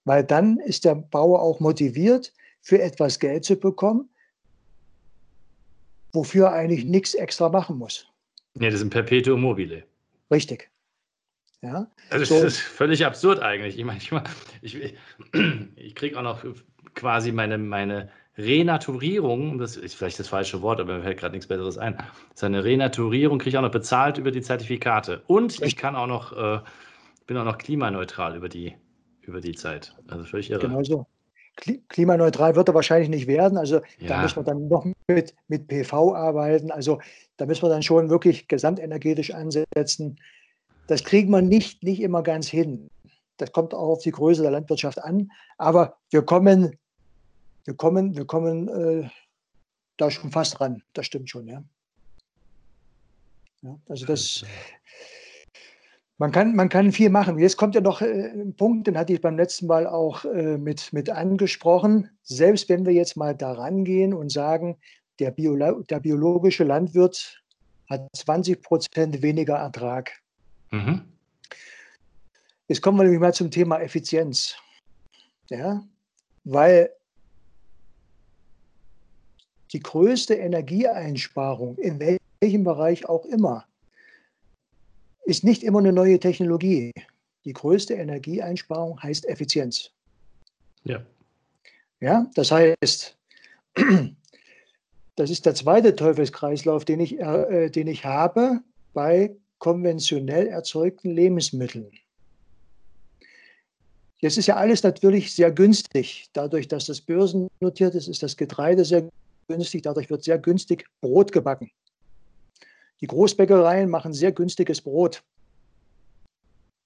weil 0.07 0.25
dann 0.25 0.57
ist 0.57 0.87
der 0.87 0.95
Bauer 0.95 1.43
auch 1.43 1.61
motiviert, 1.61 2.33
für 2.63 2.81
etwas 2.81 3.19
Geld 3.19 3.45
zu 3.45 3.57
bekommen, 3.57 4.09
wofür 6.15 6.47
er 6.47 6.53
eigentlich 6.55 6.87
nichts 6.87 7.13
extra 7.13 7.51
machen 7.51 7.77
muss. 7.77 8.09
Ja, 8.59 8.67
das 8.67 8.77
ist 8.77 8.83
ein 8.83 8.91
Perpetuum 8.91 9.43
mobile. 9.43 9.85
Richtig. 10.31 10.71
Ja. 11.61 11.91
Also 12.09 12.21
das 12.21 12.29
so. 12.29 12.47
ist 12.47 12.59
völlig 12.59 13.05
absurd 13.05 13.41
eigentlich. 13.41 13.79
Ich 13.79 13.85
meine, 13.85 13.99
ich, 14.63 14.75
ich, 14.75 14.95
ich 15.77 15.95
kriege 15.95 16.19
auch 16.19 16.23
noch 16.23 16.43
quasi 16.95 17.33
meine, 17.33 17.59
meine 17.59 18.11
Renaturierung, 18.39 19.59
das 19.59 19.77
ist 19.77 19.95
vielleicht 19.95 20.19
das 20.19 20.29
falsche 20.29 20.63
Wort, 20.63 20.81
aber 20.81 20.97
mir 20.97 21.03
fällt 21.03 21.19
gerade 21.19 21.33
nichts 21.33 21.47
Besseres 21.47 21.77
ein. 21.77 21.99
Seine 22.35 22.65
Renaturierung 22.65 23.39
kriege 23.39 23.51
ich 23.51 23.59
auch 23.59 23.63
noch 23.63 23.71
bezahlt 23.71 24.17
über 24.17 24.31
die 24.31 24.41
Zertifikate. 24.41 25.23
Und 25.27 25.61
ich 25.63 25.77
kann 25.77 25.97
auch 25.97 26.07
noch, 26.07 26.33
äh, 26.33 26.61
bin 27.27 27.37
auch 27.37 27.45
noch 27.45 27.59
klimaneutral 27.59 28.35
über 28.35 28.49
die, 28.49 28.75
über 29.21 29.41
die 29.41 29.55
Zeit. 29.55 29.95
Also 30.09 30.25
völlig 30.25 30.51
irre. 30.51 30.61
Genau 30.61 30.83
so. 30.83 31.07
Klimaneutral 31.89 32.57
wird 32.57 32.69
er 32.69 32.75
wahrscheinlich 32.75 33.11
nicht 33.11 33.27
werden. 33.27 33.59
Also 33.59 33.83
ja. 33.99 34.09
da 34.09 34.23
müssen 34.23 34.37
wir 34.37 34.45
dann 34.45 34.69
noch 34.69 34.87
mit, 35.09 35.35
mit 35.49 35.69
PV 35.69 36.15
arbeiten. 36.15 36.71
Also 36.71 37.01
da 37.37 37.45
müssen 37.45 37.63
wir 37.63 37.69
dann 37.69 37.83
schon 37.83 38.09
wirklich 38.09 38.49
gesamtenergetisch 38.49 39.33
ansetzen. 39.33 40.19
Das 40.87 41.05
kriegen 41.05 41.31
wir 41.31 41.43
nicht, 41.43 41.83
nicht 41.83 42.01
immer 42.01 42.23
ganz 42.23 42.49
hin. 42.49 42.89
Das 43.37 43.53
kommt 43.53 43.75
auch 43.75 43.89
auf 43.89 44.03
die 44.03 44.13
Größe 44.13 44.41
der 44.41 44.51
Landwirtschaft 44.51 45.03
an. 45.03 45.31
Aber 45.59 45.99
wir 46.11 46.23
kommen 46.23 46.79
wir 47.65 47.75
kommen, 47.75 48.17
wir 48.17 48.27
kommen 48.27 48.69
äh, 48.69 49.09
da 49.97 50.11
schon 50.11 50.31
fast 50.31 50.61
ran. 50.61 50.83
Das 50.93 51.07
stimmt 51.07 51.31
schon, 51.31 51.49
ja. 51.49 51.63
ja 53.63 53.79
also 53.89 54.07
das, 54.07 54.45
man 56.19 56.31
kann, 56.31 56.55
man 56.55 56.69
kann 56.69 56.93
viel 56.93 57.11
machen. 57.11 57.39
Jetzt 57.39 57.57
kommt 57.57 57.75
ja 57.75 57.81
noch 57.81 58.01
äh, 58.01 58.31
ein 58.31 58.55
Punkt, 58.55 58.87
den 58.87 58.97
hatte 58.97 59.13
ich 59.13 59.21
beim 59.21 59.37
letzten 59.37 59.67
Mal 59.67 59.87
auch 59.87 60.25
äh, 60.25 60.57
mit, 60.57 60.93
mit 60.93 61.11
angesprochen. 61.11 62.11
Selbst 62.23 62.69
wenn 62.69 62.87
wir 62.87 62.93
jetzt 62.93 63.17
mal 63.17 63.35
daran 63.35 63.85
gehen 63.85 64.15
und 64.15 64.31
sagen, 64.31 64.79
der, 65.19 65.31
Bio, 65.31 65.57
der 65.57 66.01
biologische 66.01 66.65
Landwirt 66.65 67.43
hat 67.91 68.09
20 68.15 68.63
Prozent 68.63 69.23
weniger 69.23 69.57
Ertrag. 69.57 70.13
Mhm. 70.71 71.03
Jetzt 72.69 72.81
kommen 72.81 72.99
wir 72.99 73.03
nämlich 73.03 73.21
mal 73.21 73.35
zum 73.35 73.51
Thema 73.51 73.81
Effizienz. 73.81 74.57
Ja, 75.51 75.83
weil 76.45 76.91
die 79.73 79.81
größte 79.81 80.35
Energieeinsparung, 80.35 81.77
in 81.79 82.19
welchem 82.41 82.65
Bereich 82.65 83.09
auch 83.09 83.25
immer, 83.27 83.65
ist 85.25 85.45
nicht 85.45 85.63
immer 85.63 85.79
eine 85.79 85.93
neue 85.93 86.19
Technologie. 86.19 86.93
Die 87.45 87.53
größte 87.53 87.95
Energieeinsparung 87.95 89.03
heißt 89.03 89.27
Effizienz. 89.27 89.91
Ja. 90.85 91.05
Ja, 92.01 92.27
das 92.35 92.51
heißt, 92.51 93.17
das 95.17 95.31
ist 95.31 95.47
der 95.47 95.55
zweite 95.55 95.95
Teufelskreislauf, 95.95 96.85
den 96.85 97.01
ich, 97.01 97.19
äh, 97.21 97.71
den 97.71 97.87
ich 97.87 98.05
habe 98.05 98.61
bei 98.93 99.35
konventionell 99.59 100.49
erzeugten 100.49 101.11
Lebensmitteln. 101.11 101.93
Jetzt 104.19 104.39
ist 104.39 104.47
ja 104.47 104.57
alles 104.57 104.83
natürlich 104.83 105.33
sehr 105.33 105.51
günstig. 105.51 106.29
Dadurch, 106.33 106.69
dass 106.69 106.87
das 106.87 107.01
börsennotiert 107.01 107.95
ist, 107.95 108.09
ist 108.09 108.23
das 108.23 108.37
Getreide 108.37 108.85
sehr 108.85 109.09
günstig. 109.53 109.83
Dadurch 109.83 110.11
wird 110.11 110.25
sehr 110.25 110.39
günstig 110.39 110.87
Brot 111.01 111.33
gebacken. 111.33 111.71
Die 113.01 113.07
Großbäckereien 113.07 113.91
machen 113.91 114.13
sehr 114.13 114.33
günstiges 114.33 114.81
Brot. 114.81 115.23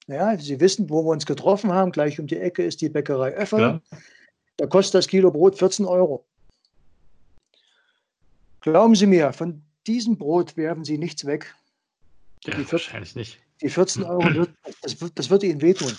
Ja, 0.07 0.39
Sie 0.39 0.61
wissen, 0.61 0.89
wo 0.89 1.05
wir 1.05 1.11
uns 1.11 1.27
getroffen 1.27 1.73
haben. 1.73 1.93
Gleich 1.93 2.19
um 2.21 2.27
die 2.27 2.39
Ecke 2.39 2.63
ist 2.65 2.81
die 2.81 2.89
Bäckerei 2.89 3.35
Öffel. 3.35 3.61
Ja. 3.61 3.81
Da 4.57 4.67
kostet 4.67 4.95
das 4.95 5.09
Kilo 5.09 5.31
Brot 5.31 5.59
14 5.59 5.85
Euro. 5.85 6.25
Glauben 8.61 8.95
Sie 8.95 9.07
mir, 9.07 9.33
von 9.33 9.63
diesem 9.87 10.17
Brot 10.17 10.57
werfen 10.57 10.85
Sie 10.85 10.99
nichts 10.99 11.25
weg. 11.25 11.55
Ja, 12.45 12.53
die 12.53 12.65
14, 12.65 12.73
wahrscheinlich 12.73 13.15
nicht. 13.15 13.39
Die 13.61 13.69
14 13.69 14.03
Euro, 14.05 14.35
wird, 14.35 14.51
das, 14.83 14.97
das 15.15 15.31
wird 15.31 15.43
Ihnen 15.43 15.61
wehtun. 15.61 15.93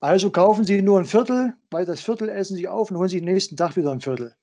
Also 0.00 0.30
kaufen 0.30 0.64
Sie 0.64 0.82
nur 0.82 0.98
ein 0.98 1.04
Viertel, 1.04 1.54
weil 1.70 1.86
das 1.86 2.00
Viertel 2.00 2.28
essen 2.28 2.56
Sie 2.56 2.68
auf 2.68 2.90
und 2.90 2.96
holen 2.98 3.08
Sie 3.08 3.20
den 3.20 3.32
nächsten 3.32 3.56
Tag 3.56 3.76
wieder 3.76 3.92
ein 3.92 4.00
Viertel. 4.00 4.34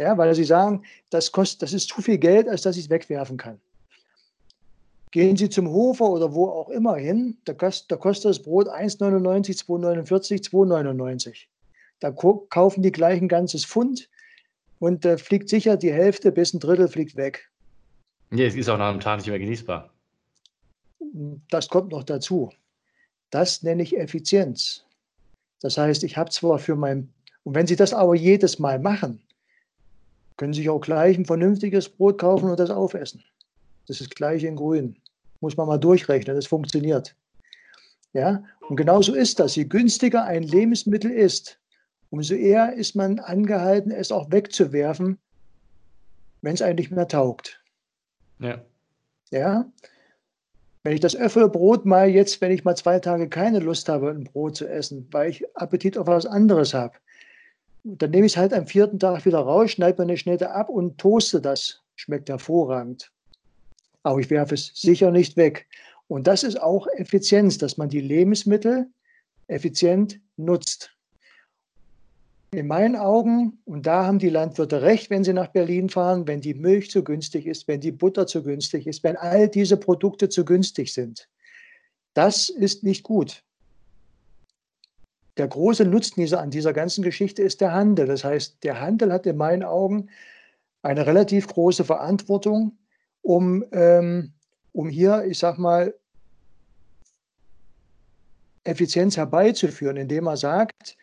Ja, 0.00 0.16
weil 0.16 0.34
sie 0.34 0.44
sagen, 0.44 0.82
das, 1.10 1.30
kostet, 1.30 1.60
das 1.60 1.74
ist 1.74 1.90
zu 1.90 2.00
viel 2.00 2.16
Geld, 2.16 2.48
als 2.48 2.62
dass 2.62 2.78
ich 2.78 2.84
es 2.84 2.90
wegwerfen 2.90 3.36
kann. 3.36 3.60
Gehen 5.10 5.36
Sie 5.36 5.50
zum 5.50 5.68
Hofer 5.68 6.08
oder 6.08 6.32
wo 6.32 6.48
auch 6.48 6.70
immer 6.70 6.96
hin, 6.96 7.36
da, 7.44 7.52
kost, 7.52 7.92
da 7.92 7.96
kostet 7.96 8.30
das 8.30 8.40
Brot 8.40 8.66
1,99, 8.66 9.62
2,49, 9.66 10.48
2,99. 10.48 11.46
Da 11.98 12.12
kaufen 12.12 12.82
die 12.82 12.92
gleich 12.92 13.20
ein 13.20 13.28
ganzes 13.28 13.66
Pfund 13.66 14.08
und 14.78 15.04
da 15.04 15.18
fliegt 15.18 15.50
sicher 15.50 15.76
die 15.76 15.92
Hälfte 15.92 16.32
bis 16.32 16.54
ein 16.54 16.60
Drittel 16.60 16.88
fliegt 16.88 17.16
weg. 17.16 17.50
Nee, 18.30 18.46
es 18.46 18.54
ist 18.54 18.70
auch 18.70 18.78
nach 18.78 18.88
einem 18.88 19.00
Tag 19.00 19.18
nicht 19.18 19.28
mehr 19.28 19.38
genießbar. 19.38 19.92
Das 21.50 21.68
kommt 21.68 21.92
noch 21.92 22.04
dazu. 22.04 22.50
Das 23.28 23.62
nenne 23.62 23.82
ich 23.82 23.98
Effizienz. 23.98 24.86
Das 25.60 25.76
heißt, 25.76 26.04
ich 26.04 26.16
habe 26.16 26.30
zwar 26.30 26.58
für 26.58 26.74
mein, 26.74 27.12
und 27.44 27.54
wenn 27.54 27.66
Sie 27.66 27.76
das 27.76 27.92
aber 27.92 28.14
jedes 28.14 28.58
Mal 28.58 28.78
machen, 28.78 29.20
können 30.40 30.54
Sie 30.54 30.62
sich 30.62 30.70
auch 30.70 30.80
gleich 30.80 31.18
ein 31.18 31.26
vernünftiges 31.26 31.86
Brot 31.90 32.16
kaufen 32.16 32.48
und 32.48 32.58
das 32.58 32.70
aufessen. 32.70 33.22
Das 33.86 34.00
ist 34.00 34.16
gleich 34.16 34.42
in 34.42 34.56
grün. 34.56 34.96
Muss 35.40 35.54
man 35.58 35.66
mal 35.66 35.76
durchrechnen, 35.76 36.34
das 36.34 36.46
funktioniert. 36.46 37.14
Ja, 38.14 38.42
und 38.66 38.76
genauso 38.76 39.12
ist 39.12 39.38
das. 39.38 39.54
Je 39.54 39.64
günstiger 39.64 40.24
ein 40.24 40.42
Lebensmittel 40.42 41.10
ist, 41.10 41.60
umso 42.08 42.32
eher 42.32 42.72
ist 42.72 42.96
man 42.96 43.18
angehalten, 43.18 43.90
es 43.90 44.10
auch 44.10 44.32
wegzuwerfen, 44.32 45.18
wenn 46.40 46.54
es 46.54 46.62
eigentlich 46.62 46.90
mehr 46.90 47.06
taugt. 47.06 47.62
Ja. 48.38 48.64
Ja. 49.30 49.70
Wenn 50.84 50.94
ich 50.94 51.00
das 51.00 51.16
Öffelbrot 51.16 51.84
mal 51.84 52.08
jetzt, 52.08 52.40
wenn 52.40 52.50
ich 52.50 52.64
mal 52.64 52.76
zwei 52.76 52.98
Tage 52.98 53.28
keine 53.28 53.58
Lust 53.58 53.90
habe, 53.90 54.08
ein 54.08 54.24
Brot 54.24 54.56
zu 54.56 54.66
essen, 54.66 55.06
weil 55.10 55.28
ich 55.28 55.44
Appetit 55.54 55.98
auf 55.98 56.06
was 56.06 56.24
anderes 56.24 56.72
habe, 56.72 56.94
dann 57.84 58.10
nehme 58.10 58.26
ich 58.26 58.32
es 58.32 58.36
halt 58.36 58.52
am 58.52 58.66
vierten 58.66 58.98
Tag 58.98 59.24
wieder 59.24 59.40
raus, 59.40 59.70
schneide 59.70 59.98
mir 59.98 60.08
eine 60.08 60.16
Schnitte 60.16 60.50
ab 60.50 60.68
und 60.68 60.98
toaste 60.98 61.40
das. 61.40 61.80
Schmeckt 61.96 62.28
hervorragend. 62.28 63.10
Aber 64.02 64.20
ich 64.20 64.30
werfe 64.30 64.54
es 64.54 64.72
sicher 64.74 65.10
nicht 65.10 65.36
weg. 65.36 65.66
Und 66.08 66.26
das 66.26 66.42
ist 66.42 66.60
auch 66.60 66.86
Effizienz, 66.94 67.58
dass 67.58 67.76
man 67.76 67.88
die 67.88 68.00
Lebensmittel 68.00 68.88
effizient 69.46 70.20
nutzt. 70.36 70.90
In 72.52 72.66
meinen 72.66 72.96
Augen, 72.96 73.60
und 73.64 73.86
da 73.86 74.06
haben 74.06 74.18
die 74.18 74.28
Landwirte 74.28 74.82
recht, 74.82 75.08
wenn 75.10 75.22
sie 75.22 75.32
nach 75.32 75.48
Berlin 75.48 75.88
fahren, 75.88 76.26
wenn 76.26 76.40
die 76.40 76.54
Milch 76.54 76.90
zu 76.90 77.04
günstig 77.04 77.46
ist, 77.46 77.68
wenn 77.68 77.80
die 77.80 77.92
Butter 77.92 78.26
zu 78.26 78.42
günstig 78.42 78.88
ist, 78.88 79.04
wenn 79.04 79.16
all 79.16 79.48
diese 79.48 79.76
Produkte 79.76 80.28
zu 80.28 80.44
günstig 80.44 80.92
sind. 80.92 81.28
Das 82.14 82.48
ist 82.48 82.82
nicht 82.82 83.04
gut. 83.04 83.44
Der 85.36 85.48
große 85.48 85.84
Nutzen 85.84 86.34
an 86.34 86.50
dieser 86.50 86.72
ganzen 86.72 87.02
Geschichte 87.02 87.42
ist 87.42 87.60
der 87.60 87.72
Handel. 87.72 88.06
Das 88.06 88.24
heißt, 88.24 88.62
der 88.62 88.80
Handel 88.80 89.12
hat 89.12 89.26
in 89.26 89.36
meinen 89.36 89.62
Augen 89.62 90.08
eine 90.82 91.06
relativ 91.06 91.46
große 91.46 91.84
Verantwortung, 91.84 92.78
um, 93.22 93.64
ähm, 93.72 94.32
um 94.72 94.88
hier, 94.88 95.24
ich 95.24 95.38
sag 95.38 95.58
mal, 95.58 95.94
Effizienz 98.64 99.16
herbeizuführen, 99.16 99.96
indem 99.96 100.26
er 100.26 100.36
sagt, 100.36 100.96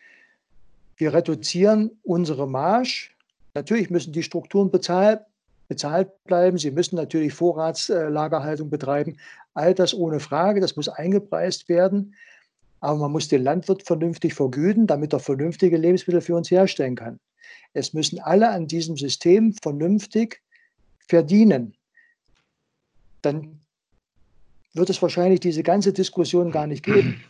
wir 0.96 1.14
reduzieren 1.14 1.90
unsere 2.02 2.48
Marge. 2.48 3.10
Natürlich 3.54 3.90
müssen 3.90 4.12
die 4.12 4.22
Strukturen 4.22 4.70
bezahlt, 4.70 5.20
bezahlt 5.68 6.24
bleiben. 6.24 6.58
Sie 6.58 6.70
müssen 6.70 6.96
natürlich 6.96 7.34
Vorratslagerhaltung 7.34 8.70
betreiben. 8.70 9.16
All 9.54 9.74
das 9.74 9.94
ohne 9.94 10.20
Frage, 10.20 10.60
das 10.60 10.76
muss 10.76 10.88
eingepreist 10.88 11.68
werden. 11.68 12.14
Aber 12.80 12.98
man 12.98 13.12
muss 13.12 13.28
den 13.28 13.42
Landwirt 13.42 13.82
vernünftig 13.82 14.34
vergüten, 14.34 14.86
damit 14.86 15.12
er 15.12 15.20
vernünftige 15.20 15.76
Lebensmittel 15.76 16.20
für 16.20 16.36
uns 16.36 16.50
herstellen 16.50 16.94
kann. 16.94 17.18
Es 17.72 17.92
müssen 17.92 18.20
alle 18.20 18.50
an 18.50 18.66
diesem 18.66 18.96
System 18.96 19.52
vernünftig 19.52 20.42
verdienen. 20.98 21.76
Dann 23.22 23.60
wird 24.74 24.90
es 24.90 25.02
wahrscheinlich 25.02 25.40
diese 25.40 25.62
ganze 25.62 25.92
Diskussion 25.92 26.50
gar 26.50 26.66
nicht 26.66 26.84
geben. 26.84 27.22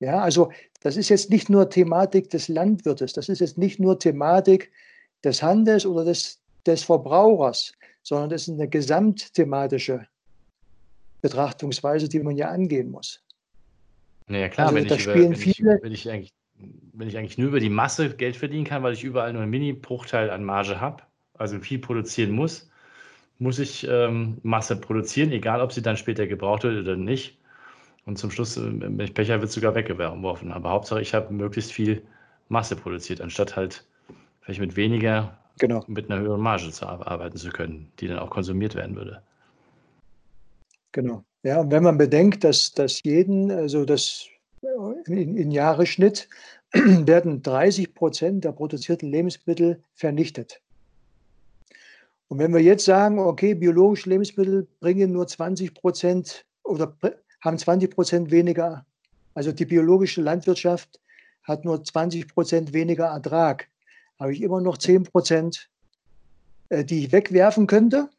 Ja, 0.00 0.20
also 0.20 0.52
das 0.80 0.96
ist 0.96 1.08
jetzt 1.08 1.30
nicht 1.30 1.50
nur 1.50 1.68
Thematik 1.70 2.30
des 2.30 2.48
Landwirtes, 2.48 3.12
das 3.12 3.28
ist 3.28 3.40
jetzt 3.40 3.58
nicht 3.58 3.80
nur 3.80 3.98
Thematik 3.98 4.70
des 5.24 5.42
Handels 5.42 5.84
oder 5.84 6.04
des, 6.04 6.40
des 6.64 6.84
Verbrauchers, 6.84 7.72
sondern 8.04 8.30
das 8.30 8.42
ist 8.42 8.54
eine 8.54 8.68
gesamtthematische 8.68 10.06
Betrachtungsweise, 11.20 12.08
die 12.08 12.20
man 12.20 12.36
ja 12.36 12.48
angehen 12.48 12.92
muss. 12.92 13.24
Naja, 14.28 14.48
klar, 14.48 14.66
Also 14.68 14.76
wenn, 14.76 14.86
ich 14.86 15.04
über, 15.04 15.14
wenn, 15.14 15.40
ich, 15.40 15.62
wenn, 15.62 15.92
ich 15.92 16.10
eigentlich, 16.10 16.32
wenn 16.92 17.08
ich 17.08 17.16
eigentlich 17.16 17.38
nur 17.38 17.48
über 17.48 17.60
die 17.60 17.70
Masse 17.70 18.14
Geld 18.16 18.36
verdienen 18.36 18.64
kann, 18.64 18.82
weil 18.82 18.92
ich 18.92 19.04
überall 19.04 19.32
nur 19.32 19.42
einen 19.42 19.50
Mini-Bruchteil 19.50 20.30
an 20.30 20.44
Marge 20.44 20.80
habe, 20.80 21.02
also 21.34 21.58
viel 21.60 21.78
produzieren 21.78 22.32
muss, 22.32 22.70
muss 23.38 23.58
ich 23.58 23.86
ähm, 23.88 24.38
Masse 24.42 24.76
produzieren, 24.80 25.32
egal 25.32 25.60
ob 25.60 25.72
sie 25.72 25.82
dann 25.82 25.96
später 25.96 26.26
gebraucht 26.26 26.64
wird 26.64 26.82
oder 26.82 26.96
nicht. 26.96 27.38
Und 28.06 28.18
zum 28.18 28.30
Schluss, 28.30 28.56
äh, 28.56 28.62
wenn 28.64 29.00
ich 29.00 29.14
Pech 29.14 29.30
habe, 29.30 29.42
wird 29.42 29.50
es 29.50 29.54
sogar 29.54 29.74
weggeworfen. 29.74 30.52
Aber 30.52 30.70
Hauptsache, 30.70 31.02
ich 31.02 31.14
habe 31.14 31.32
möglichst 31.34 31.72
viel 31.72 32.02
Masse 32.48 32.76
produziert, 32.76 33.20
anstatt 33.20 33.56
halt 33.56 33.86
vielleicht 34.42 34.60
mit 34.60 34.76
weniger, 34.76 35.38
genau, 35.58 35.88
mit 35.88 36.10
einer 36.10 36.20
höheren 36.20 36.40
Marge 36.40 36.70
zu 36.70 36.86
ar- 36.86 37.06
arbeiten 37.06 37.36
zu 37.38 37.50
können, 37.50 37.92
die 38.00 38.08
dann 38.08 38.18
auch 38.20 38.30
konsumiert 38.30 38.74
werden 38.74 38.96
würde. 38.96 39.22
genau. 40.92 41.24
Ja, 41.42 41.60
und 41.60 41.70
wenn 41.70 41.84
man 41.84 41.98
bedenkt, 41.98 42.42
dass, 42.42 42.72
dass 42.72 43.02
jeden, 43.04 43.50
also 43.50 43.84
das 43.84 44.26
äh, 44.62 45.12
in, 45.12 45.36
in 45.36 45.50
Jahresschnitt 45.50 46.28
werden 46.72 47.42
30 47.42 47.94
Prozent 47.94 48.44
der 48.44 48.52
produzierten 48.52 49.10
Lebensmittel 49.10 49.82
vernichtet. 49.94 50.60
Und 52.28 52.38
wenn 52.38 52.52
wir 52.52 52.60
jetzt 52.60 52.84
sagen, 52.84 53.18
okay, 53.18 53.54
biologische 53.54 54.10
Lebensmittel 54.10 54.66
bringen 54.80 55.12
nur 55.12 55.26
20 55.26 55.74
Prozent 55.74 56.44
oder 56.62 56.94
haben 57.40 57.56
20 57.56 57.90
Prozent 57.90 58.30
weniger, 58.30 58.84
also 59.34 59.52
die 59.52 59.64
biologische 59.64 60.20
Landwirtschaft 60.20 61.00
hat 61.44 61.64
nur 61.64 61.82
20 61.82 62.28
Prozent 62.28 62.72
weniger 62.72 63.06
Ertrag, 63.06 63.68
habe 64.18 64.32
ich 64.32 64.42
immer 64.42 64.60
noch 64.60 64.76
10 64.76 65.04
Prozent, 65.04 65.70
äh, 66.68 66.84
die 66.84 67.04
ich 67.04 67.12
wegwerfen 67.12 67.66
könnte, 67.66 68.10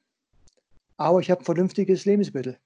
aber 0.97 1.19
ich 1.19 1.29
habe 1.29 1.41
ein 1.41 1.45
vernünftiges 1.45 2.05
Lebensmittel. 2.05 2.57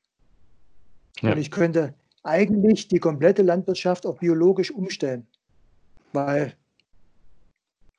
Ja. 1.22 1.32
Und 1.32 1.38
ich 1.38 1.52
könnte 1.52 1.94
eigentlich 2.24 2.88
die 2.88 3.00
komplette 3.00 3.42
Landwirtschaft 3.42 4.06
auf 4.06 4.20
biologisch 4.20 4.72
umstellen, 4.72 5.28
weil 6.14 6.54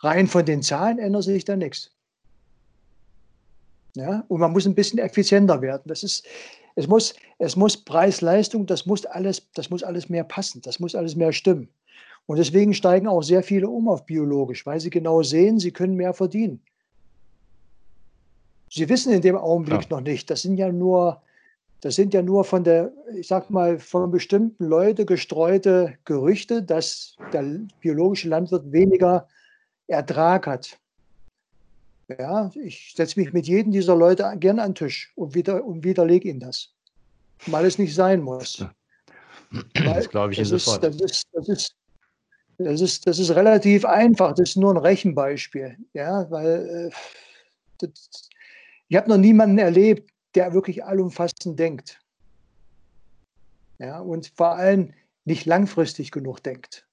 rein 0.01 0.27
von 0.27 0.45
den 0.45 0.63
Zahlen 0.63 0.99
ändert 0.99 1.25
sich 1.25 1.45
da 1.45 1.57
nichts. 1.57 1.91
Ja, 3.97 4.25
und 4.29 4.41
man 4.41 4.53
muss 4.53 4.67
ein 4.67 4.75
bisschen 4.75 4.99
effizienter 4.99 5.63
werden. 5.63 5.83
Das 5.87 6.03
ist, 6.03 6.27
es 6.75 6.89
muss, 6.89 7.15
es 7.39 7.55
muss 7.55 7.77
Preis-Leistung, 7.77 8.67
das 8.67 8.87
muss 8.87 9.07
alles, 9.07 9.49
das 9.55 9.71
muss 9.71 9.85
alles 9.85 10.09
mehr 10.09 10.25
passen, 10.25 10.61
das 10.63 10.81
muss 10.81 10.95
alles 10.95 11.15
mehr 11.15 11.33
stimmen. 11.33 11.69
Und 12.27 12.39
deswegen 12.39 12.75
steigen 12.75 13.07
auch 13.07 13.23
sehr 13.23 13.43
viele 13.43 13.69
um 13.69 13.89
auf 13.89 14.07
biologisch, 14.07 14.67
weil 14.67 14.81
sie 14.81 14.91
genau 14.91 15.23
sehen, 15.23 15.59
sie 15.61 15.71
können 15.71 15.95
mehr 15.95 16.15
verdienen. 16.15 16.61
Sie 18.71 18.89
wissen 18.89 19.13
in 19.13 19.21
dem 19.21 19.37
Augenblick 19.37 19.83
Klar. 19.83 20.01
noch 20.01 20.07
nicht. 20.07 20.29
Das 20.31 20.43
sind 20.43 20.57
ja 20.57 20.73
nur, 20.73 21.23
das 21.85 21.97
sind 21.97 22.15
ja 22.15 22.23
nur 22.23 22.45
von 22.45 22.65
der, 22.65 22.95
ich 23.15 23.29
sag 23.29 23.51
mal, 23.51 23.79
von 23.79 24.11
bestimmten 24.11 24.65
Leuten 24.65 25.05
gestreute 25.05 25.99
Gerüchte, 26.07 26.63
dass 26.63 27.15
der 27.31 27.61
biologische 27.81 28.31
Landwirt 28.31 28.73
weniger 28.73 29.29
Ertrag 29.87 30.47
hat. 30.47 30.79
Ja, 32.09 32.51
ich 32.55 32.95
setze 32.97 33.21
mich 33.21 33.35
mit 33.35 33.47
jedem 33.47 33.71
dieser 33.71 33.95
Leute 33.95 34.33
gerne 34.39 34.63
an 34.63 34.71
den 34.71 34.77
Tisch 34.77 35.13
und, 35.15 35.35
wieder, 35.35 35.63
und 35.63 35.85
widerlege 35.85 36.31
ihnen 36.31 36.41
das. 36.41 36.73
Weil 37.49 37.67
es 37.67 37.79
nicht 37.79 37.95
sein 37.95 38.23
muss. 38.23 38.65
Das 39.75 40.09
glaube 40.09 40.33
ich 40.33 40.39
das 40.39 40.53
ist, 40.53 40.65
sofort. 40.65 40.85
das, 40.85 40.97
ist, 40.97 41.29
das, 41.35 41.49
ist, 41.51 41.77
das, 42.57 42.81
ist, 42.81 43.07
das 43.07 43.19
ist 43.19 43.31
relativ 43.33 43.85
einfach. 43.85 44.33
Das 44.33 44.49
ist 44.49 44.57
nur 44.57 44.73
ein 44.73 44.79
Rechenbeispiel. 44.79 45.77
Ja, 45.93 46.31
weil 46.31 46.91
äh, 46.91 46.95
das, 47.77 48.31
ich 48.89 48.97
habe 48.97 49.11
noch 49.11 49.19
niemanden 49.19 49.59
erlebt, 49.59 50.14
der 50.35 50.53
wirklich 50.53 50.85
allumfassend 50.85 51.59
denkt. 51.59 52.01
Ja, 53.79 54.01
und 54.01 54.33
vor 54.35 54.57
allem 54.57 54.93
nicht 55.25 55.47
langfristig 55.47 56.11
genug 56.11 56.43
denkt. 56.43 56.87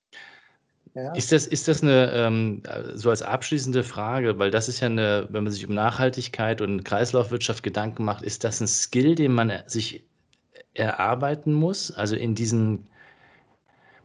Ja, 0.93 1.13
Ist 1.13 1.31
das, 1.31 1.47
ist 1.47 1.67
das 1.67 1.83
eine, 1.83 2.11
ähm, 2.11 2.63
so 2.95 3.09
als 3.09 3.21
abschließende 3.21 3.83
Frage, 3.83 4.37
weil 4.39 4.51
das 4.51 4.67
ist 4.67 4.81
ja 4.81 4.87
eine, 4.87 5.27
wenn 5.29 5.43
man 5.43 5.53
sich 5.53 5.65
um 5.65 5.73
Nachhaltigkeit 5.73 6.59
und 6.59 6.83
Kreislaufwirtschaft 6.83 7.63
Gedanken 7.63 8.03
macht, 8.03 8.23
ist 8.23 8.43
das 8.43 8.59
ein 8.59 8.67
Skill, 8.67 9.15
den 9.15 9.31
man 9.31 9.63
sich 9.67 10.03
erarbeiten 10.73 11.53
muss? 11.53 11.91
Also 11.91 12.17
in 12.17 12.35
diesen 12.35 12.87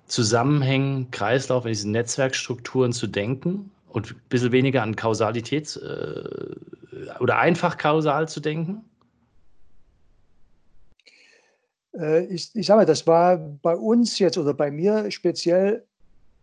Zusammenhängen, 0.07 1.11
Kreislauf, 1.11 1.64
in 1.64 1.72
diesen 1.72 1.91
Netzwerkstrukturen 1.91 2.93
zu 2.93 3.09
denken 3.09 3.72
und 3.89 4.12
ein 4.12 4.20
bisschen 4.28 4.53
weniger 4.53 4.82
an 4.82 4.95
Kausalität 4.95 5.76
äh, 5.76 7.18
oder 7.18 7.39
einfach 7.39 7.78
kausal 7.78 8.28
zu 8.28 8.39
denken? 8.39 8.84
äh, 11.86 11.86
ich, 11.97 12.55
ich 12.55 12.66
sage 12.66 12.80
mal, 12.80 12.86
das 12.86 13.07
war 13.07 13.38
bei 13.38 13.74
uns 13.74 14.18
jetzt 14.18 14.38
oder 14.38 14.55
bei 14.55 14.70
mir 14.70 15.11
speziell 15.11 15.86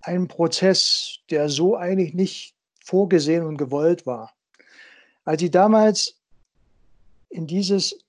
ein 0.01 0.27
Prozess, 0.27 1.19
der 1.29 1.49
so 1.49 1.75
eigentlich 1.75 2.13
nicht 2.13 2.55
vorgesehen 2.83 3.45
und 3.45 3.57
gewollt 3.57 4.05
war. 4.05 4.33
Als 5.23 5.41
ich 5.41 5.51
damals 5.51 6.19
in, 7.29 7.47
dieses, 7.47 8.03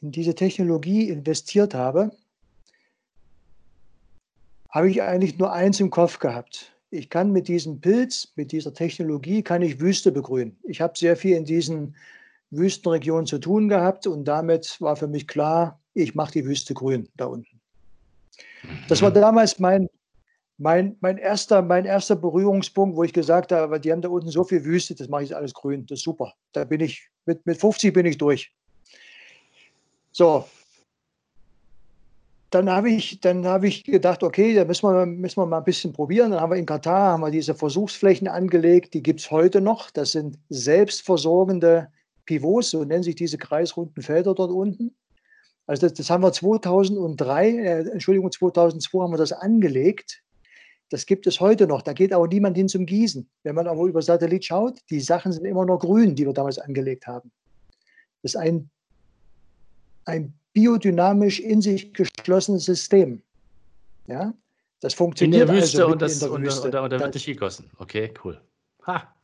in 0.00 0.12
diese 0.12 0.34
Technologie 0.34 1.08
investiert 1.08 1.74
habe, 1.74 2.12
habe 4.68 4.90
ich 4.90 5.02
eigentlich 5.02 5.38
nur 5.38 5.52
eins 5.52 5.80
im 5.80 5.90
Kopf 5.90 6.18
gehabt. 6.18 6.72
Ich 6.90 7.10
kann 7.10 7.32
mit 7.32 7.48
diesem 7.48 7.80
Pilz, 7.80 8.32
mit 8.36 8.52
dieser 8.52 8.72
Technologie, 8.72 9.42
kann 9.42 9.62
ich 9.62 9.80
Wüste 9.80 10.12
begrünen. 10.12 10.56
Ich 10.62 10.80
habe 10.80 10.96
sehr 10.96 11.16
viel 11.16 11.36
in 11.36 11.44
diesen 11.44 11.96
Wüstenregionen 12.50 13.26
zu 13.26 13.38
tun 13.38 13.68
gehabt 13.68 14.06
und 14.06 14.24
damit 14.24 14.80
war 14.80 14.96
für 14.96 15.08
mich 15.08 15.26
klar, 15.26 15.81
ich 15.94 16.14
mache 16.14 16.32
die 16.32 16.44
Wüste 16.44 16.74
grün 16.74 17.08
da 17.16 17.26
unten. 17.26 17.60
Das 18.88 19.02
war 19.02 19.10
mhm. 19.10 19.14
damals 19.14 19.58
mein, 19.58 19.88
mein, 20.58 20.96
mein, 21.00 21.18
erster, 21.18 21.62
mein 21.62 21.84
erster 21.84 22.16
Berührungspunkt, 22.16 22.96
wo 22.96 23.04
ich 23.04 23.12
gesagt 23.12 23.52
habe, 23.52 23.80
die 23.80 23.90
haben 23.92 24.02
da 24.02 24.08
unten 24.08 24.30
so 24.30 24.44
viel 24.44 24.64
Wüste, 24.64 24.94
das 24.94 25.08
mache 25.08 25.24
ich 25.24 25.34
alles 25.34 25.54
grün, 25.54 25.86
das 25.86 26.00
ist 26.00 26.04
super. 26.04 26.34
Da 26.52 26.64
bin 26.64 26.80
ich, 26.80 27.08
mit, 27.26 27.44
mit 27.46 27.58
50 27.58 27.92
bin 27.92 28.06
ich 28.06 28.18
durch. 28.18 28.52
So, 30.12 30.44
dann 32.52 32.68
habe 32.68 32.90
ich, 32.90 33.18
dann 33.20 33.46
habe 33.46 33.66
ich 33.66 33.82
gedacht, 33.82 34.22
okay, 34.22 34.54
da 34.54 34.66
müssen 34.66 34.86
wir, 34.86 35.06
müssen 35.06 35.40
wir 35.40 35.46
mal 35.46 35.58
ein 35.58 35.64
bisschen 35.64 35.94
probieren. 35.94 36.32
Dann 36.32 36.40
haben 36.40 36.52
wir 36.52 36.58
in 36.58 36.66
Katar 36.66 37.12
haben 37.12 37.22
wir 37.22 37.30
diese 37.30 37.54
Versuchsflächen 37.54 38.28
angelegt, 38.28 38.92
die 38.92 39.02
gibt 39.02 39.20
es 39.20 39.30
heute 39.30 39.62
noch. 39.62 39.90
Das 39.90 40.12
sind 40.12 40.38
selbstversorgende 40.50 41.88
Pivots, 42.26 42.70
so 42.70 42.84
nennen 42.84 43.02
sich 43.02 43.14
diese 43.14 43.38
kreisrunden 43.38 44.02
Felder 44.02 44.34
dort 44.34 44.50
unten. 44.50 44.94
Also 45.66 45.86
das, 45.86 45.94
das 45.94 46.10
haben 46.10 46.22
wir 46.22 46.32
2003, 46.32 47.48
äh, 47.50 47.88
Entschuldigung, 47.90 48.30
2002 48.30 48.98
haben 48.98 49.12
wir 49.12 49.18
das 49.18 49.32
angelegt. 49.32 50.22
Das 50.90 51.06
gibt 51.06 51.26
es 51.26 51.40
heute 51.40 51.66
noch. 51.66 51.82
Da 51.82 51.92
geht 51.92 52.12
auch 52.12 52.26
niemand 52.26 52.56
hin 52.56 52.68
zum 52.68 52.84
Gießen. 52.84 53.28
Wenn 53.44 53.54
man 53.54 53.66
aber 53.66 53.84
über 53.84 54.02
Satellit 54.02 54.44
schaut, 54.44 54.78
die 54.90 55.00
Sachen 55.00 55.32
sind 55.32 55.44
immer 55.44 55.64
noch 55.64 55.78
grün, 55.78 56.14
die 56.14 56.26
wir 56.26 56.32
damals 56.32 56.58
angelegt 56.58 57.06
haben. 57.06 57.30
Das 58.22 58.34
ist 58.34 58.36
ein, 58.36 58.68
ein 60.04 60.34
biodynamisch 60.52 61.40
in 61.40 61.62
sich 61.62 61.94
geschlossenes 61.94 62.64
System. 62.64 63.22
Ja, 64.06 64.34
das 64.80 64.94
funktioniert. 64.94 65.42
In 65.42 65.46
der 65.46 65.56
Wüste 65.56 65.78
also 65.78 65.92
und, 65.92 66.02
das, 66.02 66.22
und, 66.22 66.42
Wüste. 66.42 66.68
und, 66.68 66.74
und 66.74 66.90
da 66.92 67.00
wird 67.00 67.14
nicht 67.14 67.26
gegossen. 67.26 67.70
Okay, 67.78 68.12
cool. 68.24 68.40
Ha. 68.86 69.14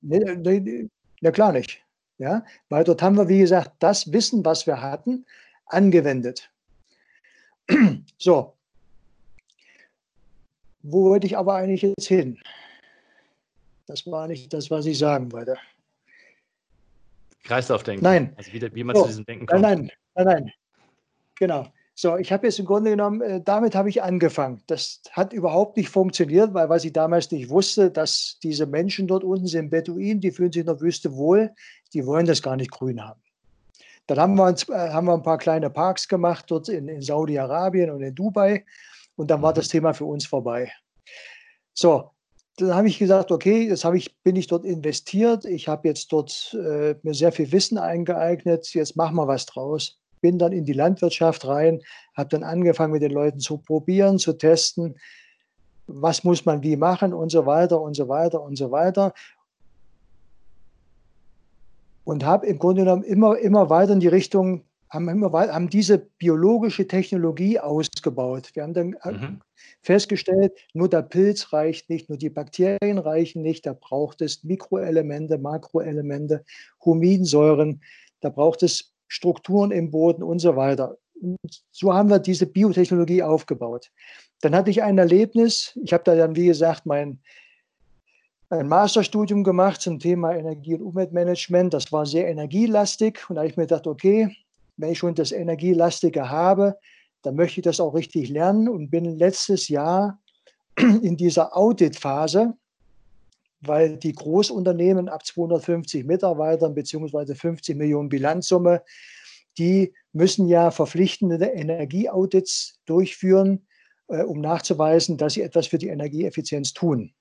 Nee, 0.00 0.20
nee, 0.20 0.88
nee, 1.20 1.32
klar 1.32 1.52
nicht. 1.52 1.82
Ja, 2.18 2.44
weil 2.68 2.84
dort 2.84 3.02
haben 3.02 3.16
wir, 3.16 3.28
wie 3.28 3.38
gesagt, 3.38 3.72
das 3.78 4.12
Wissen, 4.12 4.44
was 4.44 4.66
wir 4.66 4.80
hatten, 4.80 5.24
angewendet. 5.68 6.50
So. 8.20 8.54
Wo 10.82 11.04
wollte 11.04 11.26
ich 11.28 11.38
aber 11.38 11.54
eigentlich 11.54 11.82
jetzt 11.82 12.08
hin? 12.08 12.40
Das 13.86 14.06
war 14.06 14.26
nicht 14.26 14.52
das, 14.52 14.70
was 14.70 14.86
ich 14.86 14.98
sagen 14.98 15.30
wollte. 15.30 15.56
Kreislaufdenken. 17.44 18.02
Nein. 18.02 18.34
Also 18.36 18.52
wie, 18.52 18.74
wie 18.74 18.84
man 18.84 18.96
so, 18.96 19.02
zu 19.02 19.08
diesem 19.08 19.24
Denken 19.24 19.46
kommt. 19.46 19.62
Nein, 19.62 19.90
nein, 20.14 20.26
nein. 20.26 20.52
Genau. 21.36 21.66
So, 21.94 22.16
ich 22.16 22.30
habe 22.30 22.46
jetzt 22.46 22.58
im 22.60 22.66
Grunde 22.66 22.90
genommen, 22.90 23.20
äh, 23.22 23.40
damit 23.42 23.74
habe 23.74 23.88
ich 23.88 24.02
angefangen. 24.02 24.62
Das 24.68 25.00
hat 25.10 25.32
überhaupt 25.32 25.76
nicht 25.76 25.88
funktioniert, 25.88 26.54
weil 26.54 26.68
was 26.68 26.84
ich 26.84 26.92
damals 26.92 27.30
nicht 27.32 27.48
wusste, 27.48 27.90
dass 27.90 28.38
diese 28.42 28.66
Menschen 28.66 29.08
dort 29.08 29.24
unten 29.24 29.48
sind 29.48 29.70
Beduinen, 29.70 30.20
die 30.20 30.30
fühlen 30.30 30.52
sich 30.52 30.60
in 30.60 30.66
der 30.66 30.80
Wüste 30.80 31.16
wohl, 31.16 31.52
die 31.94 32.06
wollen 32.06 32.26
das 32.26 32.42
gar 32.42 32.56
nicht 32.56 32.70
grün 32.70 33.02
haben. 33.02 33.20
Dann 34.08 34.18
haben 34.18 34.34
wir, 34.36 34.46
uns, 34.46 34.68
äh, 34.68 34.90
haben 34.90 35.06
wir 35.06 35.14
ein 35.14 35.22
paar 35.22 35.38
kleine 35.38 35.70
Parks 35.70 36.08
gemacht 36.08 36.46
dort 36.48 36.68
in, 36.68 36.88
in 36.88 37.02
Saudi-Arabien 37.02 37.90
und 37.90 38.02
in 38.02 38.14
Dubai. 38.14 38.64
Und 39.16 39.30
dann 39.30 39.42
war 39.42 39.52
das 39.52 39.68
Thema 39.68 39.92
für 39.92 40.06
uns 40.06 40.26
vorbei. 40.26 40.72
So, 41.74 42.10
dann 42.56 42.74
habe 42.74 42.88
ich 42.88 42.98
gesagt, 42.98 43.30
okay, 43.30 43.68
jetzt 43.68 43.84
ich, 43.84 44.16
bin 44.22 44.36
ich 44.36 44.46
dort 44.46 44.64
investiert, 44.64 45.44
ich 45.44 45.68
habe 45.68 45.88
jetzt 45.88 46.10
dort 46.12 46.56
äh, 46.58 46.94
mir 47.02 47.14
sehr 47.14 47.32
viel 47.32 47.52
Wissen 47.52 47.78
eingeeignet, 47.78 48.72
jetzt 48.74 48.96
machen 48.96 49.16
wir 49.16 49.28
was 49.28 49.46
draus. 49.46 50.00
Bin 50.20 50.38
dann 50.38 50.52
in 50.52 50.64
die 50.64 50.72
Landwirtschaft 50.72 51.46
rein, 51.46 51.80
habe 52.16 52.30
dann 52.30 52.42
angefangen 52.42 52.92
mit 52.92 53.02
den 53.02 53.12
Leuten 53.12 53.38
zu 53.38 53.58
probieren, 53.58 54.18
zu 54.18 54.32
testen, 54.32 54.96
was 55.86 56.24
muss 56.24 56.44
man 56.46 56.62
wie 56.62 56.76
machen 56.76 57.12
und 57.12 57.30
so 57.30 57.46
weiter 57.46 57.80
und 57.80 57.94
so 57.94 58.08
weiter 58.08 58.42
und 58.42 58.56
so 58.56 58.70
weiter. 58.70 59.12
Und 62.08 62.24
habe 62.24 62.46
im 62.46 62.58
Grunde 62.58 62.84
genommen 62.84 63.02
immer, 63.02 63.36
immer 63.36 63.68
weiter 63.68 63.92
in 63.92 64.00
die 64.00 64.08
Richtung, 64.08 64.64
haben, 64.88 65.10
immer 65.10 65.30
weiter, 65.34 65.52
haben 65.52 65.68
diese 65.68 65.98
biologische 65.98 66.88
Technologie 66.88 67.58
ausgebaut. 67.60 68.48
Wir 68.54 68.62
haben 68.62 68.72
dann 68.72 68.94
äh, 69.02 69.12
mhm. 69.12 69.40
festgestellt, 69.82 70.54
nur 70.72 70.88
der 70.88 71.02
Pilz 71.02 71.52
reicht 71.52 71.90
nicht, 71.90 72.08
nur 72.08 72.16
die 72.16 72.30
Bakterien 72.30 72.96
reichen 72.96 73.42
nicht, 73.42 73.66
da 73.66 73.74
braucht 73.74 74.22
es 74.22 74.42
Mikroelemente, 74.42 75.36
Makroelemente, 75.36 76.46
Huminsäuren, 76.82 77.82
da 78.22 78.30
braucht 78.30 78.62
es 78.62 78.94
Strukturen 79.06 79.70
im 79.70 79.90
Boden 79.90 80.22
und 80.22 80.38
so 80.38 80.56
weiter. 80.56 80.96
Und 81.20 81.62
so 81.72 81.92
haben 81.92 82.08
wir 82.08 82.20
diese 82.20 82.46
Biotechnologie 82.46 83.22
aufgebaut. 83.22 83.90
Dann 84.40 84.54
hatte 84.54 84.70
ich 84.70 84.82
ein 84.82 84.96
Erlebnis. 84.96 85.78
Ich 85.84 85.92
habe 85.92 86.04
da 86.04 86.14
dann, 86.14 86.36
wie 86.36 86.46
gesagt, 86.46 86.86
mein 86.86 87.20
ein 88.50 88.68
Masterstudium 88.68 89.44
gemacht 89.44 89.80
zum 89.80 89.98
Thema 89.98 90.34
Energie- 90.34 90.74
und 90.74 90.82
Umweltmanagement. 90.82 91.74
Das 91.74 91.92
war 91.92 92.06
sehr 92.06 92.28
energielastig. 92.28 93.28
Und 93.28 93.36
da 93.36 93.42
habe 93.42 93.50
ich 93.50 93.56
mir 93.56 93.64
gedacht, 93.64 93.86
okay, 93.86 94.34
wenn 94.76 94.92
ich 94.92 94.98
schon 94.98 95.14
das 95.14 95.32
Energielastige 95.32 96.30
habe, 96.30 96.78
dann 97.22 97.36
möchte 97.36 97.60
ich 97.60 97.64
das 97.64 97.80
auch 97.80 97.94
richtig 97.94 98.28
lernen 98.28 98.68
und 98.68 98.90
bin 98.90 99.04
letztes 99.04 99.68
Jahr 99.68 100.20
in 100.78 101.16
dieser 101.16 101.56
Auditphase 101.56 102.54
weil 103.60 103.96
die 103.96 104.12
Großunternehmen 104.12 105.08
ab 105.08 105.24
250 105.24 106.04
Mitarbeitern 106.04 106.74
bzw. 106.74 107.34
50 107.34 107.76
Millionen 107.76 108.08
Bilanzsumme, 108.08 108.82
die 109.58 109.92
müssen 110.12 110.46
ja 110.46 110.70
verpflichtende 110.70 111.44
Energieaudits 111.44 112.80
durchführen, 112.86 113.66
äh, 114.08 114.22
um 114.22 114.40
nachzuweisen, 114.40 115.16
dass 115.16 115.34
sie 115.34 115.42
etwas 115.42 115.66
für 115.66 115.78
die 115.78 115.88
Energieeffizienz 115.88 116.72
tun. 116.72 117.12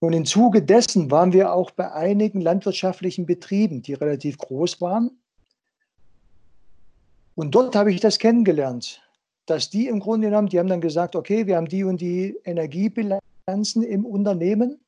Und 0.00 0.12
im 0.12 0.24
Zuge 0.24 0.62
dessen 0.62 1.10
waren 1.10 1.32
wir 1.32 1.52
auch 1.52 1.70
bei 1.70 1.92
einigen 1.92 2.40
landwirtschaftlichen 2.40 3.26
Betrieben, 3.26 3.82
die 3.82 3.94
relativ 3.94 4.38
groß 4.38 4.80
waren. 4.80 5.10
Und 7.34 7.54
dort 7.54 7.74
habe 7.74 7.92
ich 7.92 8.00
das 8.00 8.18
kennengelernt, 8.18 9.02
dass 9.46 9.70
die 9.70 9.88
im 9.88 10.00
Grunde 10.00 10.28
genommen, 10.28 10.48
die 10.48 10.58
haben 10.58 10.68
dann 10.68 10.80
gesagt, 10.80 11.16
okay, 11.16 11.46
wir 11.46 11.56
haben 11.56 11.68
die 11.68 11.84
und 11.84 12.00
die 12.00 12.36
Energiebilanzen 12.44 13.82
im 13.82 14.04
Unternehmen 14.04 14.80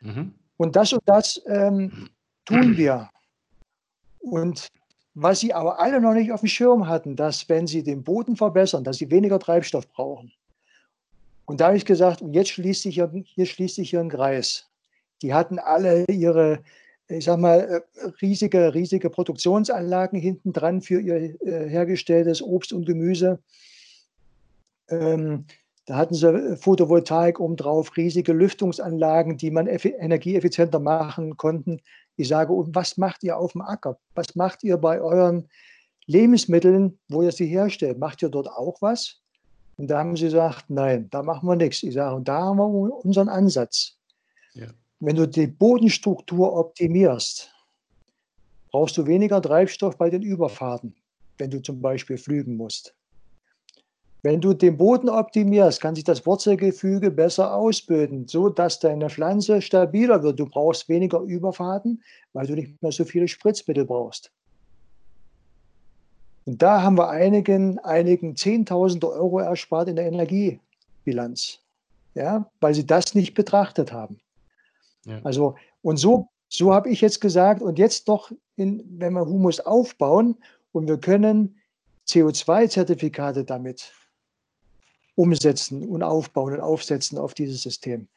Mhm. 0.00 0.34
Und 0.56 0.76
das 0.76 0.92
und 0.92 1.02
das 1.06 1.40
ähm, 1.46 2.08
tun 2.44 2.76
wir. 2.76 3.08
Und 4.18 4.68
was 5.14 5.40
sie 5.40 5.52
aber 5.52 5.80
alle 5.80 6.00
noch 6.00 6.14
nicht 6.14 6.32
auf 6.32 6.40
dem 6.40 6.48
Schirm 6.48 6.86
hatten, 6.86 7.16
dass 7.16 7.48
wenn 7.48 7.66
sie 7.66 7.82
den 7.82 8.04
Boden 8.04 8.36
verbessern, 8.36 8.84
dass 8.84 8.98
sie 8.98 9.10
weniger 9.10 9.38
Treibstoff 9.38 9.88
brauchen. 9.88 10.32
Und 11.48 11.62
da 11.62 11.68
habe 11.68 11.78
ich 11.78 11.86
gesagt, 11.86 12.22
jetzt 12.30 12.50
schließt 12.50 12.82
sich 12.82 12.96
hier, 12.96 13.10
hier 13.24 13.46
schließt 13.46 13.76
sich 13.76 13.88
hier 13.88 14.00
ein 14.00 14.10
Kreis. 14.10 14.68
Die 15.22 15.32
hatten 15.32 15.58
alle 15.58 16.04
ihre, 16.04 16.62
ich 17.08 17.24
sag 17.24 17.38
mal, 17.38 17.60
äh, 17.60 18.06
riesige, 18.20 18.74
riesige 18.74 19.08
Produktionsanlagen 19.08 20.20
hinten 20.20 20.52
dran 20.52 20.82
für 20.82 21.00
ihr 21.00 21.40
äh, 21.40 21.66
hergestelltes 21.70 22.42
Obst 22.42 22.74
und 22.74 22.84
Gemüse. 22.84 23.42
Ähm, 24.90 25.46
da 25.86 25.96
hatten 25.96 26.12
sie 26.12 26.28
äh, 26.28 26.56
Photovoltaik 26.58 27.40
obendrauf, 27.40 27.96
riesige 27.96 28.34
Lüftungsanlagen, 28.34 29.38
die 29.38 29.50
man 29.50 29.68
energieeffizienter 29.68 30.80
machen 30.80 31.38
konnten. 31.38 31.80
Ich 32.16 32.28
sage, 32.28 32.52
und 32.52 32.74
was 32.74 32.98
macht 32.98 33.24
ihr 33.24 33.38
auf 33.38 33.52
dem 33.52 33.62
Acker? 33.62 33.98
Was 34.14 34.34
macht 34.34 34.64
ihr 34.64 34.76
bei 34.76 35.00
euren 35.00 35.48
Lebensmitteln, 36.04 36.98
wo 37.08 37.22
ihr 37.22 37.32
sie 37.32 37.46
herstellt? 37.46 37.98
Macht 37.98 38.20
ihr 38.20 38.28
dort 38.28 38.48
auch 38.48 38.82
was? 38.82 39.22
Und 39.78 39.86
da 39.86 40.00
haben 40.00 40.16
sie 40.16 40.24
gesagt, 40.24 40.68
nein, 40.68 41.08
da 41.10 41.22
machen 41.22 41.48
wir 41.48 41.56
nichts. 41.56 41.82
Ich 41.84 41.94
sage, 41.94 42.16
und 42.16 42.26
da 42.26 42.42
haben 42.42 42.58
wir 42.58 43.04
unseren 43.04 43.28
Ansatz. 43.28 43.96
Ja. 44.54 44.66
Wenn 44.98 45.14
du 45.14 45.26
die 45.26 45.46
Bodenstruktur 45.46 46.52
optimierst, 46.52 47.48
brauchst 48.72 48.98
du 48.98 49.06
weniger 49.06 49.40
Treibstoff 49.40 49.96
bei 49.96 50.10
den 50.10 50.22
Überfahrten, 50.22 50.96
wenn 51.38 51.50
du 51.50 51.62
zum 51.62 51.80
Beispiel 51.80 52.18
flügen 52.18 52.56
musst. 52.56 52.94
Wenn 54.22 54.40
du 54.40 54.52
den 54.52 54.76
Boden 54.76 55.08
optimierst, 55.08 55.80
kann 55.80 55.94
sich 55.94 56.02
das 56.02 56.26
Wurzelgefüge 56.26 57.12
besser 57.12 57.54
ausbilden, 57.54 58.26
so 58.26 58.48
dass 58.48 58.80
deine 58.80 59.08
Pflanze 59.08 59.62
stabiler 59.62 60.24
wird. 60.24 60.40
Du 60.40 60.46
brauchst 60.46 60.88
weniger 60.88 61.20
Überfahrten, 61.20 62.02
weil 62.32 62.48
du 62.48 62.54
nicht 62.54 62.82
mehr 62.82 62.90
so 62.90 63.04
viele 63.04 63.28
Spritzmittel 63.28 63.84
brauchst. 63.84 64.32
Und 66.48 66.62
da 66.62 66.80
haben 66.80 66.96
wir 66.96 67.10
einigen, 67.10 67.78
einigen 67.80 68.34
Zehntausende 68.34 69.12
Euro 69.12 69.38
erspart 69.38 69.86
in 69.86 69.96
der 69.96 70.06
Energiebilanz, 70.06 71.58
ja, 72.14 72.50
weil 72.60 72.72
sie 72.72 72.86
das 72.86 73.14
nicht 73.14 73.34
betrachtet 73.34 73.92
haben. 73.92 74.18
Ja. 75.04 75.20
Also, 75.24 75.56
und 75.82 75.98
so, 75.98 76.28
so 76.48 76.72
habe 76.72 76.88
ich 76.88 77.02
jetzt 77.02 77.20
gesagt, 77.20 77.60
und 77.60 77.78
jetzt 77.78 78.08
doch, 78.08 78.32
in, 78.56 78.82
wenn 78.98 79.12
wir 79.12 79.26
Humus 79.26 79.60
aufbauen 79.60 80.36
und 80.72 80.88
wir 80.88 80.96
können 80.96 81.60
CO2-Zertifikate 82.08 83.44
damit 83.44 83.92
umsetzen 85.16 85.86
und 85.86 86.02
aufbauen 86.02 86.54
und 86.54 86.60
aufsetzen 86.60 87.18
auf 87.18 87.34
dieses 87.34 87.62
System. 87.62 88.08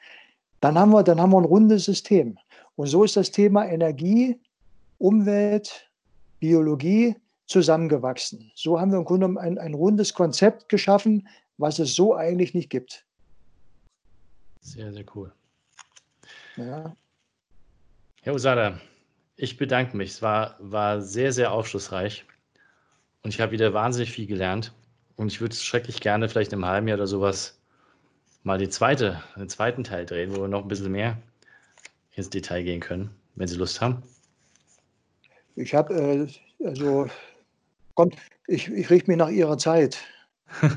Dann 0.61 0.79
haben 0.79 0.93
wir, 0.93 1.03
dann 1.03 1.19
haben 1.19 1.31
wir 1.31 1.37
ein 1.39 1.43
rundes 1.43 1.83
System. 1.83 2.37
Und 2.77 2.87
so 2.87 3.03
ist 3.03 3.17
das 3.17 3.29
Thema 3.29 3.65
Energie, 3.65 4.39
Umwelt, 4.99 5.91
Biologie 6.39 7.17
zusammengewachsen. 7.51 8.51
So 8.55 8.79
haben 8.79 8.91
wir 8.91 8.97
im 8.97 9.05
Grunde 9.05 9.27
ein, 9.39 9.57
ein 9.57 9.73
rundes 9.73 10.13
Konzept 10.13 10.69
geschaffen, 10.69 11.27
was 11.57 11.79
es 11.79 11.93
so 11.95 12.15
eigentlich 12.15 12.53
nicht 12.53 12.69
gibt. 12.69 13.05
Sehr, 14.61 14.91
sehr 14.91 15.05
cool. 15.15 15.31
Ja. 16.55 16.95
Herr 18.23 18.33
Usada, 18.33 18.79
ich 19.35 19.57
bedanke 19.57 19.97
mich. 19.97 20.11
Es 20.11 20.21
war, 20.21 20.55
war 20.59 21.01
sehr, 21.01 21.31
sehr 21.33 21.51
aufschlussreich 21.51 22.25
und 23.23 23.33
ich 23.33 23.41
habe 23.41 23.51
wieder 23.51 23.73
wahnsinnig 23.73 24.11
viel 24.11 24.27
gelernt. 24.27 24.73
Und 25.15 25.27
ich 25.27 25.41
würde 25.41 25.55
schrecklich 25.55 26.01
gerne 26.01 26.29
vielleicht 26.29 26.53
im 26.53 26.65
halben 26.65 26.87
Jahr 26.87 26.97
oder 26.97 27.07
sowas 27.07 27.59
mal 28.43 28.57
die 28.57 28.69
zweite, 28.69 29.21
den 29.35 29.49
zweiten 29.49 29.83
Teil 29.83 30.05
drehen, 30.05 30.35
wo 30.35 30.41
wir 30.41 30.47
noch 30.47 30.63
ein 30.63 30.67
bisschen 30.67 30.91
mehr 30.91 31.17
ins 32.13 32.29
Detail 32.29 32.63
gehen 32.63 32.79
können, 32.79 33.11
wenn 33.35 33.47
Sie 33.47 33.57
Lust 33.57 33.81
haben. 33.81 34.01
Ich 35.55 35.73
habe, 35.73 35.93
äh, 35.93 36.27
also, 36.65 37.07
kommt, 38.01 38.15
ich, 38.47 38.67
ich 38.69 38.89
richte 38.89 39.09
mich 39.09 39.17
nach 39.17 39.29
Ihrer 39.29 39.57
Zeit. 39.57 39.97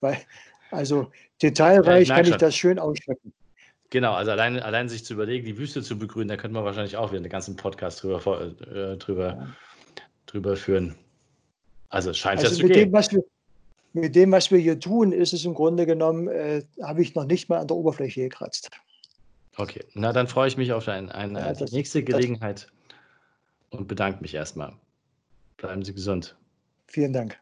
Weil, 0.00 0.18
also, 0.70 1.10
detailreich 1.42 2.08
ja, 2.08 2.18
ich 2.18 2.22
kann 2.24 2.32
ich 2.32 2.38
das 2.38 2.56
schön 2.56 2.78
ausschmücken. 2.78 3.32
Genau, 3.90 4.14
also 4.14 4.32
allein, 4.32 4.58
allein 4.58 4.88
sich 4.88 5.04
zu 5.04 5.14
überlegen, 5.14 5.44
die 5.44 5.58
Wüste 5.58 5.82
zu 5.82 5.98
begrünen, 5.98 6.28
da 6.28 6.36
könnte 6.36 6.54
man 6.54 6.64
wahrscheinlich 6.64 6.96
auch 6.96 7.10
wieder 7.10 7.20
einen 7.20 7.28
ganzen 7.28 7.56
Podcast 7.56 8.02
drüber, 8.02 8.40
äh, 8.42 8.96
drüber, 8.96 9.26
ja. 9.26 9.48
drüber 10.26 10.56
führen. 10.56 10.96
Also 11.88 12.10
es 12.10 12.18
scheint 12.18 12.40
also 12.40 12.50
ja 12.50 12.56
zu 12.56 12.62
mit 12.64 12.72
gehen. 12.72 12.88
Dem, 12.88 12.92
was 12.92 13.12
wir, 13.12 13.22
mit 13.92 14.16
dem, 14.16 14.32
was 14.32 14.50
wir 14.50 14.58
hier 14.58 14.80
tun, 14.80 15.12
ist 15.12 15.32
es 15.32 15.44
im 15.44 15.54
Grunde 15.54 15.86
genommen, 15.86 16.26
äh, 16.28 16.62
habe 16.82 17.02
ich 17.02 17.14
noch 17.14 17.26
nicht 17.26 17.48
mal 17.48 17.58
an 17.58 17.68
der 17.68 17.76
Oberfläche 17.76 18.22
gekratzt. 18.22 18.70
Okay, 19.56 19.84
na 19.94 20.12
dann 20.12 20.26
freue 20.26 20.48
ich 20.48 20.56
mich 20.56 20.72
auf 20.72 20.88
ein, 20.88 21.10
eine, 21.10 21.40
ja, 21.40 21.52
das, 21.52 21.70
nächste 21.70 22.02
Gelegenheit 22.02 22.68
das, 23.70 23.78
und 23.78 23.88
bedanke 23.88 24.20
mich 24.20 24.34
erstmal. 24.34 24.74
Bleiben 25.56 25.82
Sie 25.84 25.94
gesund. 25.94 26.36
Vielen 26.86 27.12
Dank. 27.12 27.38